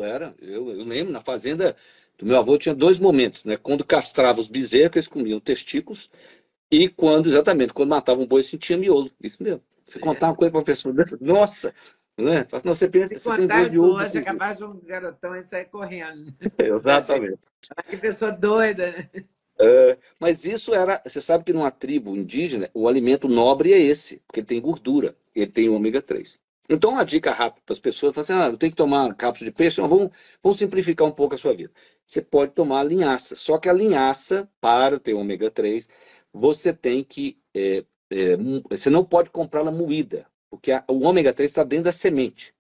era. 0.04 0.34
Eu, 0.42 0.70
eu, 0.70 0.84
lembro, 0.86 1.12
na 1.12 1.22
fazenda 1.22 1.76
do 2.18 2.26
meu 2.26 2.38
avô 2.38 2.58
tinha 2.58 2.76
dois 2.76 2.98
momentos, 2.98 3.46
né? 3.46 3.58
Quando 3.58 3.84
castrava 3.84 4.40
os 4.40 4.48
bezerros, 4.48 4.96
eles 4.96 5.08
comiam 5.08 5.40
testículos. 5.40 6.10
E 6.72 6.90
quando, 6.90 7.28
exatamente, 7.28 7.74
quando 7.74 7.90
matava 7.90 8.22
um 8.22 8.28
boi, 8.28 8.44
sentia 8.44 8.78
miolo. 8.78 9.12
Isso 9.22 9.42
mesmo. 9.42 9.62
Você 9.84 9.98
é. 9.98 10.02
contar 10.02 10.28
uma 10.28 10.36
coisa 10.36 10.52
para 10.52 10.60
uma 10.60 10.66
pessoa, 10.66 10.94
nossa, 11.22 11.74
né? 12.18 12.48
Não, 12.64 12.74
você 12.74 12.88
pensa 12.88 13.18
Se 13.18 13.24
você 13.24 13.38
tem 13.38 13.48
dois 13.48 13.78
hoje, 13.78 14.18
é 14.18 14.22
capaz 14.22 14.58
de 14.58 14.64
um 14.64 14.80
garotão 14.80 15.36
e 15.36 15.44
sair 15.44 15.66
correndo. 15.66 16.34
exatamente. 16.58 17.40
Que 17.90 17.98
pessoa 17.98 18.32
doida, 18.32 18.92
né? 18.92 19.10
É, 19.60 19.98
mas 20.20 20.46
isso 20.46 20.74
era. 20.74 21.02
Você 21.06 21.22
sabe 21.22 21.44
que 21.44 21.54
numa 21.54 21.72
tribo 21.72 22.16
indígena, 22.16 22.70
o 22.74 22.88
alimento 22.88 23.28
nobre 23.28 23.74
é 23.74 23.80
esse, 23.80 24.22
porque 24.28 24.40
ele 24.42 24.48
tem 24.48 24.62
gordura, 24.62 25.16
ele 25.34 25.52
tem 25.52 25.70
ômega 25.70 26.02
3. 26.02 26.40
Então, 26.70 26.92
uma 26.92 27.06
dica 27.06 27.32
rápida 27.32 27.62
para 27.66 27.74
as 27.74 27.80
pessoas: 27.80 28.18
assim, 28.18 28.34
ah, 28.34 28.48
eu 28.48 28.58
tenho 28.58 28.72
que 28.72 28.78
tomar 28.78 29.14
cápsula 29.16 29.50
de 29.50 29.56
peixe. 29.56 29.80
Não, 29.80 29.88
vamos, 29.88 30.12
vamos 30.42 30.58
simplificar 30.58 31.08
um 31.08 31.12
pouco 31.12 31.36
a 31.36 31.38
sua 31.38 31.54
vida. 31.54 31.72
Você 32.06 32.22
pode 32.22 32.54
tomar 32.54 32.84
linhaça, 32.84 33.36
só 33.36 33.58
que 33.58 33.70
a 33.70 33.74
linhaça, 33.74 34.50
para 34.60 35.00
ter 35.00 35.14
ômega 35.14 35.50
3, 35.52 35.88
você 36.34 36.74
tem 36.74 37.04
que. 37.04 37.38
É, 37.54 37.86
é, 38.10 38.38
você 38.70 38.90
não 38.90 39.04
pode 39.04 39.30
comprá-la 39.30 39.72
moída, 39.72 40.28
porque 40.50 40.72
a, 40.72 40.84
o 40.88 41.02
ômega 41.04 41.34
3 41.34 41.50
está 41.50 41.64
dentro 41.64 41.86
da 41.86 41.92
semente. 41.92 42.54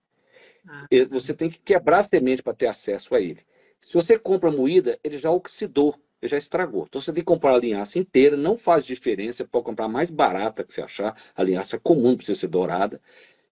Ah. 0.67 0.87
Você 1.11 1.33
tem 1.33 1.49
que 1.49 1.59
quebrar 1.59 1.99
a 1.99 2.03
semente 2.03 2.41
para 2.41 2.53
ter 2.53 2.67
acesso 2.67 3.13
a 3.15 3.21
ele. 3.21 3.41
Se 3.79 3.93
você 3.93 4.17
compra 4.17 4.51
moída, 4.51 4.99
ele 5.03 5.17
já 5.17 5.29
oxidou, 5.29 5.95
ele 6.19 6.29
já 6.29 6.37
estragou. 6.37 6.85
Então 6.87 6.99
você 6.99 7.13
tem 7.13 7.21
que 7.21 7.25
comprar 7.25 7.53
a 7.53 7.59
linhaça 7.59 7.99
inteira, 7.99 8.35
não 8.35 8.57
faz 8.57 8.83
diferença, 8.85 9.45
pode 9.45 9.65
comprar 9.65 9.87
mais 9.87 10.09
barata 10.09 10.63
que 10.63 10.73
você 10.73 10.81
achar, 10.81 11.15
a 11.35 11.43
linhaça 11.43 11.79
comum 11.79 12.15
precisa 12.17 12.39
ser 12.39 12.47
dourada. 12.47 12.99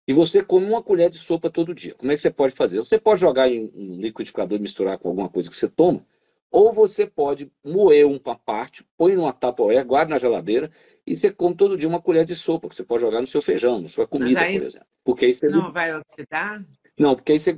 E 0.07 0.13
você 0.13 0.43
come 0.43 0.65
uma 0.65 0.83
colher 0.83 1.09
de 1.09 1.17
sopa 1.17 1.49
todo 1.49 1.73
dia. 1.73 1.95
Como 1.95 2.11
é 2.11 2.15
que 2.15 2.21
você 2.21 2.29
pode 2.29 2.53
fazer? 2.53 2.79
Você 2.79 2.99
pode 2.99 3.21
jogar 3.21 3.49
em 3.49 3.71
um 3.73 4.01
liquidificador 4.01 4.57
e 4.57 4.61
misturar 4.61 4.97
com 4.97 5.07
alguma 5.07 5.29
coisa 5.29 5.49
que 5.49 5.55
você 5.55 5.69
toma, 5.69 6.05
ou 6.51 6.71
você 6.71 7.07
pode 7.07 7.51
moer 7.63 8.05
uma 8.05 8.35
parte, 8.37 8.85
põe 8.95 9.15
numa 9.15 9.33
tapoé, 9.33 9.83
guarda 9.83 10.11
na 10.11 10.19
geladeira 10.19 10.69
e 11.05 11.15
você 11.15 11.31
come 11.31 11.55
todo 11.55 11.77
dia 11.77 11.89
uma 11.89 12.01
colher 12.01 12.25
de 12.25 12.35
sopa, 12.35 12.69
que 12.69 12.75
você 12.75 12.83
pode 12.83 13.01
jogar 13.01 13.21
no 13.21 13.25
seu 13.25 13.41
feijão, 13.41 13.81
na 13.81 13.89
sua 13.89 14.05
comida, 14.05 14.41
aí, 14.41 14.59
por 14.59 14.67
exemplo. 14.67 14.87
Porque 15.03 15.25
aí 15.25 15.33
você 15.33 15.47
não 15.47 15.71
vai 15.71 15.95
oxidar? 15.95 16.63
Não, 16.97 17.15
porque 17.15 17.31
aí 17.31 17.39
você 17.39 17.55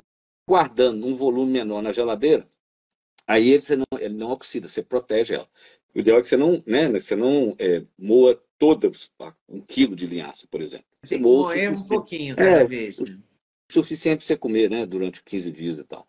guardando 0.48 1.06
um 1.06 1.14
volume 1.14 1.52
menor 1.52 1.82
na 1.82 1.92
geladeira, 1.92 2.48
aí 3.26 3.50
ele, 3.50 3.62
você 3.62 3.76
não, 3.76 3.84
ele 3.98 4.14
não 4.14 4.30
oxida, 4.30 4.66
você 4.66 4.82
protege 4.82 5.34
ela. 5.34 5.48
O 5.96 6.00
ideal 6.00 6.18
é 6.18 6.22
que 6.22 6.28
você 6.28 6.36
não, 6.36 6.62
né, 6.66 6.90
você 6.90 7.16
não 7.16 7.56
é, 7.58 7.82
moa 7.98 8.38
toda 8.58 8.90
um 9.48 9.62
quilo 9.62 9.96
de 9.96 10.06
linhaça, 10.06 10.46
por 10.50 10.60
exemplo. 10.60 10.84
Você 11.02 11.14
Tem 11.14 11.22
moa 11.22 11.44
moer 11.44 11.72
um 11.72 11.88
pouquinho 11.88 12.36
cada 12.36 12.60
é, 12.60 12.64
vez. 12.66 12.98
Né? 12.98 13.18
Suficiente 13.72 14.18
para 14.18 14.26
você 14.26 14.36
comer, 14.36 14.68
né, 14.68 14.84
durante 14.84 15.22
15 15.24 15.50
dias 15.50 15.78
e 15.78 15.84
tal. 15.84 16.06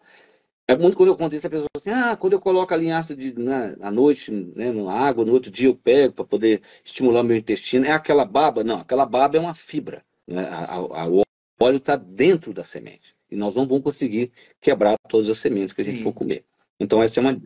É 0.68 0.76
muito 0.78 0.98
quando 0.98 1.08
eu 1.08 1.16
conto 1.16 1.34
isso, 1.34 1.48
a 1.48 1.50
pessoa 1.50 1.68
fala 1.74 1.98
assim, 1.98 2.10
ah, 2.12 2.18
quando 2.18 2.34
eu 2.34 2.42
coloco 2.42 2.74
a 2.74 2.78
linhaça 2.78 3.16
de, 3.16 3.34
né, 3.40 3.78
à 3.80 3.90
noite 3.90 4.30
né, 4.30 4.74
na 4.74 4.92
água, 4.92 5.24
no 5.24 5.32
outro 5.32 5.50
dia 5.50 5.70
eu 5.70 5.76
pego 5.76 6.14
para 6.14 6.26
poder 6.26 6.62
estimular 6.84 7.22
o 7.22 7.24
meu 7.24 7.38
intestino. 7.38 7.86
É 7.86 7.92
aquela 7.92 8.26
baba? 8.26 8.66
Não, 8.66 8.82
aquela 8.82 9.06
baba 9.06 9.38
é 9.38 9.40
uma 9.40 9.54
fibra. 9.54 10.04
Né? 10.28 10.44
A, 10.50 10.76
a, 10.76 11.08
o 11.08 11.22
óleo 11.62 11.78
está 11.78 11.96
dentro 11.96 12.54
da 12.54 12.66
semente. 12.66 13.16
E 13.32 13.38
nós 13.38 13.56
não 13.56 13.66
vamos 13.66 13.86
conseguir 13.86 14.34
quebrar 14.60 14.98
todas 15.08 15.30
as 15.30 15.38
sementes 15.38 15.72
que 15.72 15.80
a 15.80 15.86
gente 15.86 16.00
Sim. 16.00 16.04
for 16.04 16.12
comer. 16.12 16.44
Então, 16.78 17.02
essa 17.02 17.22
é 17.22 17.22
uma. 17.22 17.42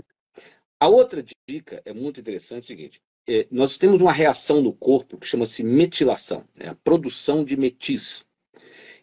A 0.80 0.88
outra 0.88 1.24
dica 1.52 1.82
é 1.84 1.94
muito 1.94 2.20
interessante, 2.20 2.64
é 2.64 2.66
o 2.66 2.78
seguinte, 2.78 3.02
é, 3.28 3.48
nós 3.52 3.78
temos 3.78 4.02
uma 4.02 4.12
reação 4.12 4.62
no 4.62 4.74
corpo 4.74 5.18
que 5.18 5.28
chama-se 5.28 5.64
metilação, 5.64 6.46
é 6.58 6.70
a 6.70 6.76
produção 6.76 7.44
de 7.44 7.58
metis. 7.58 8.26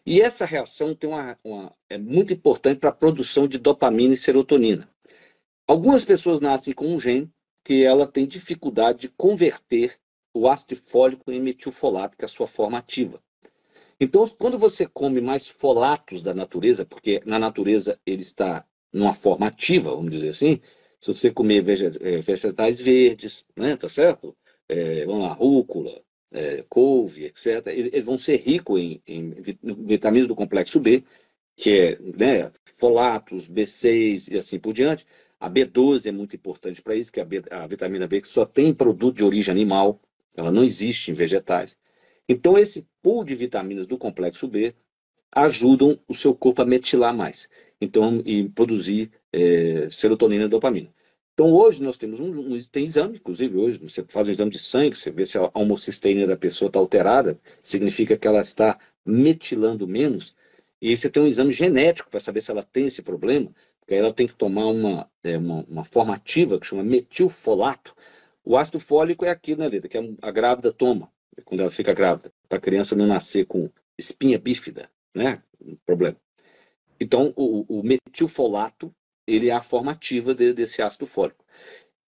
E 0.05 0.21
essa 0.21 0.45
reação 0.45 0.95
tem 0.95 1.09
uma, 1.09 1.37
uma 1.43 1.73
é 1.89 1.97
muito 1.97 2.33
importante 2.33 2.79
para 2.79 2.89
a 2.89 2.93
produção 2.93 3.47
de 3.47 3.59
dopamina 3.59 4.13
e 4.13 4.17
serotonina. 4.17 4.89
Algumas 5.67 6.03
pessoas 6.03 6.39
nascem 6.39 6.73
com 6.73 6.87
um 6.87 6.99
gene 6.99 7.29
que 7.63 7.83
ela 7.83 8.07
tem 8.07 8.25
dificuldade 8.25 9.01
de 9.01 9.09
converter 9.09 9.99
o 10.33 10.47
ácido 10.47 10.75
fólico 10.75 11.31
em 11.31 11.39
metilfolato, 11.39 12.17
que 12.17 12.25
é 12.25 12.27
a 12.27 12.29
sua 12.29 12.47
forma 12.47 12.77
ativa. 12.77 13.21
Então, 13.99 14.27
quando 14.27 14.57
você 14.57 14.87
come 14.87 15.21
mais 15.21 15.47
folatos 15.47 16.21
da 16.21 16.33
natureza, 16.33 16.85
porque 16.85 17.21
na 17.25 17.37
natureza 17.37 17.99
ele 18.05 18.21
está 18.23 18.65
numa 18.91 19.13
forma 19.13 19.47
ativa, 19.47 19.91
vamos 19.91 20.11
dizer 20.11 20.29
assim, 20.29 20.59
se 20.99 21.13
você 21.13 21.31
comer 21.31 21.63
eh, 21.67 22.19
vegetais 22.19 22.79
verdes, 22.79 23.45
né, 23.55 23.75
tá 23.77 23.87
certo? 23.87 24.35
É, 24.67 25.05
vamos 25.05 25.23
lá, 25.23 25.33
rúcula, 25.33 26.01
é, 26.31 26.63
couve, 26.69 27.25
etc., 27.25 27.67
eles 27.67 28.05
vão 28.05 28.17
ser 28.17 28.37
ricos 28.37 28.79
em, 28.79 29.01
em 29.07 29.31
vitaminas 29.85 30.27
do 30.27 30.35
complexo 30.35 30.79
B, 30.79 31.03
que 31.55 31.71
é 31.71 31.99
né, 31.99 32.51
folatos, 32.77 33.49
B6 33.49 34.31
e 34.31 34.37
assim 34.37 34.59
por 34.59 34.73
diante. 34.73 35.05
A 35.39 35.49
B12 35.49 36.07
é 36.07 36.11
muito 36.11 36.35
importante 36.35 36.81
para 36.81 36.95
isso, 36.95 37.11
que 37.11 37.19
é 37.19 37.23
a, 37.23 37.25
B, 37.25 37.43
a 37.49 37.67
vitamina 37.67 38.07
B 38.07 38.21
que 38.21 38.27
só 38.27 38.45
tem 38.45 38.73
produto 38.73 39.17
de 39.17 39.23
origem 39.23 39.51
animal, 39.51 39.99
ela 40.35 40.51
não 40.51 40.63
existe 40.63 41.11
em 41.11 41.13
vegetais. 41.13 41.77
Então, 42.27 42.57
esse 42.57 42.85
pool 43.01 43.23
de 43.23 43.35
vitaminas 43.35 43.87
do 43.87 43.97
complexo 43.97 44.47
B 44.47 44.75
ajudam 45.31 45.99
o 46.07 46.13
seu 46.13 46.33
corpo 46.33 46.61
a 46.61 46.65
metilar 46.65 47.13
mais 47.13 47.47
então 47.81 48.21
e 48.25 48.47
produzir 48.49 49.11
é, 49.31 49.87
serotonina 49.89 50.45
e 50.45 50.47
dopamina. 50.47 50.89
Então, 51.33 51.53
hoje 51.53 51.81
nós 51.81 51.95
temos 51.95 52.19
um, 52.19 52.53
um, 52.53 52.57
tem 52.69 52.85
exame, 52.85 53.17
inclusive 53.17 53.57
hoje, 53.57 53.77
você 53.77 54.03
faz 54.03 54.27
um 54.27 54.31
exame 54.31 54.51
de 54.51 54.59
sangue, 54.59 54.97
você 54.97 55.09
vê 55.09 55.25
se 55.25 55.37
a 55.37 55.49
homocisteína 55.53 56.27
da 56.27 56.35
pessoa 56.35 56.67
está 56.67 56.79
alterada, 56.79 57.39
significa 57.61 58.17
que 58.17 58.27
ela 58.27 58.41
está 58.41 58.77
metilando 59.05 59.87
menos, 59.87 60.35
e 60.81 60.95
você 60.95 61.09
tem 61.09 61.23
um 61.23 61.27
exame 61.27 61.51
genético 61.51 62.09
para 62.09 62.19
saber 62.19 62.41
se 62.41 62.51
ela 62.51 62.63
tem 62.63 62.87
esse 62.87 63.01
problema, 63.01 63.51
porque 63.79 63.93
aí 63.93 64.01
ela 64.01 64.13
tem 64.13 64.27
que 64.27 64.35
tomar 64.35 64.67
uma, 64.67 65.09
é, 65.23 65.37
uma, 65.37 65.63
uma 65.69 65.85
forma 65.85 66.13
ativa 66.13 66.59
que 66.59 66.67
chama 66.67 66.83
metilfolato. 66.83 67.95
O 68.43 68.57
ácido 68.57 68.79
fólico 68.79 69.25
é 69.25 69.29
aquilo, 69.29 69.61
né, 69.61 69.69
Lida, 69.69 69.87
que 69.87 69.97
a 70.21 70.31
grávida 70.31 70.73
toma 70.73 71.09
quando 71.45 71.61
ela 71.61 71.69
fica 71.69 71.93
grávida, 71.93 72.33
para 72.49 72.57
a 72.57 72.61
criança 72.61 72.95
não 72.97 73.07
nascer 73.07 73.45
com 73.45 73.69
espinha 73.97 74.37
bífida, 74.37 74.89
né? 75.15 75.41
Um 75.61 75.75
problema. 75.85 76.17
Então, 76.99 77.33
o, 77.35 77.79
o 77.79 77.83
metilfolato, 77.83 78.93
ele 79.25 79.49
é 79.49 79.53
a 79.53 79.61
forma 79.61 79.91
ativa 79.91 80.33
de, 80.35 80.53
desse 80.53 80.81
ácido 80.81 81.05
fólico. 81.05 81.43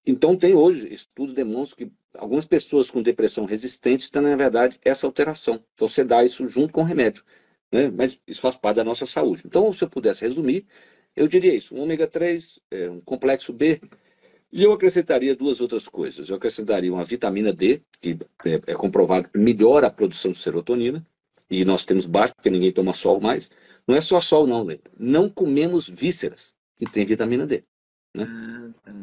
Então, 0.06 0.38
tem 0.38 0.54
hoje, 0.54 0.91
estudos 0.91 1.34
demonstram 1.34 1.88
que 1.88 1.93
algumas 2.14 2.45
pessoas 2.45 2.89
com 2.89 3.02
depressão 3.02 3.45
resistente 3.45 4.10
têm, 4.10 4.22
na 4.22 4.36
verdade, 4.36 4.80
essa 4.84 5.06
alteração. 5.06 5.64
Então, 5.74 5.88
você 5.88 6.04
dá 6.04 6.24
isso 6.24 6.48
junto 6.48 6.74
com 6.74 6.82
o 6.82 6.86
remédio. 6.86 7.24
Né? 7.72 7.89
Mas 7.89 8.20
isso 8.26 8.39
faz 8.39 8.56
parte 8.56 8.78
da 8.78 8.84
nossa 8.84 9.06
saúde. 9.06 9.43
Então, 9.45 9.72
se 9.74 9.84
eu 9.84 9.89
pudesse 9.89 10.22
resumir, 10.22 10.66
eu 11.16 11.28
diria 11.28 11.54
isso: 11.54 11.76
um 11.76 11.82
ômega 11.82 12.08
3, 12.08 12.60
é, 12.72 12.89
um 12.89 13.02
complexo 13.02 13.52
B, 13.52 13.82
e 14.52 14.64
eu 14.64 14.72
acrescentaria 14.72 15.36
duas 15.36 15.60
outras 15.60 15.88
coisas. 15.88 16.30
Eu 16.30 16.38
acrescentaria 16.38 16.93
uma 16.93 17.04
vitamina 17.04 17.52
D, 17.52 17.82
que 18.00 18.18
é, 18.45 18.72
é 18.72 18.76
comprovado 18.76 19.30
que 19.30 19.38
melhora 19.38 19.88
a 19.88 19.91
produção 19.91 20.32
de 20.32 20.38
serotonina, 20.38 21.06
e 21.50 21.64
nós 21.64 21.86
temos 21.86 22.06
baixo, 22.06 22.36
porque 22.36 22.50
ninguém 22.50 22.72
toma 22.72 22.93
sol 22.93 23.20
mais. 23.22 23.50
Não 23.88 23.95
é 23.95 24.02
só 24.02 24.20
sol, 24.20 24.45
não, 24.45 24.64
Lê. 24.64 24.80
Não 24.98 25.30
comemos 25.30 25.88
vísceras, 25.89 26.54
que 26.78 26.86
tem 26.86 27.06
vitamina 27.06 27.48
D. 27.48 27.64
Né? 28.14 28.26
Ah, 28.28 28.70
tá. 28.84 28.93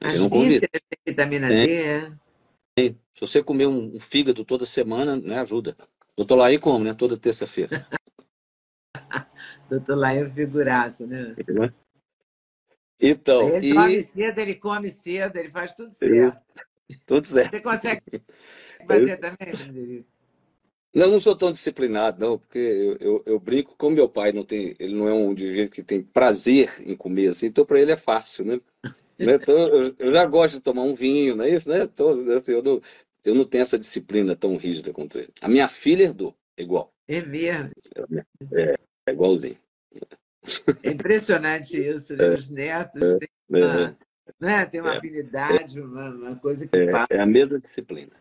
As 0.00 0.20
vísceras 0.20 0.68
têm 0.70 0.98
vitamina 1.06 1.48
tem. 1.48 1.66
D, 1.66 1.82
é? 1.82 2.12
Tem. 2.74 2.98
Se 3.14 3.20
você 3.20 3.42
comer 3.42 3.66
um, 3.66 3.98
fígado 3.98 4.44
toda 4.44 4.64
semana, 4.66 5.16
né, 5.16 5.38
ajuda. 5.38 5.76
Doutor 6.16 6.36
Laí 6.36 6.58
come, 6.58 6.84
né? 6.84 6.94
Toda 6.94 7.16
terça-feira. 7.16 7.86
Doutor 9.70 9.96
Laí 9.96 10.18
é 10.18 10.24
um 10.24 10.30
figuraço, 10.30 11.06
né? 11.06 11.34
É. 11.38 11.72
Então, 13.00 13.48
ele 13.48 13.70
e... 13.70 13.74
come 13.74 14.02
cedo, 14.02 14.38
ele 14.38 14.54
come 14.54 14.90
cedo, 14.90 15.36
ele 15.36 15.50
faz 15.50 15.72
tudo 15.72 15.90
certo. 15.92 16.14
Isso. 16.14 16.42
Tudo 17.06 17.26
certo. 17.26 17.50
Você 17.50 17.60
consegue 17.60 18.02
fazer 18.86 19.16
também, 19.16 19.54
Frederico? 19.54 20.11
Não, 20.94 21.10
não 21.10 21.20
sou 21.20 21.34
tão 21.34 21.50
disciplinado, 21.50 22.24
não, 22.24 22.38
porque 22.38 22.58
eu, 22.58 22.96
eu, 23.00 23.22
eu, 23.24 23.40
brinco, 23.40 23.74
como 23.78 23.96
meu 23.96 24.08
pai 24.08 24.30
não 24.30 24.44
tem, 24.44 24.74
ele 24.78 24.94
não 24.94 25.08
é 25.08 25.12
um 25.12 25.32
indivíduo 25.32 25.70
que 25.70 25.82
tem 25.82 26.02
prazer 26.02 26.74
em 26.80 26.94
comer 26.94 27.28
assim, 27.28 27.46
então 27.46 27.64
para 27.64 27.80
ele 27.80 27.92
é 27.92 27.96
fácil, 27.96 28.44
né? 28.44 28.60
né? 29.18 29.34
Então, 29.34 29.56
eu, 29.56 29.94
eu, 29.98 30.12
já 30.12 30.26
gosto 30.26 30.54
de 30.54 30.60
tomar 30.60 30.82
um 30.82 30.94
vinho, 30.94 31.34
não 31.34 31.44
é 31.44 31.50
isso, 31.50 31.68
né? 31.68 31.84
Então, 31.84 32.10
assim, 32.10 32.52
eu, 32.52 32.62
não, 32.62 32.82
eu 33.24 33.34
não 33.34 33.44
tenho 33.44 33.62
essa 33.62 33.78
disciplina 33.78 34.36
tão 34.36 34.56
rígida 34.56 34.92
quanto 34.92 35.18
ele. 35.18 35.30
A 35.40 35.48
minha 35.48 35.66
filha 35.66 36.04
herdou, 36.04 36.36
igual. 36.58 36.92
É 37.08 37.22
mesmo? 37.22 37.70
É, 38.52 38.74
é 39.06 39.12
igualzinho. 39.12 39.56
É 40.82 40.90
impressionante 40.90 41.80
isso, 41.80 42.16
né? 42.16 42.30
Os 42.30 42.48
netos 42.48 43.02
é, 43.02 43.18
têm 43.18 43.28
uma, 43.48 43.58
é, 43.58 43.96
né? 44.40 44.66
Tem 44.66 44.80
uma 44.80 44.94
é, 44.94 44.96
afinidade, 44.98 45.80
uma, 45.80 46.10
uma, 46.10 46.36
coisa 46.36 46.66
que. 46.66 46.76
É, 46.76 47.16
é, 47.16 47.20
a 47.20 47.26
mesma 47.26 47.58
disciplina. 47.58 48.12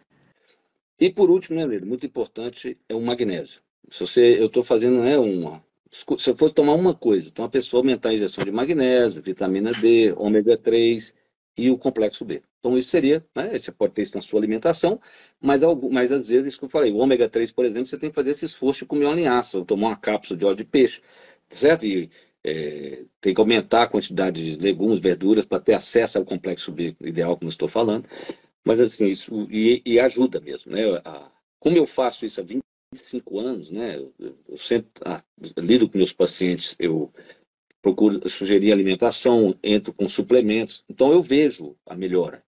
E 1.01 1.09
por 1.09 1.31
último, 1.31 1.57
né, 1.57 1.65
Lili, 1.65 1.83
muito 1.85 2.05
importante 2.05 2.77
é 2.87 2.93
o 2.93 3.01
magnésio. 3.01 3.59
Se 3.89 4.01
você, 4.01 4.39
eu 4.39 4.45
estou 4.45 4.63
fazendo 4.63 5.01
né, 5.01 5.17
uma. 5.17 5.63
Se 5.91 6.29
eu 6.29 6.37
fosse 6.37 6.53
tomar 6.53 6.75
uma 6.75 6.93
coisa, 6.93 7.27
então 7.27 7.43
a 7.43 7.49
pessoa 7.49 7.81
aumentar 7.81 8.09
a 8.09 8.13
injeção 8.13 8.45
de 8.45 8.51
magnésio, 8.51 9.21
vitamina 9.21 9.71
B, 9.73 10.13
ômega 10.15 10.55
3 10.57 11.13
e 11.57 11.69
o 11.71 11.77
complexo 11.77 12.23
B. 12.23 12.41
Então 12.59 12.77
isso 12.77 12.89
seria, 12.89 13.25
né, 13.35 13.57
você 13.57 13.71
pode 13.71 13.93
ter 13.93 14.03
isso 14.03 14.15
na 14.15 14.21
sua 14.21 14.39
alimentação, 14.39 15.01
mas, 15.41 15.63
mas 15.91 16.11
às 16.11 16.29
vezes, 16.29 16.49
isso 16.49 16.59
que 16.59 16.65
eu 16.65 16.69
falei, 16.69 16.91
o 16.91 16.97
ômega 16.97 17.27
3, 17.27 17.51
por 17.51 17.65
exemplo, 17.65 17.87
você 17.87 17.97
tem 17.97 18.09
que 18.09 18.15
fazer 18.15 18.31
esse 18.31 18.45
esforço 18.45 18.81
de 18.81 18.85
comer 18.85 19.05
uma 19.05 19.15
linhaça, 19.15 19.57
ou 19.57 19.65
tomar 19.65 19.87
uma 19.89 19.97
cápsula 19.97 20.37
de 20.37 20.45
óleo 20.45 20.57
de 20.57 20.65
peixe 20.65 21.01
certo? 21.51 21.85
E 21.85 22.09
é, 22.43 23.03
tem 23.19 23.33
que 23.33 23.41
aumentar 23.41 23.83
a 23.83 23.87
quantidade 23.87 24.55
de 24.55 24.63
legumes, 24.63 24.99
verduras 24.99 25.45
para 25.45 25.59
ter 25.59 25.73
acesso 25.73 26.17
ao 26.17 26.25
complexo 26.25 26.71
B 26.71 26.95
ideal, 27.01 27.35
como 27.37 27.47
eu 27.49 27.51
estou 27.51 27.67
falando. 27.67 28.07
Mas 28.65 28.79
assim, 28.79 29.07
isso 29.07 29.47
e, 29.49 29.81
e 29.85 29.99
ajuda 29.99 30.39
mesmo, 30.39 30.71
né? 30.71 30.83
A, 31.03 31.31
como 31.59 31.77
eu 31.77 31.85
faço 31.85 32.25
isso 32.25 32.41
há 32.41 32.43
25 32.43 33.39
anos, 33.39 33.69
né? 33.69 33.97
Eu, 33.97 34.13
eu 34.19 34.55
ah, 35.05 35.23
lido 35.57 35.89
com 35.89 35.97
meus 35.97 36.13
pacientes, 36.13 36.75
eu 36.79 37.11
procuro 37.81 38.27
sugerir 38.29 38.71
alimentação, 38.71 39.55
entro 39.63 39.93
com 39.93 40.07
suplementos, 40.07 40.83
então 40.87 41.11
eu 41.11 41.21
vejo 41.21 41.75
a 41.85 41.95
melhora. 41.95 42.43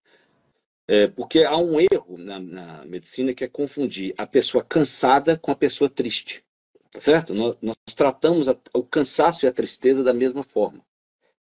É, 0.86 1.08
porque 1.08 1.44
há 1.44 1.56
um 1.56 1.80
erro 1.80 2.18
na, 2.18 2.38
na, 2.38 2.84
medicina 2.84 3.32
que 3.32 3.42
é 3.42 3.48
confundir 3.48 4.14
a 4.18 4.26
pessoa 4.26 4.62
cansada 4.62 5.38
com 5.38 5.50
a 5.50 5.56
pessoa 5.56 5.88
triste. 5.88 6.44
Tá 6.90 7.00
certo? 7.00 7.34
Nós, 7.34 7.56
nós 7.60 7.76
tratamos 7.96 8.48
a, 8.48 8.56
o 8.72 8.84
cansaço 8.84 9.44
e 9.44 9.48
a 9.48 9.52
tristeza 9.52 10.04
da 10.04 10.12
mesma 10.12 10.42
forma. 10.42 10.84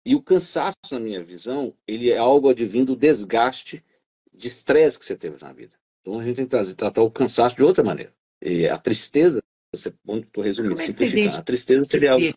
E 0.06 0.14
o 0.14 0.22
cansaço, 0.22 0.74
na 0.92 1.00
minha 1.00 1.22
visão, 1.22 1.74
ele 1.86 2.10
é 2.10 2.18
algo 2.18 2.48
advindo 2.48 2.94
do 2.94 2.96
desgaste 2.96 3.84
de 4.32 4.48
estresse 4.48 4.98
que 4.98 5.04
você 5.04 5.16
teve 5.16 5.36
na 5.40 5.52
vida. 5.52 5.76
Então 6.00 6.18
a 6.18 6.24
gente 6.24 6.36
tem 6.36 6.44
que 6.44 6.50
trazer, 6.50 6.74
tratar 6.74 7.02
o 7.02 7.10
cansaço 7.10 7.56
de 7.56 7.62
outra 7.62 7.84
maneira. 7.84 8.12
E 8.40 8.66
a 8.66 8.76
tristeza, 8.76 9.40
estou 9.72 10.42
resumindo, 10.42 10.80
é 10.80 10.86
simplificar. 10.86 11.38
A 11.38 11.42
tristeza 11.42 11.84
seria 11.84 12.12
algo 12.12 12.32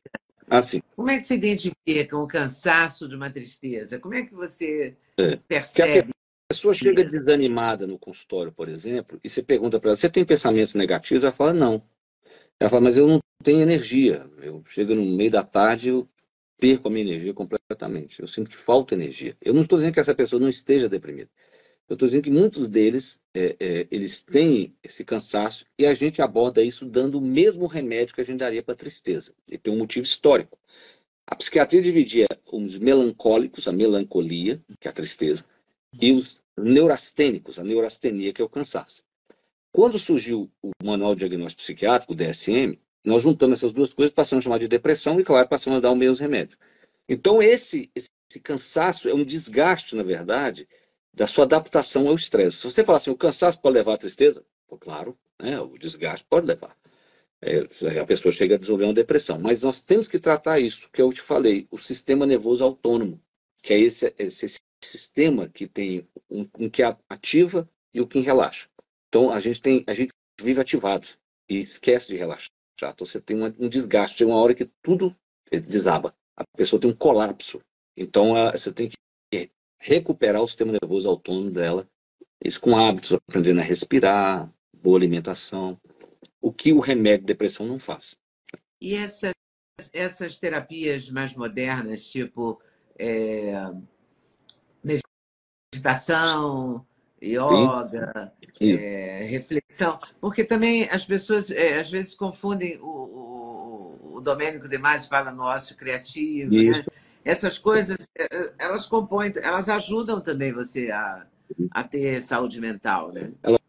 assim. 0.47 0.81
Como 0.95 1.09
é 1.09 1.17
que 1.17 1.23
você 1.23 1.33
identifica 1.33 2.17
o 2.17 2.27
cansaço 2.27 3.07
de 3.07 3.15
uma 3.15 3.29
tristeza? 3.29 3.99
Como 3.99 4.13
é 4.13 4.23
que 4.23 4.33
você 4.33 4.95
é. 5.17 5.35
percebe? 5.47 6.11
A 6.47 6.53
pessoa 6.53 6.75
chega 6.75 7.03
desanimada 7.03 7.87
no 7.87 7.97
consultório, 7.97 8.51
por 8.51 8.69
exemplo, 8.69 9.19
e 9.23 9.29
você 9.29 9.41
pergunta 9.41 9.79
para 9.79 9.89
ela: 9.89 9.97
você 9.97 10.09
tem 10.09 10.23
pensamentos 10.23 10.75
negativos? 10.75 11.23
Ela 11.23 11.33
fala: 11.33 11.53
não. 11.53 11.81
Ela 12.59 12.69
fala: 12.69 12.81
mas 12.83 12.97
eu 12.97 13.07
não 13.07 13.19
tenho 13.43 13.61
energia. 13.61 14.29
Eu 14.41 14.63
chego 14.67 14.93
no 14.93 15.03
meio 15.03 15.31
da 15.31 15.43
tarde, 15.43 15.89
eu 15.89 16.07
perco 16.59 16.87
a 16.87 16.91
minha 16.91 17.03
energia 17.03 17.33
completamente. 17.33 18.21
Eu 18.21 18.27
sinto 18.27 18.49
que 18.49 18.55
falta 18.55 18.93
energia. 18.93 19.35
Eu 19.41 19.55
não 19.55 19.61
estou 19.61 19.77
dizendo 19.77 19.93
que 19.93 19.99
essa 19.99 20.13
pessoa 20.13 20.39
não 20.39 20.47
esteja 20.47 20.87
deprimida. 20.87 21.29
Eu 21.87 21.93
estou 21.93 22.07
dizendo 22.07 22.23
que 22.23 22.31
muitos 22.31 22.67
deles, 22.67 23.21
é, 23.33 23.55
é, 23.59 23.87
eles 23.91 24.21
têm 24.21 24.75
esse 24.83 25.05
cansaço 25.05 25.65
e 25.77 25.85
a 25.85 25.93
gente 25.93 26.21
aborda 26.21 26.63
isso 26.63 26.85
dando 26.85 27.19
o 27.19 27.21
mesmo 27.21 27.67
remédio 27.67 28.15
que 28.15 28.21
a 28.21 28.25
gente 28.25 28.39
daria 28.39 28.63
para 28.63 28.75
tristeza. 28.75 29.33
E 29.49 29.57
tem 29.57 29.71
um 29.71 29.77
motivo 29.77 30.03
histórico. 30.03 30.57
A 31.27 31.35
psiquiatria 31.35 31.81
dividia 31.81 32.27
os 32.51 32.77
melancólicos, 32.77 33.67
a 33.67 33.71
melancolia, 33.71 34.61
que 34.79 34.87
é 34.87 34.91
a 34.91 34.93
tristeza, 34.93 35.45
e 35.99 36.11
os 36.11 36.41
neurastênicos, 36.57 37.59
a 37.59 37.63
neurastenia, 37.63 38.33
que 38.33 38.41
é 38.41 38.45
o 38.45 38.49
cansaço. 38.49 39.03
Quando 39.71 39.99
surgiu 39.99 40.49
o 40.63 40.71
Manual 40.83 41.13
de 41.13 41.19
Diagnóstico 41.19 41.61
Psiquiátrico, 41.61 42.13
o 42.13 42.15
DSM, 42.15 42.79
nós 43.03 43.21
juntamos 43.21 43.59
essas 43.59 43.73
duas 43.73 43.93
coisas, 43.93 44.13
passamos 44.13 44.43
a 44.43 44.45
chamar 44.45 44.57
de 44.57 44.67
depressão 44.67 45.19
e, 45.19 45.23
claro, 45.23 45.47
passamos 45.47 45.77
a 45.77 45.81
dar 45.81 45.91
o 45.91 45.95
mesmo 45.95 46.15
remédio. 46.15 46.57
Então, 47.07 47.41
esse, 47.41 47.91
esse 47.93 48.09
cansaço 48.41 49.07
é 49.07 49.13
um 49.13 49.23
desgaste, 49.23 49.95
na 49.95 50.01
verdade, 50.01 50.67
da 51.15 51.25
sua 51.25 51.45
adaptação 51.45 52.07
ao 52.07 52.15
estresse. 52.15 52.57
Se 52.57 52.69
você 52.69 52.83
falar 52.83 52.97
assim, 52.97 53.09
o 53.09 53.17
cansaço 53.17 53.59
pode 53.59 53.75
levar 53.75 53.93
à 53.93 53.97
tristeza, 53.97 54.45
pô, 54.67 54.77
claro, 54.77 55.17
né, 55.41 55.59
o 55.59 55.77
desgaste 55.77 56.25
pode 56.29 56.45
levar. 56.45 56.75
É, 57.41 57.99
a 57.99 58.05
pessoa 58.05 58.31
chega 58.31 58.55
a 58.55 58.57
desenvolver 58.57 58.85
uma 58.85 58.93
depressão. 58.93 59.39
Mas 59.39 59.63
nós 59.63 59.79
temos 59.79 60.07
que 60.07 60.19
tratar 60.19 60.59
isso, 60.59 60.89
que 60.91 61.01
eu 61.01 61.11
te 61.13 61.21
falei, 61.21 61.67
o 61.71 61.77
sistema 61.77 62.25
nervoso 62.25 62.63
autônomo, 62.63 63.21
que 63.61 63.73
é 63.73 63.79
esse, 63.79 64.13
esse, 64.17 64.55
sistema 64.83 65.49
que 65.49 65.67
tem 65.67 66.07
um, 66.29 66.47
um, 66.59 66.69
que 66.69 66.83
ativa 67.09 67.67
e 67.91 67.99
o 67.99 68.07
que 68.07 68.19
relaxa. 68.19 68.67
Então 69.07 69.31
a 69.31 69.39
gente 69.39 69.59
tem, 69.59 69.83
a 69.87 69.95
gente 69.95 70.13
vive 70.39 70.61
ativado 70.61 71.07
e 71.49 71.61
esquece 71.61 72.07
de 72.07 72.15
relaxar. 72.15 72.51
Então 72.77 73.05
você 73.05 73.19
tem 73.19 73.41
um 73.41 73.67
desgaste, 73.67 74.17
tem 74.17 74.27
uma 74.27 74.35
hora 74.35 74.53
que 74.53 74.69
tudo 74.83 75.15
desaba. 75.67 76.13
A 76.37 76.43
pessoa 76.55 76.79
tem 76.79 76.91
um 76.91 76.95
colapso. 76.95 77.61
Então 77.97 78.33
você 78.51 78.71
tem 78.71 78.89
que 78.89 78.97
recuperar 79.85 80.41
o 80.41 80.47
sistema 80.47 80.71
nervoso 80.71 81.07
autônomo 81.07 81.51
dela. 81.51 81.87
Isso 82.43 82.59
com 82.59 82.75
hábitos, 82.75 83.13
aprendendo 83.13 83.59
a 83.59 83.63
respirar, 83.63 84.51
boa 84.73 84.97
alimentação. 84.97 85.79
O 86.41 86.51
que 86.51 86.73
o 86.73 86.79
remédio 86.79 87.21
de 87.21 87.27
depressão 87.27 87.67
não 87.67 87.77
faz. 87.77 88.17
E 88.81 88.95
essas, 88.95 89.33
essas 89.93 90.37
terapias 90.37 91.09
mais 91.09 91.35
modernas, 91.35 92.07
tipo 92.07 92.59
é, 92.97 93.53
meditação, 95.73 96.85
yoga, 97.21 98.33
é, 98.59 99.21
reflexão, 99.23 99.99
porque 100.19 100.43
também 100.43 100.89
as 100.89 101.05
pessoas 101.05 101.51
é, 101.51 101.79
às 101.79 101.91
vezes 101.91 102.15
confundem 102.15 102.79
o, 102.81 102.87
o, 102.87 104.15
o 104.15 104.21
Domênico 104.21 104.67
Demais 104.67 105.07
fala 105.07 105.31
no 105.31 105.43
ócio 105.43 105.75
criativo, 105.75 106.51
né? 106.51 106.85
Essas 107.25 107.57
coisas, 107.57 108.07
é, 108.15 108.23
é, 108.23 108.53
elas 108.59 108.85
compõem, 108.85 109.33
elas 109.41 109.67
ajudam 109.67 110.21
também 110.21 110.53
você 110.53 110.91
a, 110.91 111.25
a 111.71 111.83
ter 111.83 112.21
saúde 112.21 112.61
mental, 112.61 113.11
né? 113.11 113.31
Elas 113.41 113.59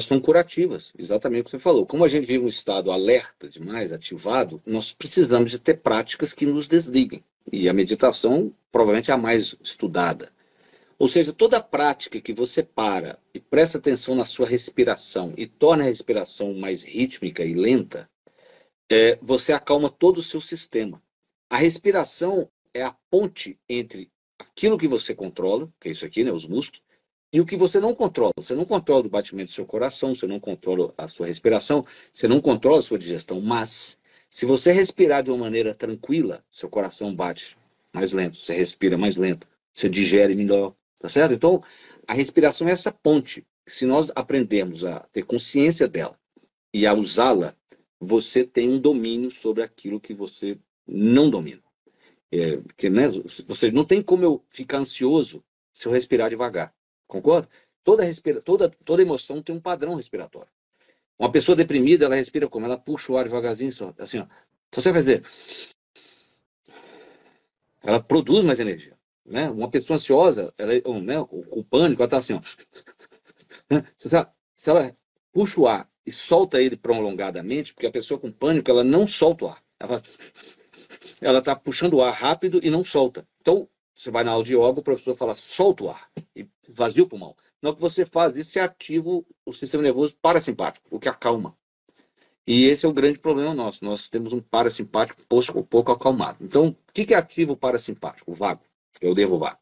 são 0.00 0.20
curativas, 0.20 0.92
exatamente 0.98 1.42
o 1.42 1.44
que 1.44 1.50
você 1.52 1.58
falou. 1.58 1.86
Como 1.86 2.04
a 2.04 2.08
gente 2.08 2.26
vive 2.26 2.44
um 2.44 2.48
estado 2.48 2.90
alerta 2.90 3.48
demais, 3.48 3.92
ativado, 3.92 4.60
nós 4.66 4.92
precisamos 4.92 5.52
de 5.52 5.58
ter 5.60 5.74
práticas 5.74 6.32
que 6.32 6.44
nos 6.44 6.66
desliguem. 6.66 7.22
E 7.52 7.68
a 7.68 7.72
meditação 7.72 8.52
provavelmente 8.72 9.10
é 9.10 9.14
a 9.14 9.18
mais 9.18 9.54
estudada. 9.62 10.32
Ou 10.98 11.06
seja, 11.06 11.32
toda 11.32 11.62
prática 11.62 12.20
que 12.20 12.32
você 12.32 12.62
para 12.62 13.18
e 13.32 13.40
presta 13.40 13.78
atenção 13.78 14.14
na 14.14 14.24
sua 14.24 14.46
respiração 14.46 15.32
e 15.36 15.46
torna 15.46 15.84
a 15.84 15.86
respiração 15.86 16.54
mais 16.54 16.82
rítmica 16.82 17.44
e 17.44 17.54
lenta, 17.54 18.10
é, 18.90 19.16
você 19.22 19.52
acalma 19.52 19.88
todo 19.88 20.18
o 20.18 20.22
seu 20.22 20.40
sistema. 20.40 21.00
A 21.48 21.56
respiração 21.56 22.48
é 22.74 22.82
a 22.82 22.96
ponte 23.10 23.58
entre 23.68 24.10
aquilo 24.38 24.78
que 24.78 24.88
você 24.88 25.14
controla, 25.14 25.72
que 25.80 25.88
é 25.88 25.92
isso 25.92 26.04
aqui, 26.04 26.24
né, 26.24 26.32
os 26.32 26.46
músculos, 26.46 26.82
e 27.32 27.40
o 27.40 27.46
que 27.46 27.56
você 27.56 27.78
não 27.78 27.94
controla. 27.94 28.32
Você 28.36 28.54
não 28.54 28.64
controla 28.64 29.06
o 29.06 29.10
batimento 29.10 29.50
do 29.50 29.54
seu 29.54 29.66
coração, 29.66 30.14
você 30.14 30.26
não 30.26 30.40
controla 30.40 30.92
a 30.98 31.06
sua 31.06 31.26
respiração, 31.26 31.84
você 32.12 32.26
não 32.26 32.40
controla 32.40 32.78
a 32.78 32.82
sua 32.82 32.98
digestão. 32.98 33.40
Mas, 33.40 33.98
se 34.28 34.46
você 34.46 34.72
respirar 34.72 35.22
de 35.22 35.30
uma 35.30 35.38
maneira 35.38 35.74
tranquila, 35.74 36.44
seu 36.50 36.68
coração 36.68 37.14
bate 37.14 37.56
mais 37.92 38.12
lento, 38.12 38.36
você 38.36 38.54
respira 38.54 38.98
mais 38.98 39.16
lento, 39.16 39.46
você 39.74 39.88
digere 39.88 40.34
melhor, 40.34 40.74
tá 41.00 41.08
certo? 41.08 41.34
Então, 41.34 41.62
a 42.06 42.14
respiração 42.14 42.68
é 42.68 42.72
essa 42.72 42.90
ponte. 42.90 43.46
Se 43.66 43.86
nós 43.86 44.10
aprendermos 44.14 44.84
a 44.84 45.00
ter 45.12 45.22
consciência 45.22 45.86
dela 45.86 46.18
e 46.74 46.86
a 46.86 46.94
usá-la, 46.94 47.54
você 48.00 48.44
tem 48.44 48.68
um 48.68 48.80
domínio 48.80 49.30
sobre 49.30 49.62
aquilo 49.62 50.00
que 50.00 50.14
você 50.14 50.58
não 50.86 51.30
domina. 51.30 51.62
É, 52.32 52.58
porque, 52.58 52.88
né, 52.88 53.08
você 53.46 53.70
não 53.72 53.84
tem 53.84 54.02
como 54.02 54.24
eu 54.24 54.44
ficar 54.48 54.78
ansioso 54.78 55.44
se 55.74 55.86
eu 55.86 55.92
respirar 55.92 56.30
devagar. 56.30 56.72
Concorda? 57.06 57.48
Toda, 57.82 58.04
respira, 58.04 58.40
toda, 58.40 58.68
toda 58.84 59.02
emoção 59.02 59.42
tem 59.42 59.54
um 59.54 59.60
padrão 59.60 59.94
respiratório. 59.94 60.50
Uma 61.18 61.30
pessoa 61.32 61.56
deprimida, 61.56 62.04
ela 62.04 62.14
respira 62.14 62.48
como? 62.48 62.66
Ela 62.66 62.78
puxa 62.78 63.12
o 63.12 63.16
ar 63.16 63.24
devagarzinho, 63.24 63.72
só, 63.72 63.92
assim, 63.98 64.18
ó. 64.18 64.26
Se 64.72 64.80
você 64.80 64.92
fazer. 64.92 65.24
Ela 67.82 68.00
produz 68.00 68.44
mais 68.44 68.60
energia. 68.60 68.96
Né? 69.24 69.50
Uma 69.50 69.70
pessoa 69.70 69.96
ansiosa, 69.96 70.52
ela, 70.56 70.72
né, 71.00 71.24
com 71.24 71.62
pânico, 71.62 72.02
ela 72.02 72.06
está 72.06 72.16
assim, 72.18 72.34
ó. 72.34 72.40
Se 74.56 74.68
ela 74.70 74.96
puxa 75.32 75.60
o 75.60 75.66
ar 75.66 75.90
e 76.04 76.12
solta 76.12 76.60
ele 76.60 76.76
prolongadamente, 76.76 77.72
porque 77.72 77.86
a 77.86 77.92
pessoa 77.92 78.20
com 78.20 78.30
pânico, 78.30 78.70
ela 78.70 78.84
não 78.84 79.06
solta 79.06 79.44
o 79.44 79.48
ar. 79.48 79.64
Ela 79.78 79.88
faz 79.88 80.02
ela 81.20 81.38
está 81.38 81.54
puxando 81.56 81.94
o 81.94 82.02
ar 82.02 82.12
rápido 82.12 82.60
e 82.62 82.70
não 82.70 82.84
solta. 82.84 83.26
Então, 83.40 83.68
você 83.94 84.10
vai 84.10 84.24
na 84.24 84.32
aula 84.32 84.44
de 84.44 84.54
yoga, 84.54 84.80
o 84.80 84.82
professor 84.82 85.14
fala, 85.14 85.34
solta 85.34 85.84
o 85.84 85.90
ar, 85.90 86.10
e 86.34 86.46
vazia 86.68 87.02
o 87.02 87.06
pulmão. 87.06 87.36
No 87.60 87.74
que 87.74 87.80
você 87.80 88.06
faz 88.06 88.36
isso, 88.36 88.52
você 88.52 88.60
ativa 88.60 89.22
o 89.44 89.52
sistema 89.52 89.82
nervoso 89.82 90.16
parasimpático, 90.22 90.86
o 90.90 90.98
que 90.98 91.08
acalma. 91.08 91.56
E 92.46 92.64
esse 92.64 92.86
é 92.86 92.88
o 92.88 92.92
grande 92.92 93.18
problema 93.18 93.54
nosso. 93.54 93.84
Nós 93.84 94.08
temos 94.08 94.32
um 94.32 94.40
parasimpático 94.40 95.22
pouco, 95.28 95.62
pouco 95.64 95.92
acalmado. 95.92 96.38
Então, 96.40 96.68
o 96.68 96.92
que, 96.92 97.04
que 97.04 97.14
ativa 97.14 97.52
o 97.52 97.56
parasimpático? 97.56 98.30
O 98.30 98.34
vago, 98.34 98.62
o 99.02 99.14
devo 99.14 99.38
vago. 99.38 99.58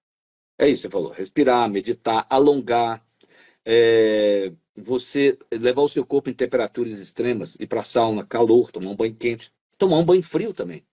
É 0.56 0.68
isso, 0.68 0.82
você 0.82 0.90
falou. 0.90 1.10
Respirar, 1.10 1.68
meditar, 1.68 2.24
alongar, 2.30 3.04
é, 3.64 4.52
você 4.76 5.36
levar 5.52 5.82
o 5.82 5.88
seu 5.88 6.06
corpo 6.06 6.30
em 6.30 6.34
temperaturas 6.34 6.98
extremas, 7.00 7.56
ir 7.58 7.66
para 7.66 7.82
sauna, 7.82 8.24
calor, 8.24 8.70
tomar 8.70 8.90
um 8.90 8.96
banho 8.96 9.14
quente, 9.16 9.52
tomar 9.76 9.98
um 9.98 10.04
banho 10.04 10.22
frio 10.22 10.54
também 10.54 10.84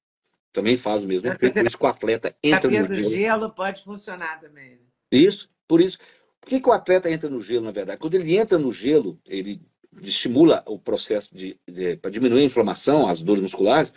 também 0.55 0.77
faz 0.77 1.03
o 1.03 1.07
mesmo 1.07 1.27
efeito, 1.27 1.53
por 1.53 1.65
isso 1.65 1.77
que 1.77 1.83
o 1.83 1.87
atleta 1.87 2.35
entra 2.41 2.69
no 2.69 2.95
gelo. 2.95 3.09
gelo 3.09 3.49
pode 3.49 3.83
funcionar 3.83 4.39
também. 4.39 4.71
Né? 4.71 4.77
Isso, 5.11 5.49
por 5.67 5.81
isso. 5.81 5.99
Por 6.39 6.49
que, 6.49 6.59
que 6.59 6.69
o 6.69 6.71
atleta 6.71 7.09
entra 7.09 7.29
no 7.29 7.41
gelo, 7.41 7.65
na 7.65 7.71
verdade? 7.71 7.99
Quando 7.99 8.15
ele 8.15 8.37
entra 8.37 8.57
no 8.57 8.71
gelo, 8.71 9.19
ele 9.25 9.61
estimula 10.01 10.63
o 10.65 10.77
processo 10.79 11.33
de, 11.35 11.59
de 11.67 11.97
para 11.97 12.11
diminuir 12.11 12.41
a 12.41 12.45
inflamação, 12.45 13.07
as 13.07 13.21
dores 13.21 13.41
musculares, 13.41 13.91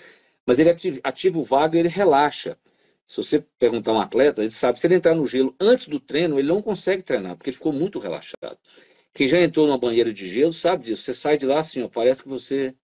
mas 0.46 0.59
ele 0.59 0.70
ativa, 0.70 1.00
ativa 1.04 1.38
o 1.38 1.44
vago 1.44 1.76
e 1.76 1.78
ele 1.78 1.88
relaxa. 1.88 2.56
Se 3.06 3.16
você 3.18 3.44
perguntar 3.59 3.92
a 3.92 3.94
um 3.94 4.00
atleta, 4.00 4.42
ele 4.42 4.50
sabe, 4.50 4.80
se 4.80 4.86
ele 4.86 4.94
entrar 4.94 5.14
no 5.14 5.26
gelo 5.26 5.54
antes 5.61 5.86
do 5.86 5.98
treino, 5.98 6.38
ele 6.38 6.48
não 6.48 6.61
consegue 6.61 7.02
treinar, 7.02 7.36
porque 7.36 7.50
ele 7.50 7.56
ficou 7.56 7.72
muito 7.72 7.98
relaxado. 7.98 8.59
Quem 9.14 9.26
já 9.26 9.40
entrou 9.40 9.66
numa 9.66 9.78
banheira 9.78 10.12
de 10.12 10.28
gelo 10.28 10.52
sabe 10.52 10.84
disso. 10.84 11.02
Você 11.02 11.14
sai 11.14 11.38
de 11.38 11.46
lá 11.46 11.61
assim, 11.61 11.82
ó, 11.82 11.88
parece 11.88 12.22
que 12.22 12.28
você 12.28 12.74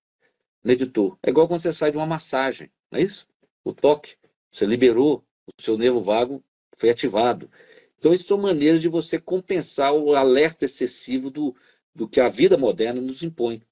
meditou. 0.63 1.19
É 1.23 1.31
igual 1.31 1.47
quando 1.47 1.61
você 1.61 1.73
sai 1.73 1.91
de 1.91 1.97
uma 1.97 2.07
massagem, 2.07 2.71
não 2.91 2.99
é 2.99 3.03
isso? 3.03 3.27
O 3.65 3.73
toque, 3.73 4.17
você 4.53 4.67
liberou, 4.67 5.25
o 5.47 5.63
seu 5.63 5.77
nervo 5.77 6.03
vago 6.03 6.45
foi 6.77 6.91
ativado. 6.91 7.51
Então, 7.99 8.13
isso 8.13 8.27
são 8.27 8.37
maneiras 8.39 8.83
de 8.83 8.89
você 8.89 9.19
compensar 9.19 9.95
o 9.95 10.15
alerta 10.15 10.67
excessivo 10.67 11.31
do, 11.31 11.57
do 11.95 12.07
que 12.07 12.21
a 12.21 12.29
vida 12.29 12.57
moderna 12.57 13.01
nos 13.01 13.23
impõe. 13.23 13.63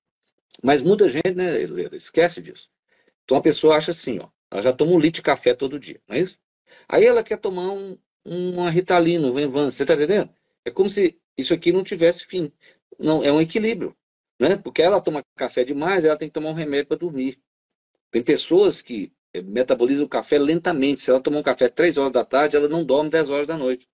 Mas 0.63 0.83
muita 0.83 1.09
gente 1.09 1.33
né, 1.35 1.63
esquece 1.93 2.41
disso. 2.41 2.71
Então, 3.25 3.37
a 3.37 3.43
pessoa 3.43 3.77
acha 3.77 3.91
assim, 3.91 4.19
ó, 4.19 4.29
ela 4.51 4.63
já 4.63 4.73
toma 4.73 4.93
um 4.93 4.99
litro 4.99 5.17
de 5.17 5.23
café 5.23 5.55
todo 5.55 5.79
dia, 5.79 6.01
não 6.09 6.17
é 6.17 6.21
isso? 6.21 6.39
Aí 6.89 7.05
ela 7.05 7.23
quer 7.23 7.39
tomar 7.39 7.71
um, 7.73 7.97
uma 8.25 8.71
ritalina, 8.71 9.27
um 9.27 9.33
Venvan, 9.33 9.71
você 9.71 9.83
está 9.83 9.95
entendendo? 9.95 10.31
É 10.65 10.71
como 10.71 10.91
se 10.91 11.19
isso 11.37 11.55
aqui 11.55 11.73
não 11.73 11.83
tivesse 11.83 12.27
fim. 12.27 12.53
Não, 12.99 13.23
é 13.23 13.33
um 13.33 13.41
equilíbrio, 13.41 13.97
né? 14.39 14.57
Porque 14.57 14.83
ela 14.83 15.01
toma 15.01 15.25
café 15.37 15.65
demais, 15.65 16.05
ela 16.05 16.17
tem 16.17 16.29
que 16.29 16.35
tomar 16.35 16.51
um 16.51 16.55
remédio 16.55 16.89
para 16.89 16.99
dormir. 16.99 17.41
Tem 18.11 18.23
pessoas 18.23 18.83
que 18.83 19.13
eh, 19.35 19.43
metabolizam 19.43 20.05
o 20.07 20.09
café 20.09 20.39
lentamente. 20.39 21.01
Se 21.01 21.11
ela 21.11 21.21
tomar 21.21 21.39
um 21.39 21.43
café 21.43 21.69
3 21.69 21.99
horas 21.99 22.13
da 22.13 22.25
tarde, 22.25 22.57
ela 22.57 22.69
não 22.69 22.85
dorme 22.85 23.11
10 23.11 23.31
horas 23.31 23.47
da 23.47 23.57
noite. 23.57 23.89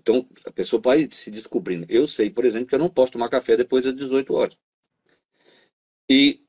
Então, 0.00 0.28
a 0.44 0.52
pessoa 0.52 0.80
pode 0.80 1.14
se 1.16 1.30
descobrindo. 1.30 1.86
Eu 1.88 2.06
sei, 2.06 2.30
por 2.30 2.44
exemplo, 2.44 2.68
que 2.68 2.74
eu 2.74 2.78
não 2.78 2.88
posso 2.88 3.12
tomar 3.12 3.28
café 3.28 3.56
depois 3.56 3.84
das 3.84 3.94
18 3.94 4.34
horas. 4.34 4.56
E 6.08 6.44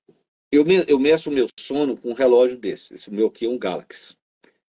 eu, 0.52 0.64
me, 0.64 0.86
eu 0.88 1.00
meço 1.00 1.30
o 1.30 1.34
meu 1.34 1.48
sono 1.60 1.98
com 1.98 2.12
um 2.12 2.14
relógio 2.14 2.58
desse. 2.58 2.94
Esse 2.94 3.12
meu 3.12 3.28
aqui 3.28 3.46
é 3.46 3.50
um 3.50 3.58
Galaxy. 3.58 4.16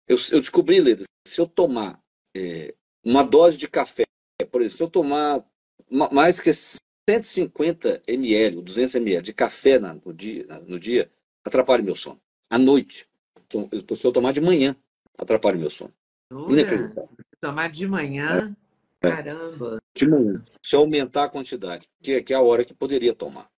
Eu, 0.08 0.18
eu 0.32 0.40
descobri, 0.40 0.80
Leda, 0.80 1.04
se 1.28 1.42
eu 1.42 1.48
tomar 1.48 2.02
é, 2.36 2.74
uma 3.04 3.24
dose 3.24 3.58
de 3.58 3.68
café, 3.68 4.04
por 4.50 4.62
exemplo, 4.62 4.78
se 4.78 4.84
eu 4.84 4.90
tomar 4.90 5.46
mais 5.90 6.40
que 6.40 6.52
150 6.54 8.04
ml, 8.08 8.62
200 8.62 8.96
ml 8.96 9.24
de 9.24 9.34
café 9.34 9.80
na, 9.80 9.96
no, 9.96 10.14
dia, 10.14 10.46
no 10.68 10.80
dia, 10.80 11.12
atrapalha 11.44 11.84
meu 11.84 11.96
sono. 11.96 12.22
À 12.50 12.58
noite. 12.58 13.09
Então, 13.46 13.70
eu, 13.72 13.96
se 13.96 14.06
eu 14.06 14.12
tomar 14.12 14.32
de 14.34 14.42
manhã, 14.42 14.76
atrapalha 15.18 15.58
meu 15.58 15.70
sono. 15.70 15.94
Olha, 16.32 16.90
se 17.02 17.16
você 17.16 17.36
tomar 17.42 17.70
de 17.70 17.88
manhã, 17.88 18.56
é. 19.04 19.10
caramba. 19.10 19.82
De 19.96 20.08
manhã. 20.08 20.44
Se 20.64 20.76
eu 20.76 20.82
aumentar 20.82 21.26
a 21.26 21.30
quantidade, 21.30 21.88
que, 22.02 22.14
é, 22.14 22.22
que 22.22 22.34
é 22.34 22.36
a 22.36 22.42
hora 22.42 22.64
que 22.64 22.74
poderia 22.74 23.14
tomar. 23.14 23.50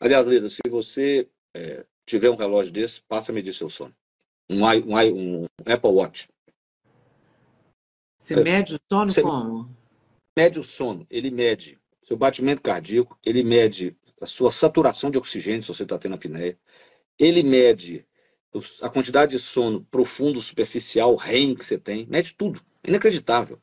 Aliás, 0.00 0.26
Leda, 0.26 0.48
se 0.48 0.60
você 0.68 1.28
é, 1.54 1.84
tiver 2.06 2.30
um 2.30 2.36
relógio 2.36 2.72
desse, 2.72 3.02
passa 3.02 3.30
a 3.30 3.34
medir 3.34 3.52
seu 3.52 3.68
sono. 3.68 3.94
Um, 4.48 4.64
um, 4.64 5.42
um 5.42 5.46
Apple 5.66 5.90
Watch. 5.90 6.28
Você 8.18 8.36
mede 8.42 8.74
o 8.74 8.78
sono 8.90 9.12
como? 9.22 9.76
Mede 10.36 10.58
o 10.58 10.62
sono. 10.62 11.06
Ele 11.10 11.30
mede 11.30 11.78
seu 12.02 12.16
batimento 12.16 12.60
cardíaco, 12.60 13.18
ele 13.24 13.42
mede 13.44 13.96
a 14.20 14.26
sua 14.26 14.50
saturação 14.50 15.10
de 15.10 15.18
oxigênio, 15.18 15.62
se 15.62 15.68
você 15.68 15.84
está 15.84 15.98
tendo 15.98 16.16
apneia. 16.16 16.58
Ele 17.18 17.42
mede 17.42 18.04
a 18.82 18.88
quantidade 18.88 19.32
de 19.32 19.38
sono 19.38 19.84
profundo, 19.90 20.42
superficial, 20.42 21.14
REM 21.14 21.54
que 21.54 21.64
você 21.64 21.78
tem. 21.78 22.06
Mede 22.06 22.34
tudo. 22.34 22.60
Inacreditável. 22.84 23.60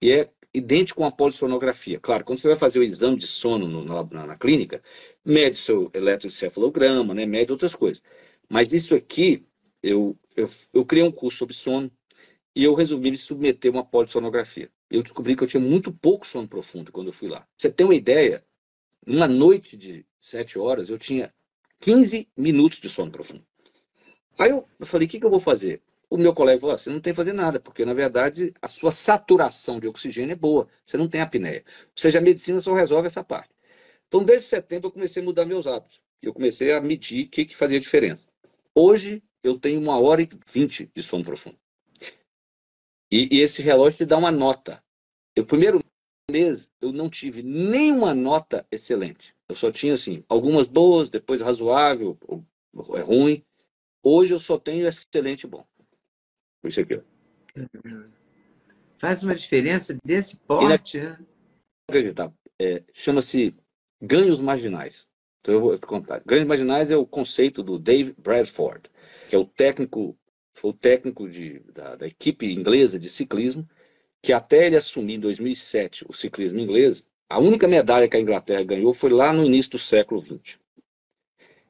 E 0.00 0.12
é 0.12 0.30
idêntico 0.52 1.04
a 1.04 1.10
polissonografia. 1.10 1.98
Claro, 2.00 2.24
quando 2.24 2.38
você 2.38 2.48
vai 2.48 2.56
fazer 2.56 2.78
o 2.78 2.82
exame 2.82 3.16
de 3.16 3.26
sono 3.26 3.66
no, 3.68 3.84
na, 3.84 4.26
na, 4.26 4.36
clínica, 4.36 4.82
mede 5.24 5.56
seu 5.56 5.90
eletroencefalograma, 5.94 7.14
né, 7.14 7.26
mede 7.26 7.52
outras 7.52 7.74
coisas. 7.74 8.02
Mas 8.48 8.72
isso 8.72 8.94
aqui, 8.94 9.44
eu, 9.82 10.16
eu, 10.36 10.48
eu 10.72 10.84
criei 10.84 11.04
um 11.04 11.12
curso 11.12 11.38
sobre 11.38 11.54
sono 11.54 11.90
e 12.54 12.64
eu 12.64 12.74
resolvi 12.74 13.10
me 13.10 13.16
submeter 13.16 13.70
a 13.70 13.76
uma 13.76 13.84
polissonografia. 13.84 14.70
Eu 14.90 15.02
descobri 15.02 15.36
que 15.36 15.42
eu 15.44 15.48
tinha 15.48 15.60
muito 15.60 15.92
pouco 15.92 16.26
sono 16.26 16.48
profundo 16.48 16.90
quando 16.90 17.08
eu 17.08 17.12
fui 17.12 17.28
lá. 17.28 17.46
Você 17.56 17.70
tem 17.70 17.86
uma 17.86 17.94
ideia, 17.94 18.44
numa 19.06 19.28
noite 19.28 19.76
de 19.76 20.04
sete 20.20 20.58
horas, 20.58 20.88
eu 20.88 20.98
tinha 20.98 21.32
15 21.80 22.28
minutos 22.36 22.80
de 22.80 22.88
sono 22.88 23.10
profundo. 23.12 23.44
Aí 24.38 24.50
eu 24.50 24.64
falei, 24.82 25.06
o 25.06 25.10
que, 25.10 25.18
que 25.18 25.26
eu 25.26 25.30
vou 25.30 25.40
fazer? 25.40 25.82
O 26.08 26.16
meu 26.16 26.32
colega 26.32 26.60
falou: 26.60 26.78
você 26.78 26.88
não 26.88 27.00
tem 27.00 27.12
que 27.12 27.16
fazer 27.16 27.32
nada, 27.32 27.60
porque 27.60 27.84
na 27.84 27.92
verdade 27.92 28.54
a 28.62 28.68
sua 28.68 28.92
saturação 28.92 29.78
de 29.78 29.86
oxigênio 29.86 30.32
é 30.32 30.36
boa, 30.36 30.66
você 30.84 30.96
não 30.96 31.08
tem 31.08 31.20
apneia. 31.20 31.64
Ou 31.66 31.90
seja, 31.94 32.18
a 32.18 32.22
medicina 32.22 32.60
só 32.60 32.72
resolve 32.72 33.06
essa 33.06 33.22
parte. 33.22 33.50
Então, 34.06 34.24
desde 34.24 34.46
setembro, 34.46 34.88
eu 34.88 34.92
comecei 34.92 35.22
a 35.22 35.24
mudar 35.24 35.44
meus 35.44 35.66
hábitos. 35.66 36.00
Eu 36.22 36.32
comecei 36.32 36.72
a 36.72 36.80
medir 36.80 37.26
o 37.26 37.28
que, 37.28 37.44
que 37.44 37.56
fazia 37.56 37.78
diferença. 37.78 38.26
Hoje, 38.74 39.22
eu 39.42 39.58
tenho 39.58 39.80
uma 39.80 39.98
hora 40.00 40.22
e 40.22 40.28
vinte 40.50 40.90
de 40.94 41.02
sono 41.02 41.22
profundo. 41.22 41.58
E, 43.10 43.36
e 43.36 43.40
esse 43.40 43.60
relógio 43.60 43.98
te 43.98 44.06
dá 44.06 44.16
uma 44.16 44.32
nota. 44.32 44.82
O 45.38 45.44
primeiro 45.44 45.84
mês, 46.30 46.70
eu 46.80 46.90
não 46.90 47.10
tive 47.10 47.42
nenhuma 47.42 48.14
nota 48.14 48.66
excelente. 48.70 49.34
Eu 49.46 49.54
só 49.54 49.70
tinha, 49.70 49.92
assim, 49.92 50.24
algumas 50.26 50.66
boas, 50.66 51.10
depois 51.10 51.42
razoável, 51.42 52.16
ou, 52.26 52.44
ou 52.74 52.96
é 52.96 53.02
ruim. 53.02 53.44
Hoje 54.02 54.32
eu 54.32 54.40
só 54.40 54.58
tenho 54.58 54.86
excelente 54.86 55.46
bom. 55.46 55.66
Isso 56.64 56.80
aqui. 56.80 57.00
Faz 58.98 59.22
uma 59.22 59.34
diferença 59.34 59.96
desse 60.04 60.36
porte, 60.36 61.00
né? 61.00 61.18
Acreditar. 61.88 62.32
É, 62.60 62.82
Chama-se 62.92 63.54
ganhos 64.00 64.40
marginais. 64.40 65.08
Então 65.40 65.54
eu 65.54 65.60
vou 65.60 65.78
te 65.78 65.86
contar. 65.86 66.20
Ganhos 66.26 66.46
marginais 66.46 66.90
é 66.90 66.96
o 66.96 67.06
conceito 67.06 67.62
do 67.62 67.78
Dave 67.78 68.14
Bradford, 68.18 68.90
que 69.28 69.36
é 69.36 69.38
o 69.38 69.44
técnico, 69.44 70.18
foi 70.54 70.70
o 70.70 70.74
técnico 70.74 71.28
de, 71.28 71.60
da, 71.72 71.96
da 71.96 72.06
equipe 72.06 72.52
inglesa 72.52 72.98
de 72.98 73.08
ciclismo, 73.08 73.68
que 74.20 74.32
até 74.32 74.66
ele 74.66 74.76
assumir 74.76 75.14
em 75.14 75.20
2007 75.20 76.04
o 76.08 76.12
ciclismo 76.12 76.58
inglês, 76.58 77.06
a 77.30 77.38
única 77.38 77.68
medalha 77.68 78.08
que 78.08 78.16
a 78.16 78.20
Inglaterra 78.20 78.64
ganhou 78.64 78.92
foi 78.92 79.10
lá 79.10 79.32
no 79.32 79.44
início 79.44 79.72
do 79.72 79.78
século 79.78 80.20
XX. 80.20 80.58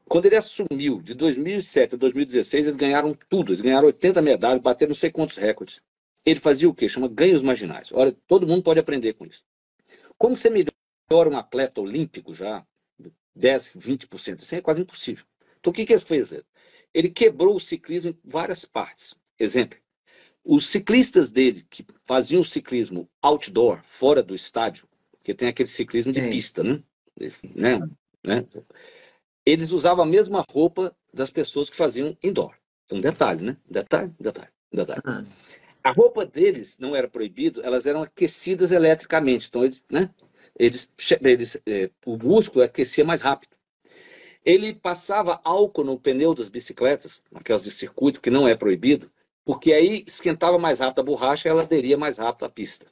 Quando 0.08 0.26
ele 0.26 0.36
assumiu, 0.36 1.00
de 1.02 1.14
2007 1.14 1.94
a 1.94 1.98
2016, 1.98 2.66
eles 2.66 2.76
ganharam 2.76 3.14
tudo. 3.28 3.50
Eles 3.50 3.60
ganharam 3.60 3.86
80 3.86 4.22
medalhas, 4.22 4.62
bateram 4.62 4.90
não 4.90 4.94
sei 4.94 5.10
quantos 5.10 5.36
recordes. 5.36 5.80
Ele 6.24 6.40
fazia 6.40 6.68
o 6.68 6.74
quê? 6.74 6.88
Chama 6.88 7.08
ganhos 7.08 7.42
marginais. 7.42 7.90
Olha, 7.92 8.16
todo 8.26 8.46
mundo 8.46 8.62
pode 8.62 8.80
aprender 8.80 9.14
com 9.14 9.26
isso. 9.26 9.44
Como 10.16 10.36
você 10.36 10.50
melhora 10.50 11.30
um 11.30 11.36
atleta 11.36 11.80
olímpico 11.80 12.34
já, 12.34 12.66
10, 13.34 13.74
20%? 13.76 14.40
Isso 14.40 14.54
é 14.54 14.60
quase 14.60 14.80
impossível. 14.80 15.24
Então, 15.60 15.70
o 15.70 15.74
que, 15.74 15.86
que 15.86 15.92
ele 15.92 16.00
fez? 16.00 16.32
Ele 16.92 17.10
quebrou 17.10 17.56
o 17.56 17.60
ciclismo 17.60 18.10
em 18.10 18.18
várias 18.24 18.64
partes. 18.64 19.14
Exemplo, 19.38 19.78
os 20.44 20.66
ciclistas 20.66 21.30
dele, 21.30 21.64
que 21.68 21.84
faziam 22.04 22.42
ciclismo 22.42 23.08
outdoor, 23.20 23.82
fora 23.84 24.22
do 24.22 24.34
estádio, 24.34 24.88
que 25.22 25.34
tem 25.34 25.48
aquele 25.48 25.68
ciclismo 25.68 26.12
de 26.12 26.22
pista, 26.28 26.64
né? 26.64 26.82
né? 27.54 27.78
né? 28.24 28.42
Eles 29.50 29.72
usavam 29.72 30.04
a 30.04 30.06
mesma 30.06 30.44
roupa 30.50 30.94
das 31.12 31.30
pessoas 31.30 31.70
que 31.70 31.76
faziam 31.76 32.16
indoor. 32.22 32.54
Um 32.92 33.00
detalhe, 33.00 33.42
né? 33.42 33.56
Detalhe, 33.68 34.12
detalhe, 34.20 34.50
detalhe. 34.72 35.02
Uhum. 35.06 35.26
A 35.82 35.90
roupa 35.92 36.26
deles 36.26 36.76
não 36.78 36.94
era 36.94 37.08
proibido, 37.08 37.62
elas 37.62 37.86
eram 37.86 38.02
aquecidas 38.02 38.72
eletricamente. 38.72 39.48
Então, 39.48 39.64
eles, 39.64 39.82
né? 39.90 40.10
Eles, 40.58 40.90
eles, 41.22 41.58
é, 41.66 41.90
o 42.04 42.16
músculo 42.16 42.62
aquecia 42.64 43.04
mais 43.04 43.22
rápido. 43.22 43.56
Ele 44.44 44.74
passava 44.74 45.40
álcool 45.44 45.84
no 45.84 45.98
pneu 45.98 46.34
das 46.34 46.48
bicicletas, 46.48 47.22
aquelas 47.34 47.62
de 47.62 47.70
circuito, 47.70 48.20
que 48.20 48.30
não 48.30 48.46
é 48.46 48.54
proibido, 48.54 49.10
porque 49.44 49.72
aí 49.72 50.04
esquentava 50.06 50.58
mais 50.58 50.80
rápido 50.80 51.00
a 51.00 51.04
borracha 51.04 51.48
e 51.48 51.50
ela 51.50 51.62
aderia 51.62 51.96
mais 51.96 52.18
rápido 52.18 52.44
à 52.44 52.50
pista. 52.50 52.86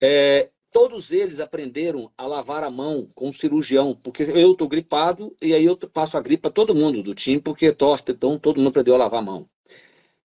É, 0.00 0.50
Todos 0.72 1.10
eles 1.10 1.40
aprenderam 1.40 2.12
a 2.16 2.26
lavar 2.26 2.62
a 2.62 2.70
mão 2.70 3.08
com 3.14 3.28
o 3.28 3.32
cirurgião, 3.32 3.98
porque 4.02 4.22
eu 4.22 4.52
estou 4.52 4.68
gripado 4.68 5.34
e 5.42 5.52
aí 5.52 5.64
eu 5.64 5.76
passo 5.76 6.16
a 6.16 6.20
gripe 6.20 6.42
para 6.42 6.50
todo 6.50 6.74
mundo 6.74 7.02
do 7.02 7.14
time, 7.14 7.40
porque 7.40 7.72
tosse, 7.72 8.04
então 8.08 8.38
todo 8.38 8.58
mundo 8.58 8.68
aprendeu 8.68 8.94
a 8.94 8.98
lavar 8.98 9.20
a 9.20 9.24
mão. 9.24 9.48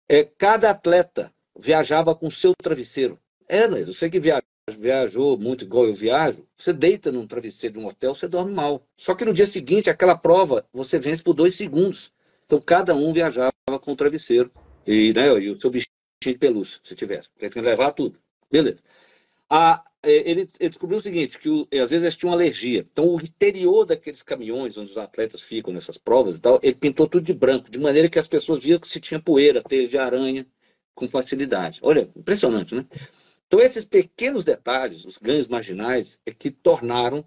É, 0.07 0.23
cada 0.23 0.69
atleta 0.69 1.33
viajava 1.57 2.13
com 2.13 2.29
seu 2.29 2.53
travesseiro. 2.61 3.19
É, 3.47 3.67
né? 3.67 3.83
Você 3.85 4.07
que 4.07 4.19
viajou, 4.19 4.43
viajou 4.69 5.37
muito 5.37 5.65
igual 5.65 5.85
eu 5.85 5.93
viajo, 5.93 6.45
você 6.55 6.71
deita 6.71 7.11
num 7.11 7.25
travesseiro 7.25 7.73
de 7.73 7.79
um 7.79 7.87
hotel, 7.87 8.13
você 8.13 8.27
dorme 8.27 8.53
mal. 8.53 8.85
Só 8.95 9.15
que 9.15 9.25
no 9.25 9.33
dia 9.33 9.47
seguinte, 9.47 9.89
aquela 9.89 10.15
prova, 10.15 10.65
você 10.71 10.99
vence 10.99 11.23
por 11.23 11.33
dois 11.33 11.55
segundos. 11.55 12.11
Então 12.45 12.61
cada 12.61 12.95
um 12.95 13.11
viajava 13.11 13.51
com 13.81 13.93
o 13.93 13.95
travesseiro 13.95 14.51
e, 14.85 15.11
né, 15.13 15.27
e 15.39 15.49
o 15.49 15.57
seu 15.57 15.71
bichinho 15.71 15.89
de 16.23 16.35
pelúcia, 16.35 16.79
se 16.83 16.93
tivesse. 16.95 17.29
Tem 17.39 17.49
que 17.49 17.59
levar 17.59 17.91
tudo. 17.91 18.19
Beleza. 18.51 18.77
A, 19.49 19.83
é, 20.01 20.29
ele, 20.29 20.47
ele, 20.59 20.69
descobriu 20.69 20.97
o 20.97 21.01
seguinte, 21.01 21.37
que 21.37 21.49
o, 21.49 21.67
às 21.71 21.89
vezes 21.89 22.03
eles 22.03 22.15
tinham 22.15 22.33
alergia. 22.33 22.85
Então, 22.91 23.07
o 23.07 23.21
interior 23.21 23.85
daqueles 23.85 24.21
caminhões 24.23 24.77
onde 24.77 24.91
os 24.91 24.97
atletas 24.97 25.41
ficam 25.41 25.73
nessas 25.73 25.97
provas 25.97 26.37
e 26.37 26.41
tal, 26.41 26.59
ele 26.63 26.75
pintou 26.75 27.07
tudo 27.07 27.25
de 27.25 27.33
branco, 27.33 27.69
de 27.69 27.79
maneira 27.79 28.09
que 28.09 28.19
as 28.19 28.27
pessoas 28.27 28.63
viam 28.63 28.79
que 28.79 28.87
se 28.87 28.99
tinha 28.99 29.19
poeira, 29.19 29.63
teia 29.63 29.87
de 29.87 29.97
aranha, 29.97 30.45
com 30.95 31.07
facilidade. 31.07 31.79
Olha, 31.83 32.09
impressionante, 32.15 32.73
né? 32.73 32.85
Então, 33.47 33.59
esses 33.59 33.83
pequenos 33.85 34.43
detalhes, 34.43 35.05
os 35.05 35.17
ganhos 35.17 35.47
marginais, 35.47 36.19
é 36.25 36.31
que 36.31 36.49
tornaram 36.49 37.25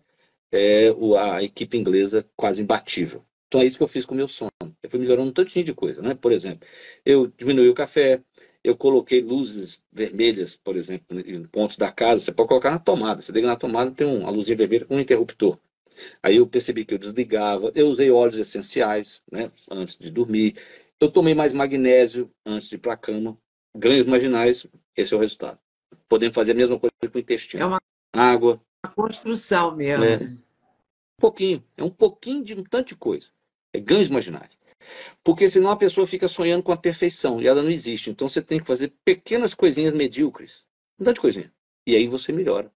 é, 0.53 0.89
a 1.19 1.43
equipe 1.43 1.77
inglesa 1.77 2.29
quase 2.37 2.63
imbatível. 2.63 3.25
Então, 3.47 3.61
é 3.61 3.65
isso 3.65 3.77
que 3.77 3.83
eu 3.83 3.89
fiz 3.89 4.05
com 4.05 4.15
o 4.15 4.17
meu 4.17 4.29
sono. 4.29 4.51
Eu 4.83 4.91
fui 4.91 4.99
melhorando 4.99 5.31
um 5.31 5.33
tantinho 5.33 5.65
de 5.65 5.75
coisa, 5.75 6.03
né? 6.03 6.15
Por 6.15 6.33
exemplo, 6.33 6.67
eu 7.05 7.29
diminui 7.29 7.69
o 7.69 7.75
café, 7.75 8.23
eu 8.63 8.77
coloquei 8.77 9.21
luzes 9.21 9.81
vermelhas, 9.93 10.57
por 10.57 10.77
exemplo, 10.77 11.19
em 11.21 11.45
pontos 11.45 11.77
da 11.77 11.91
casa. 11.93 12.23
Você 12.23 12.33
pode 12.33 12.49
colocar 12.49 12.71
na 12.71 12.79
tomada. 12.79 13.23
Você 13.23 13.33
liga 13.33 13.47
na 13.47 13.57
tomada, 13.57 13.91
tem 13.91 14.07
uma 14.07 14.31
luzinha 14.31 14.57
vermelha 14.57 14.85
com 14.85 14.97
um 14.97 15.01
interruptor. 15.01 15.59
Aí 16.23 16.37
eu 16.37 16.47
percebi 16.47 16.85
que 16.85 16.95
eu 16.95 16.99
desligava. 16.99 17.73
Eu 17.75 17.89
usei 17.89 18.11
óleos 18.11 18.37
essenciais, 18.37 19.23
né, 19.31 19.51
antes 19.71 19.97
de 19.97 20.11
dormir. 20.11 20.57
Eu 21.01 21.11
tomei 21.11 21.35
mais 21.35 21.53
magnésio 21.53 22.31
antes 22.45 22.69
de 22.69 22.75
ir 22.75 22.79
para 22.79 22.95
a 22.95 22.97
cama. 22.97 23.39
Ganhos 23.77 24.07
marginais, 24.07 24.67
esse 24.97 25.15
é 25.15 25.17
o 25.17 25.21
resultado. 25.21 25.59
Podemos 26.09 26.35
fazer 26.35 26.53
a 26.53 26.55
mesma 26.55 26.79
coisa 26.79 26.93
com 27.01 27.19
o 27.19 27.21
intestino. 27.21 27.63
É 27.63 27.67
uma 27.67 27.81
água. 28.13 28.61
Uma 28.85 28.93
construção 28.93 29.77
mesmo. 29.77 30.05
É. 30.05 30.17
Um 30.17 31.21
pouquinho. 31.21 31.65
É 31.77 31.85
um 31.85 31.91
pouquinho 31.91 32.45
de 32.45 32.55
um 32.55 32.65
tanto 32.65 32.89
de 32.89 32.97
coisa. 32.97 33.29
É 33.73 33.79
ganhos 33.79 34.09
marginais. 34.09 34.59
Porque 35.23 35.49
senão 35.49 35.71
a 35.71 35.77
pessoa 35.77 36.07
fica 36.07 36.29
sonhando 36.29 36.63
com 36.63 36.73
a 36.73 36.77
perfeição 36.77 37.41
e 37.41 37.47
ela 37.47 37.63
não 37.63 37.71
existe. 37.71 38.11
Então 38.11 38.29
você 38.29 38.41
tem 38.43 38.61
que 38.61 38.67
fazer 38.67 38.93
pequenas 39.05 39.55
coisinhas 39.55 39.95
medíocres. 39.95 40.67
Um 40.99 41.05
tanto 41.05 41.17
de 41.17 41.21
coisinha. 41.21 41.53
E 41.87 41.95
aí 41.95 42.07
você 42.07 42.33
melhora. 42.33 42.71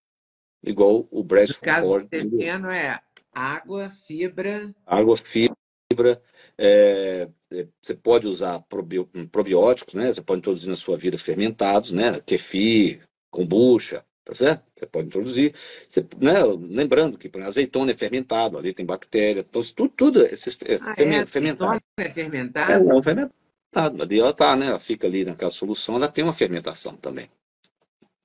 igual 0.62 1.06
o 1.10 1.22
Breast 1.22 1.54
No 1.54 1.60
caso 1.60 1.92
do 1.92 2.00
intestino 2.00 2.70
é 2.70 3.00
água, 3.32 3.90
fibra. 3.90 4.74
Água, 4.86 5.16
fibra. 5.16 6.22
É, 6.56 7.28
é, 7.50 7.66
você 7.80 7.94
pode 7.94 8.26
usar 8.26 8.60
probi 8.62 9.04
probióticos, 9.30 9.94
né? 9.94 10.12
Você 10.12 10.22
pode 10.22 10.38
introduzir 10.38 10.68
na 10.68 10.76
sua 10.76 10.96
vida 10.96 11.18
fermentados, 11.18 11.92
né? 11.92 12.20
Kefir, 12.20 13.06
kombucha, 13.30 14.04
tá 14.24 14.34
certo? 14.34 14.64
Você 14.76 14.86
pode 14.86 15.06
introduzir. 15.08 15.54
Você, 15.88 16.06
né? 16.18 16.42
Lembrando 16.44 17.18
que 17.18 17.28
por 17.28 17.42
azeitona 17.42 17.90
é 17.90 17.94
fermentado, 17.94 18.58
ali 18.58 18.72
tem 18.72 18.86
bactéria. 18.86 19.40
Então, 19.48 19.62
tudo, 19.74 19.88
tudo 19.90 20.22
é, 20.22 20.32
é, 20.32 20.78
ah, 20.80 20.94
é 20.96 21.26
fermentado. 21.26 21.80
É 21.96 22.10
fermentado? 22.10 22.72
É, 22.72 22.80
não, 22.80 22.98
é 22.98 23.02
fermentado. 23.02 24.02
Ali 24.02 24.20
ela 24.20 24.32
tá, 24.32 24.54
né? 24.54 24.66
Ela 24.66 24.78
fica 24.78 25.06
ali 25.06 25.24
naquela 25.24 25.50
solução, 25.50 25.96
ela 25.96 26.08
tem 26.08 26.22
uma 26.22 26.32
fermentação 26.32 26.96
também. 26.96 27.30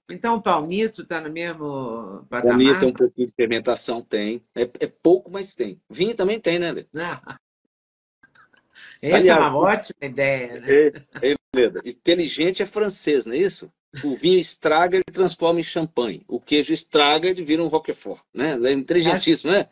Então 0.10 0.38
o 0.38 0.42
palmito 0.42 1.02
está 1.02 1.20
no 1.20 1.30
mesmo 1.30 2.26
patamar? 2.30 2.56
Palmito 2.56 2.80
tem 2.80 2.90
um 2.90 2.94
pouquinho 2.94 3.28
de 3.28 3.34
fermentação, 3.34 4.02
tem. 4.02 4.42
É, 4.56 4.62
é 4.80 4.88
pouco, 4.88 5.30
mas 5.30 5.54
tem. 5.54 5.82
Vinho 5.90 6.16
também 6.16 6.40
tem, 6.40 6.60
né, 6.60 6.72
Lê? 6.72 6.86
Ah. 6.96 7.38
Essa 9.02 9.18
Aliás, 9.18 9.46
é 9.46 9.50
uma 9.50 9.58
ótima 9.58 10.00
ideia, 10.02 10.60
né? 10.60 10.68
É, 11.22 11.32
é, 11.32 11.36
inteligente 11.86 12.64
é 12.64 12.66
francês, 12.66 13.26
não 13.26 13.34
é 13.34 13.38
isso? 13.38 13.72
O 14.04 14.16
vinho 14.16 14.40
estraga, 14.40 14.98
ele 14.98 15.04
transforma 15.12 15.60
em 15.60 15.64
champanhe. 15.64 16.24
O 16.28 16.40
queijo 16.40 16.74
estraga, 16.74 17.28
ele 17.28 17.44
vira 17.44 17.64
um 17.64 17.68
roquefort, 17.68 18.22
né? 18.34 18.58
É 18.64 18.72
inteligentíssimo, 18.72 19.52
né? 19.52 19.68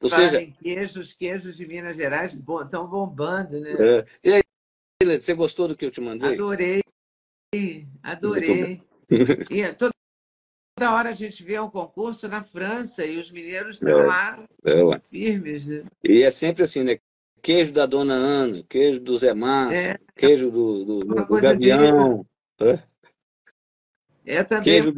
Ou 0.00 0.08
seja, 0.08 0.46
queijos, 0.62 1.12
queijos 1.12 1.56
de 1.56 1.66
Minas 1.66 1.96
Gerais 1.96 2.32
estão 2.34 2.86
bombando, 2.86 3.60
né? 3.60 3.72
É. 3.78 4.06
E 4.24 4.32
aí, 4.32 5.20
você 5.20 5.34
gostou 5.34 5.68
do 5.68 5.76
que 5.76 5.84
eu 5.84 5.90
te 5.90 6.00
mandei? 6.00 6.34
Adorei, 6.34 6.82
adorei. 8.02 8.82
E 9.50 9.72
toda 9.74 9.92
hora 10.80 11.10
a 11.10 11.12
gente 11.12 11.42
vê 11.42 11.60
um 11.60 11.68
concurso 11.68 12.28
na 12.28 12.42
França 12.42 13.04
e 13.04 13.18
os 13.18 13.30
mineiros 13.30 13.74
estão 13.74 14.00
é, 14.00 14.06
lá 14.06 14.44
é, 14.64 14.98
firmes, 15.00 15.66
né? 15.66 15.84
E 16.02 16.22
é 16.22 16.30
sempre 16.30 16.62
assim, 16.62 16.82
né? 16.82 16.98
Queijo 17.42 17.72
da 17.72 17.86
Dona 17.86 18.14
Ana, 18.14 18.62
queijo 18.68 19.00
do 19.00 19.16
Zé 19.18 19.34
Márcio, 19.34 19.90
é, 19.90 19.98
queijo 20.14 20.50
do, 20.50 20.84
do, 20.84 21.00
do, 21.00 21.40
Gavião. 21.40 22.26
É, 22.58 22.78
é 24.36 24.44
também 24.44 24.64
queijo 24.64 24.92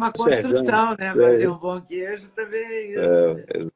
uma 0.00 0.12
construção, 0.12 0.96
né? 0.98 1.14
Fazer 1.14 1.44
é. 1.44 1.50
um 1.50 1.58
bom 1.58 1.80
queijo 1.80 2.30
também 2.30 2.64
é 2.64 2.86
isso. 2.92 3.34
Né? 3.34 3.70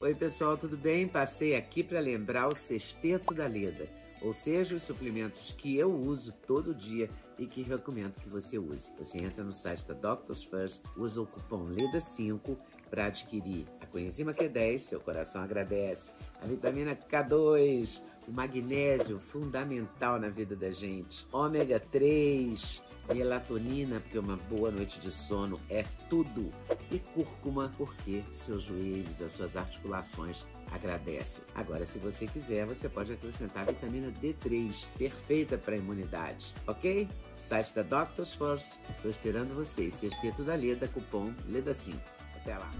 Oi, 0.00 0.14
pessoal, 0.14 0.56
tudo 0.56 0.76
bem? 0.76 1.08
Passei 1.08 1.56
aqui 1.56 1.82
para 1.82 2.00
lembrar 2.00 2.48
o 2.48 2.54
sexteto 2.54 3.34
da 3.34 3.46
Leda 3.46 3.88
ou 4.20 4.32
seja, 4.32 4.74
os 4.74 4.82
suplementos 4.82 5.52
que 5.52 5.76
eu 5.76 5.92
uso 5.92 6.32
todo 6.46 6.74
dia 6.74 7.08
e 7.38 7.46
que 7.46 7.62
recomendo 7.62 8.18
que 8.20 8.28
você 8.28 8.58
use. 8.58 8.90
Você 8.98 9.18
entra 9.18 9.44
no 9.44 9.52
site 9.52 9.86
da 9.86 9.94
Doctors 9.94 10.44
First, 10.44 10.82
usa 10.96 11.22
o 11.22 11.26
cupom 11.26 11.68
LEDA5 11.68 12.56
para 12.90 13.06
adquirir 13.06 13.66
a 13.80 13.86
coenzima 13.86 14.34
Q10, 14.34 14.78
seu 14.78 15.00
coração 15.00 15.42
agradece, 15.42 16.10
a 16.42 16.46
vitamina 16.46 16.96
K2, 16.96 18.02
o 18.26 18.32
magnésio 18.32 19.20
fundamental 19.20 20.18
na 20.18 20.28
vida 20.28 20.56
da 20.56 20.70
gente, 20.70 21.26
ômega 21.32 21.78
3, 21.78 22.82
melatonina, 23.12 24.00
porque 24.00 24.18
uma 24.18 24.36
boa 24.36 24.70
noite 24.70 25.00
de 25.00 25.10
sono 25.10 25.60
é 25.68 25.84
tudo, 26.08 26.52
e 26.90 26.98
cúrcuma, 26.98 27.72
porque 27.76 28.22
seus 28.32 28.64
joelhos, 28.64 29.20
as 29.20 29.32
suas 29.32 29.56
articulações 29.56 30.44
agradecem. 30.70 31.42
Agora, 31.54 31.84
se 31.86 31.98
você 31.98 32.26
quiser, 32.26 32.66
você 32.66 32.88
pode 32.88 33.12
acrescentar 33.12 33.66
vitamina 33.66 34.12
D3, 34.22 34.86
perfeita 34.96 35.56
para 35.56 35.74
a 35.74 35.78
imunidade, 35.78 36.54
ok? 36.66 37.08
Site 37.36 37.74
da 37.74 37.82
Doctors 37.82 38.34
First, 38.34 38.68
estou 38.90 39.10
esperando 39.10 39.54
vocês. 39.54 39.94
Sexteto 39.94 40.42
da 40.42 40.54
Leda, 40.54 40.88
cupom 40.88 41.32
LEDA5. 41.50 41.94
Até 42.36 42.58
lá! 42.58 42.70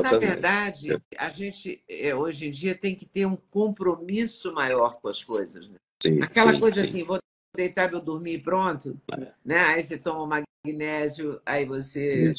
Na 0.00 0.18
verdade, 0.18 0.96
a 1.18 1.28
gente 1.28 1.82
é, 1.88 2.14
hoje 2.14 2.48
em 2.48 2.50
dia 2.50 2.74
tem 2.74 2.94
que 2.94 3.04
ter 3.04 3.26
um 3.26 3.36
compromisso 3.36 4.52
maior 4.52 4.94
com 5.00 5.08
as 5.08 5.22
coisas. 5.22 5.68
Né? 5.68 5.76
Sim, 6.02 6.22
Aquela 6.22 6.52
sim, 6.52 6.60
coisa 6.60 6.82
sim. 6.82 6.88
assim, 6.88 7.04
vou 7.04 7.18
deitar, 7.54 7.90
vou 7.90 8.00
dormir 8.00 8.38
pronto, 8.42 8.98
é. 9.12 9.28
né? 9.44 9.58
Aí 9.58 9.84
você 9.84 9.98
toma 9.98 10.44
magnésio, 10.64 11.40
aí 11.44 11.64
você, 11.66 12.32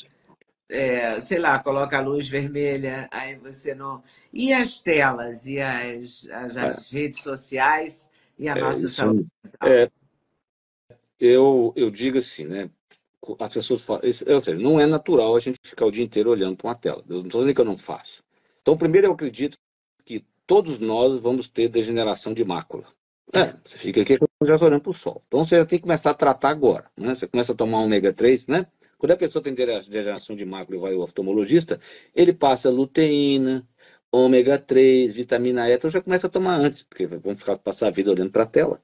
é, 0.69 1.19
sei 1.21 1.37
lá, 1.37 1.59
coloca 1.59 1.97
a 1.97 2.01
luz 2.01 2.27
vermelha, 2.27 3.07
aí 3.11 3.35
você 3.35 3.75
não. 3.75 4.03
E 4.31 4.51
as 4.51 4.79
telas, 4.79 5.45
e 5.45 5.59
as, 5.59 6.27
as, 6.31 6.57
as 6.57 6.93
é. 6.93 6.97
redes 6.97 7.21
sociais 7.21 8.09
e 8.39 8.49
a 8.49 8.57
é, 8.57 8.61
nossa 8.61 8.87
saúde? 8.87 9.27
É, 9.63 9.89
eu, 11.19 11.71
eu 11.75 11.91
digo 11.91 12.17
assim, 12.17 12.45
né? 12.45 12.69
As 13.39 13.53
pessoas 13.53 13.81
falam, 13.81 14.01
seja, 14.11 14.55
não 14.55 14.79
é 14.79 14.85
natural 14.85 15.35
a 15.35 15.39
gente 15.39 15.57
ficar 15.63 15.85
o 15.85 15.91
dia 15.91 16.03
inteiro 16.03 16.29
olhando 16.29 16.57
para 16.57 16.67
uma 16.67 16.75
tela. 16.75 17.03
Eu 17.07 17.17
não 17.17 17.25
estou 17.25 17.41
dizendo 17.41 17.55
que 17.55 17.61
eu 17.61 17.65
não 17.65 17.77
faço. 17.77 18.23
Então, 18.61 18.77
primeiro, 18.77 19.07
eu 19.07 19.13
acredito 19.13 19.57
que 20.05 20.25
todos 20.45 20.79
nós 20.79 21.19
vamos 21.19 21.47
ter 21.47 21.67
degeneração 21.67 22.33
de 22.33 22.43
mácula. 22.43 22.85
É, 23.33 23.55
você 23.63 23.77
fica 23.77 24.01
aqui 24.01 24.17
já 24.45 24.65
olhando 24.65 24.81
para 24.81 24.91
o 24.91 24.93
sol. 24.93 25.23
Então, 25.27 25.45
você 25.45 25.57
já 25.57 25.65
tem 25.65 25.79
que 25.79 25.83
começar 25.83 26.11
a 26.11 26.13
tratar 26.13 26.49
agora. 26.49 26.91
Né? 26.97 27.15
Você 27.15 27.27
começa 27.27 27.53
a 27.53 27.55
tomar 27.55 27.79
ômega 27.79 28.13
3, 28.13 28.47
né? 28.47 28.67
Quando 28.97 29.11
a 29.11 29.17
pessoa 29.17 29.43
tem 29.43 29.53
degeneração 29.53 30.35
de 30.35 30.45
mácula 30.45 30.77
e 30.77 30.81
vai 30.81 30.93
ao 30.93 31.01
oftalmologista, 31.01 31.79
ele 32.15 32.31
passa 32.31 32.69
luteína, 32.69 33.67
ômega 34.11 34.57
3, 34.57 35.13
vitamina 35.13 35.67
E, 35.69 35.73
então 35.73 35.89
já 35.89 36.01
começa 36.01 36.27
a 36.27 36.29
tomar 36.29 36.55
antes, 36.55 36.83
porque 36.83 37.07
vamos 37.07 37.39
ficar 37.39 37.57
passar 37.57 37.87
a 37.87 37.91
vida 37.91 38.11
olhando 38.11 38.31
para 38.31 38.43
a 38.43 38.45
tela. 38.45 38.81